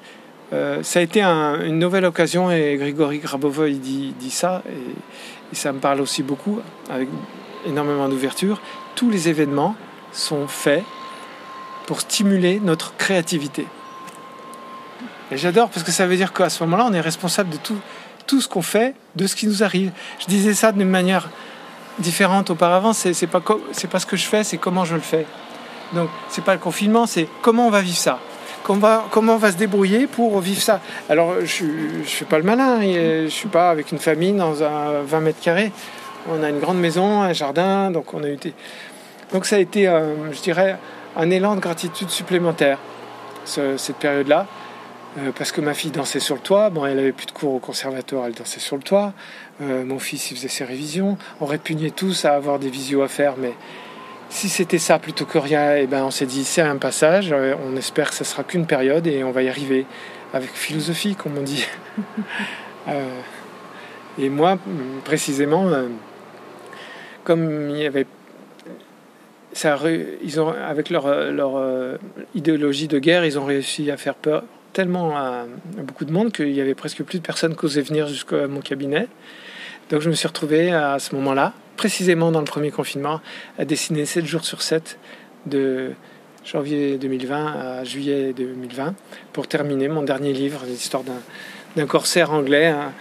euh, 0.53 0.82
ça 0.82 1.01
a 1.01 1.03
été 1.03 1.22
un- 1.22 1.61
une 1.64 1.78
nouvelle 1.78 2.05
occasion 2.05 2.51
et 2.51 2.76
Grigory 2.78 3.18
Grabovoy 3.18 3.74
dit, 3.74 4.14
ça 4.30 4.62
et 5.53 5.55
ça 5.55 5.72
me 5.72 5.78
parle 5.80 6.01
aussi 6.01 6.22
beaucoup 6.22 6.61
avec 6.88 7.09
énormément 7.66 8.09
d'ouverture. 8.09 8.61
Tous 8.97 9.09
les 9.09 9.28
événements 9.28 9.76
sont 10.12 10.49
faits 10.49 10.82
pour 11.86 12.01
stimuler 12.01 12.61
notre 12.61 12.97
créativité. 12.97 13.66
Et 15.30 15.36
j'adore 15.36 15.70
parce 15.70 15.84
que 15.84 15.92
ça 15.92 16.07
veut 16.07 16.16
dire 16.16 16.32
qu'à 16.32 16.51
ce 16.51 16.62
moment-là, 16.64 16.86
on 16.88 16.92
est 16.92 17.01
responsable 17.01 17.51
de 17.51 17.57
tout, 17.57 17.78
tout 18.26 18.40
ce 18.40 18.49
qu'on 18.49 18.62
fait, 18.62 18.94
de 19.14 19.26
ce 19.26 19.36
qui 19.36 19.47
nous 19.47 19.62
arrive. 19.62 19.92
Je 20.20 20.26
disais 20.26 20.55
ça 20.55 20.72
d'une 20.72 20.88
manière 20.88 21.28
différente 21.99 22.51
auparavant. 22.51 22.92
C'est 22.92 23.26
pas 23.26 23.40
pas 23.40 24.01
ce 24.01 24.07
que 24.07 24.16
je 24.16 24.24
fais, 24.24 24.44
c'est 24.44 24.59
comment 24.59 24.84
je 24.84 24.94
le 24.94 25.01
fais. 25.01 25.26
Donc 25.92 26.09
c'est 26.28 26.44
pas 26.44 26.55
le 26.55 26.61
confinement, 26.61 27.07
c'est 27.07 27.28
comment 27.42 27.66
on 27.66 27.70
va 27.70 27.80
vivre 27.80 27.97
ça. 27.97 28.18
Comment 28.64 28.78
on 28.78 28.80
va, 28.80 29.05
comment 29.12 29.34
on 29.34 29.38
va 29.38 29.53
se 29.53 29.57
débrouiller 29.57 30.09
pour 30.09 30.40
vivre 30.40 30.61
ça. 30.61 30.80
Alors 31.09 31.34
je 31.44 31.64
ne 31.64 32.03
fais 32.03 32.24
pas 32.24 32.38
le 32.38 32.44
malin, 32.44 32.80
je 32.82 33.28
suis 33.28 33.49
pas 33.49 33.70
avec 33.70 33.92
une 33.92 33.99
famille 33.99 34.32
dans 34.32 34.62
un 34.62 35.03
20 35.03 35.20
mètres 35.20 35.40
carrés. 35.40 35.70
On 36.29 36.43
a 36.43 36.51
une 36.51 36.59
grande 36.59 36.79
maison, 36.81 37.22
un 37.22 37.33
jardin, 37.33 37.91
donc 37.91 38.12
on 38.14 38.22
a 38.24 38.29
eu 38.29 38.39
Donc 39.33 39.47
ça 39.47 39.57
a 39.57 39.59
été, 39.59 39.87
euh, 39.87 40.33
je 40.33 40.41
dirais, 40.41 40.77
un 41.16 41.31
élan 41.31 41.55
de 41.57 41.61
gratitude 41.61 42.11
supplémentaire, 42.11 42.79
ce- 43.45 43.77
cette 43.77 43.97
période-là. 43.97 44.47
Euh, 45.18 45.31
parce 45.37 45.51
que 45.51 45.61
ma 45.62 45.72
fille 45.72 45.91
dansait 45.91 46.20
sur 46.20 46.35
le 46.35 46.43
toit, 46.43 46.68
bon, 46.68 46.85
elle 46.85 46.99
avait 46.99 47.12
plus 47.12 47.27
de 47.27 47.31
cours 47.33 47.55
au 47.55 47.59
conservatoire, 47.59 48.27
elle 48.27 48.35
dansait 48.35 48.61
sur 48.61 48.77
le 48.77 48.83
toit. 48.83 49.12
Euh, 49.62 49.85
mon 49.85 49.99
fils, 49.99 50.31
il 50.31 50.37
faisait 50.37 50.49
ses 50.49 50.64
révisions. 50.64 51.16
On 51.41 51.47
répugnait 51.47 51.91
tous 51.91 52.24
à 52.27 52.35
avoir 52.35 52.59
des 52.59 52.68
visios 52.68 53.03
à 53.03 53.09
faire, 53.09 53.35
mais 53.39 53.55
si 54.29 54.49
c'était 54.49 54.79
ça 54.79 54.99
plutôt 54.99 55.24
que 55.24 55.39
rien, 55.39 55.77
eh 55.77 55.87
ben, 55.87 56.05
on 56.05 56.11
s'est 56.11 56.27
dit 56.27 56.45
c'est 56.45 56.61
un 56.61 56.77
passage, 56.77 57.33
on 57.33 57.77
espère 57.77 58.11
que 58.11 58.16
ça 58.16 58.24
sera 58.24 58.43
qu'une 58.43 58.66
période 58.66 59.07
et 59.07 59.22
on 59.24 59.31
va 59.31 59.43
y 59.43 59.49
arriver 59.49 59.87
avec 60.35 60.51
philosophie, 60.51 61.14
comme 61.14 61.39
on 61.39 61.43
dit. 61.43 61.64
Et 64.18 64.31
moi, 64.31 64.57
précisément, 65.05 65.66
comme 67.27 67.70
il 67.70 67.79
y 67.79 67.87
avait. 67.87 68.07
Ça, 69.53 69.79
ils 70.22 70.41
ont, 70.41 70.49
avec 70.49 70.91
leur, 70.91 71.07
euh, 71.07 71.97
idéologie 72.35 72.89
de 72.89 72.99
guerre, 72.99 73.24
ils 73.24 73.39
ont 73.39 73.45
réussi 73.45 73.91
à 73.91 73.97
faire 73.97 74.14
peur 74.14 74.45
tellement 74.72 75.16
à, 75.16 75.47
beaucoup 75.78 76.05
de 76.05 76.12
monde 76.12 76.31
qu'il 76.31 76.51
y 76.51 76.61
avait 76.61 76.74
presque 76.74 77.03
plus 77.03 77.19
de 77.19 77.24
personnes 77.24 77.57
qui 77.57 77.65
osaient 77.65 77.81
venir 77.82 78.07
jusqu'à 78.07 78.47
mon 78.47 78.61
cabinet. 78.61 79.09
Donc 79.90 80.03
je 80.03 80.11
me 80.11 80.15
suis 80.15 80.28
retrouvé 80.28 80.73
à 80.73 80.98
ce 80.98 81.15
moment-là, 81.16 81.55
précisément 81.77 82.31
dans 82.31 82.40
le 82.40 82.44
premier 82.44 82.70
confinement, 82.70 83.20
à 83.59 83.65
dessiner 83.65 84.05
7 84.05 84.27
jours 84.27 84.44
sur 84.44 84.61
7 84.62 84.98
de 85.47 85.93
janvier 86.44 86.98
2020 86.98 87.47
à 87.47 87.85
juillet 87.85 88.35
2020 88.36 88.94
pour 89.32 89.48
terminer 89.48 89.89
mon 89.89 90.03
dernier 90.03 90.32
livre, 90.32 90.62
l'histoire 90.66 91.03
d'un, 91.03 91.86
corsaire 91.86 92.32
anglais, 92.32 92.66
un- 92.66 92.93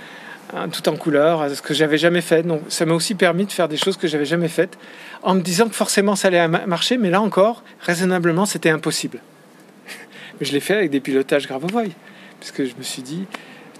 un- 0.56 0.70
tout 0.70 0.88
en 0.90 0.96
couleur, 0.96 1.50
ce 1.54 1.62
que 1.62 1.74
j'avais 1.74 1.98
jamais 1.98 2.22
fait. 2.22 2.44
Donc 2.44 2.62
ça 2.70 2.86
m'a 2.86 2.94
aussi 2.94 3.16
permis 3.16 3.46
de 3.46 3.52
faire 3.52 3.68
des 3.68 3.78
choses 3.78 3.98
que 3.98 4.08
j'avais 4.08 4.26
jamais 4.26 4.48
faites, 4.48 4.78
en 5.24 5.36
me 5.36 5.42
disant 5.42 5.68
que 5.68 5.76
forcément 5.76 6.16
ça 6.16 6.30
allait 6.30 6.48
ma- 6.48 6.66
marcher, 6.66 6.98
mais 6.98 7.10
là 7.10 7.22
encore, 7.22 7.64
raisonnablement, 7.82 8.46
c'était 8.46 8.70
impossible. 8.70 9.20
Mais 10.40 10.46
je 10.46 10.54
l'ai 10.54 10.60
fait 10.60 10.76
avec 10.76 10.92
des 10.92 11.00
pilotages 11.00 11.48
Gravovoy, 11.48 11.92
parce 12.40 12.52
que 12.52 12.66
je 12.66 12.74
me 12.78 12.84
suis 12.84 13.02
dit, 13.02 13.26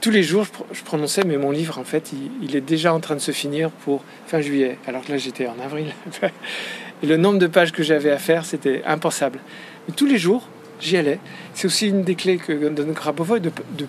tous 0.02 0.12
les 0.12 0.24
jours, 0.24 0.44
je, 0.46 0.52
pro- 0.52 0.68
je 0.72 0.84
prononçais, 0.84 1.24
mais 1.26 1.38
mon 1.38 1.52
livre, 1.52 1.80
en 1.80 1.84
fait, 1.84 2.12
il, 2.14 2.30
il 2.48 2.56
est 2.56 2.62
déjà 2.62 2.94
en 2.94 3.00
train 3.00 3.16
de 3.16 3.20
se 3.20 3.32
finir 3.32 3.72
pour 3.72 4.04
fin 4.28 4.40
juillet, 4.42 4.78
alors 4.88 5.04
que 5.04 5.12
là, 5.12 5.18
j'étais 5.18 5.48
en 5.48 5.56
avril. 5.64 5.88
Et 7.04 7.08
le 7.08 7.18
nombre 7.18 7.40
de 7.40 7.48
pages 7.48 7.72
que 7.72 7.82
j'avais 7.84 8.12
à 8.12 8.18
faire, 8.18 8.46
c'était 8.46 8.84
impensable. 8.86 9.40
Mais 9.88 9.94
tous 9.96 10.06
les 10.06 10.18
jours, 10.18 10.48
j'y 10.80 10.96
allais. 10.98 11.20
C'est 11.54 11.66
aussi 11.68 11.88
une 11.88 12.04
des 12.04 12.16
clés 12.16 12.38
que 12.38 12.54
donne 12.70 12.92
Grabovoi, 12.94 13.40
de, 13.40 13.52
de- 13.78 13.88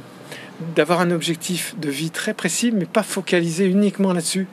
d'avoir 0.74 1.00
un 1.00 1.10
objectif 1.10 1.74
de 1.78 1.90
vie 1.90 2.10
très 2.10 2.32
précis, 2.32 2.72
mais 2.72 2.86
pas 2.86 3.02
focalisé 3.02 3.66
uniquement 3.66 4.12
là-dessus. 4.12 4.46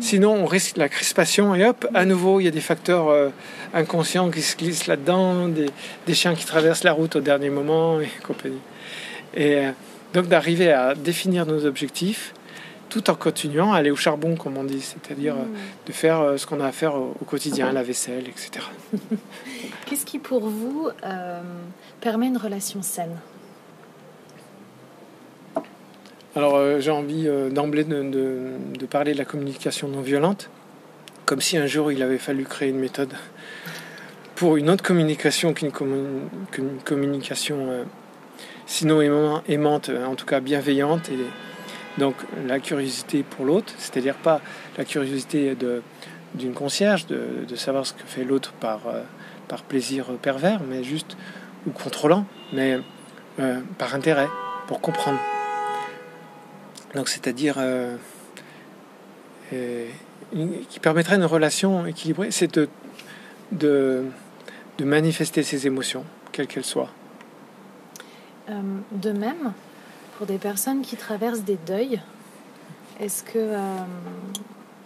Sinon, 0.00 0.32
on 0.34 0.46
risque 0.46 0.76
la 0.76 0.88
crispation 0.88 1.54
et 1.54 1.64
hop, 1.64 1.86
à 1.94 2.04
nouveau, 2.04 2.40
il 2.40 2.44
y 2.44 2.48
a 2.48 2.52
des 2.52 2.60
facteurs 2.60 3.08
euh, 3.08 3.30
inconscients 3.74 4.30
qui 4.30 4.42
se 4.42 4.56
glissent 4.56 4.86
là-dedans, 4.86 5.48
des, 5.48 5.66
des 6.06 6.14
chiens 6.14 6.34
qui 6.34 6.44
traversent 6.44 6.84
la 6.84 6.92
route 6.92 7.16
au 7.16 7.20
dernier 7.20 7.50
moment 7.50 8.00
et 8.00 8.08
compagnie. 8.26 8.60
Et 9.34 9.56
euh, 9.56 9.70
donc 10.14 10.28
d'arriver 10.28 10.72
à 10.72 10.94
définir 10.94 11.46
nos 11.46 11.66
objectifs 11.66 12.34
tout 12.88 13.10
en 13.10 13.14
continuant 13.14 13.74
à 13.74 13.78
aller 13.78 13.90
au 13.90 13.96
charbon, 13.96 14.34
comme 14.34 14.56
on 14.56 14.64
dit, 14.64 14.80
c'est-à-dire 14.80 15.34
euh, 15.34 15.44
de 15.86 15.92
faire 15.92 16.34
ce 16.38 16.46
qu'on 16.46 16.60
a 16.60 16.66
à 16.66 16.72
faire 16.72 16.94
au, 16.94 17.14
au 17.20 17.24
quotidien, 17.24 17.70
la 17.72 17.82
vaisselle, 17.82 18.24
etc. 18.28 18.64
Qu'est-ce 19.86 20.06
qui, 20.06 20.18
pour 20.18 20.48
vous, 20.48 20.88
permet 22.00 22.28
une 22.28 22.38
relation 22.38 22.80
saine? 22.80 23.16
Alors 26.38 26.54
euh, 26.54 26.78
j'ai 26.78 26.92
envie 26.92 27.26
euh, 27.26 27.50
d'emblée 27.50 27.82
de, 27.82 28.86
parler 28.88 29.12
de 29.12 29.18
la 29.18 29.24
communication 29.24 29.88
non 29.88 30.02
violente, 30.02 30.50
comme 31.24 31.40
si 31.40 31.56
un 31.56 31.66
jour 31.66 31.90
il 31.90 32.00
avait 32.00 32.16
fallu 32.16 32.44
créer 32.44 32.68
une 32.68 32.78
méthode 32.78 33.12
pour 34.36 34.56
une 34.56 34.70
autre 34.70 34.84
communication 34.84 35.52
qu'une 35.52 35.72
communication 36.84 37.56
euh, 37.70 37.82
sinon 38.66 39.42
aimante, 39.48 39.90
en 39.90 40.14
tout 40.14 40.26
cas 40.26 40.38
bienveillante. 40.38 41.08
Et 41.08 41.18
donc 41.98 42.14
la 42.46 42.60
curiosité 42.60 43.24
pour 43.24 43.44
l'autre, 43.44 43.72
c'est-à-dire 43.76 44.14
pas 44.14 44.40
la 44.76 44.84
curiosité 44.84 45.56
d'une 46.36 46.54
concierge, 46.54 47.08
de, 47.08 47.56
savoir 47.56 47.84
ce 47.84 47.94
que 47.94 48.06
fait 48.06 48.22
l'autre 48.22 48.52
par, 48.52 48.82
plaisir 49.66 50.06
pervers, 50.22 50.60
mais 50.70 50.84
juste, 50.84 51.16
ou 51.66 51.70
contrôlant, 51.70 52.26
mais 52.52 52.78
par 53.76 53.96
intérêt, 53.96 54.28
pour 54.68 54.80
comprendre. 54.80 55.18
Donc 56.94 57.08
c'est-à-dire 57.08 57.58
qui 60.68 60.80
permettrait 60.80 61.16
une 61.16 61.24
relation 61.24 61.86
équilibrée, 61.86 62.30
c'est 62.30 62.54
de, 62.54 62.68
de, 63.52 64.04
manifester 64.80 65.42
ses 65.42 65.66
émotions, 65.66 66.04
quelles 66.32 66.46
qu'elles 66.46 66.64
soient. 66.64 66.90
Euh, 68.48 68.60
de 68.92 69.10
même, 69.10 69.52
pour 70.16 70.26
des 70.26 70.38
personnes 70.38 70.82
qui 70.82 70.96
traversent 70.96 71.42
des 71.42 71.58
deuils, 71.66 72.00
est-ce 73.00 73.22
que 73.22 73.38
euh, 73.38 73.58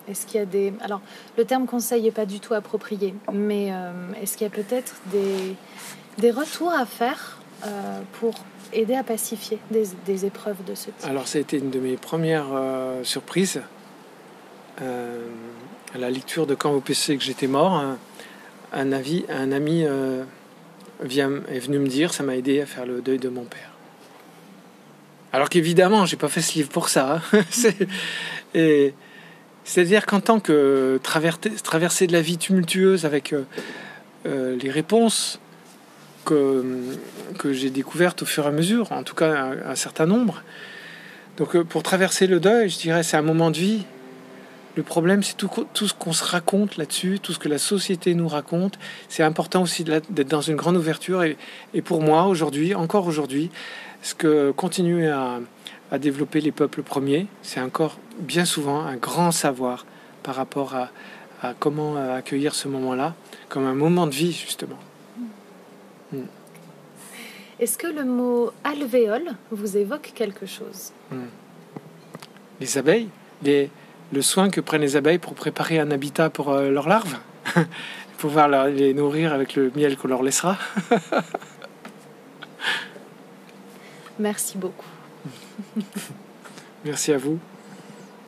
est-ce 0.08 0.26
qu'il 0.26 0.40
y 0.40 0.42
a 0.42 0.46
des 0.46 0.72
alors 0.80 1.00
le 1.38 1.44
terme 1.44 1.66
conseil 1.66 2.02
n'est 2.02 2.10
pas 2.10 2.26
du 2.26 2.40
tout 2.40 2.54
approprié, 2.54 3.14
mais 3.32 3.72
euh, 3.72 3.92
est-ce 4.20 4.36
qu'il 4.36 4.46
y 4.46 4.50
a 4.50 4.52
peut-être 4.52 4.96
des 5.10 5.56
des 6.18 6.30
retours 6.30 6.72
à 6.72 6.84
faire 6.84 7.38
pour 8.14 8.34
aider 8.72 8.94
à 8.94 9.02
pacifier 9.02 9.58
des, 9.70 10.24
épreuves 10.24 10.64
de 10.66 10.74
ce 10.74 10.86
type 10.86 11.04
Alors 11.04 11.28
ça 11.28 11.38
a 11.38 11.40
été 11.40 11.58
une 11.58 11.70
de 11.70 11.78
mes 11.78 11.96
premières 11.96 12.46
surprises 13.02 13.60
à 14.78 15.98
la 15.98 16.10
lecture 16.10 16.46
de 16.46 16.54
Quand 16.54 16.72
vous 16.72 16.80
pensez 16.80 17.16
que 17.16 17.22
j'étais 17.22 17.46
mort. 17.46 17.82
Un, 18.72 18.92
avis, 18.92 19.24
un 19.28 19.52
ami 19.52 19.84
vient, 21.02 21.30
est 21.50 21.58
venu 21.58 21.78
me 21.78 21.88
dire, 21.88 22.14
ça 22.14 22.22
m'a 22.22 22.36
aidé 22.36 22.60
à 22.60 22.66
faire 22.66 22.86
le 22.86 23.00
deuil 23.00 23.18
de 23.18 23.28
mon 23.28 23.44
père. 23.44 23.72
Alors 25.32 25.48
qu'évidemment, 25.48 26.04
j'ai 26.04 26.16
pas 26.16 26.28
fait 26.28 26.42
ce 26.42 26.54
livre 26.54 26.68
pour 26.68 26.88
ça. 26.88 27.22
Hein. 27.32 27.40
et 28.54 28.94
c'est-à-dire 29.64 30.06
qu'en 30.06 30.20
tant 30.20 30.40
que 30.40 31.00
traverser, 31.02 32.06
de 32.06 32.12
la 32.12 32.20
vie 32.20 32.36
tumultueuse 32.36 33.06
avec 33.06 33.32
euh, 33.32 33.44
euh, 34.26 34.56
les 34.56 34.70
réponses 34.70 35.40
que, 36.24 36.64
que 37.32 37.52
j'ai 37.52 37.70
découvertes 37.70 38.22
au 38.22 38.26
fur 38.26 38.44
et 38.44 38.48
à 38.48 38.52
mesure, 38.52 38.92
en 38.92 39.02
tout 39.02 39.14
cas 39.14 39.52
un, 39.66 39.74
certain 39.74 40.06
nombre. 40.06 40.42
Donc 41.36 41.56
euh, 41.56 41.64
pour 41.64 41.82
traverser 41.82 42.26
le 42.26 42.40
deuil, 42.40 42.68
je 42.68 42.78
dirais 42.78 43.02
c'est 43.02 43.16
un 43.16 43.22
moment 43.22 43.50
de 43.50 43.56
vie 43.56 43.84
le 44.74 44.82
problème, 44.82 45.22
c'est 45.22 45.36
tout, 45.36 45.50
ce 45.74 45.92
qu'on 45.92 46.14
se 46.14 46.24
raconte 46.24 46.78
là-dessus, 46.78 47.18
tout 47.20 47.34
ce 47.34 47.38
que 47.38 47.48
la 47.48 47.58
société 47.58 48.14
nous 48.14 48.28
raconte. 48.28 48.78
C'est 49.10 49.22
important 49.22 49.62
aussi 49.62 49.84
d'être 49.84 50.28
dans 50.28 50.40
une 50.40 50.56
grande 50.56 50.76
ouverture. 50.76 51.24
Et, 51.24 51.36
pour 51.82 52.00
moi, 52.00 52.26
aujourd'hui, 52.26 52.74
encore 52.74 53.06
aujourd'hui, 53.06 53.50
ce 54.00 54.14
que 54.14 54.50
continuent 54.50 55.10
à, 55.10 55.40
développer 55.98 56.40
les 56.40 56.52
peuples 56.52 56.82
premiers, 56.82 57.26
c'est 57.42 57.60
encore 57.60 57.98
bien 58.18 58.46
souvent 58.46 58.80
un 58.80 58.96
grand 58.96 59.30
savoir 59.30 59.84
par 60.22 60.36
rapport 60.36 60.74
à, 60.74 60.90
comment 61.58 61.96
accueillir 61.96 62.54
ce 62.54 62.68
moment-là, 62.68 63.14
comme 63.50 63.66
un 63.66 63.74
moment 63.74 64.06
de 64.06 64.14
vie, 64.14 64.32
justement. 64.32 64.78
Est-ce 67.62 67.78
que 67.78 67.86
le 67.86 68.02
mot 68.04 68.50
alvéole 68.64 69.36
vous 69.52 69.76
évoque 69.76 70.10
quelque 70.16 70.46
chose 70.46 70.90
hmm. 71.12 71.26
Les 72.60 72.76
abeilles 72.76 73.08
les, 73.44 73.70
le 74.12 74.20
soin 74.20 74.50
que 74.50 74.60
prennent 74.60 74.80
les 74.80 74.96
abeilles 74.96 75.20
pour 75.20 75.34
préparer 75.34 75.78
un 75.78 75.92
habitat 75.92 76.28
pour 76.28 76.50
euh, 76.50 76.72
leurs 76.72 76.88
larves, 76.88 77.18
pouvoir 78.18 78.48
les 78.68 78.94
nourrir 78.94 79.32
avec 79.32 79.54
le 79.54 79.70
miel 79.76 79.96
qu'on 79.96 80.08
leur 80.08 80.24
laissera. 80.24 80.58
Merci 84.18 84.58
beaucoup. 84.58 84.86
Merci 86.84 87.12
à 87.12 87.18
vous. 87.18 87.38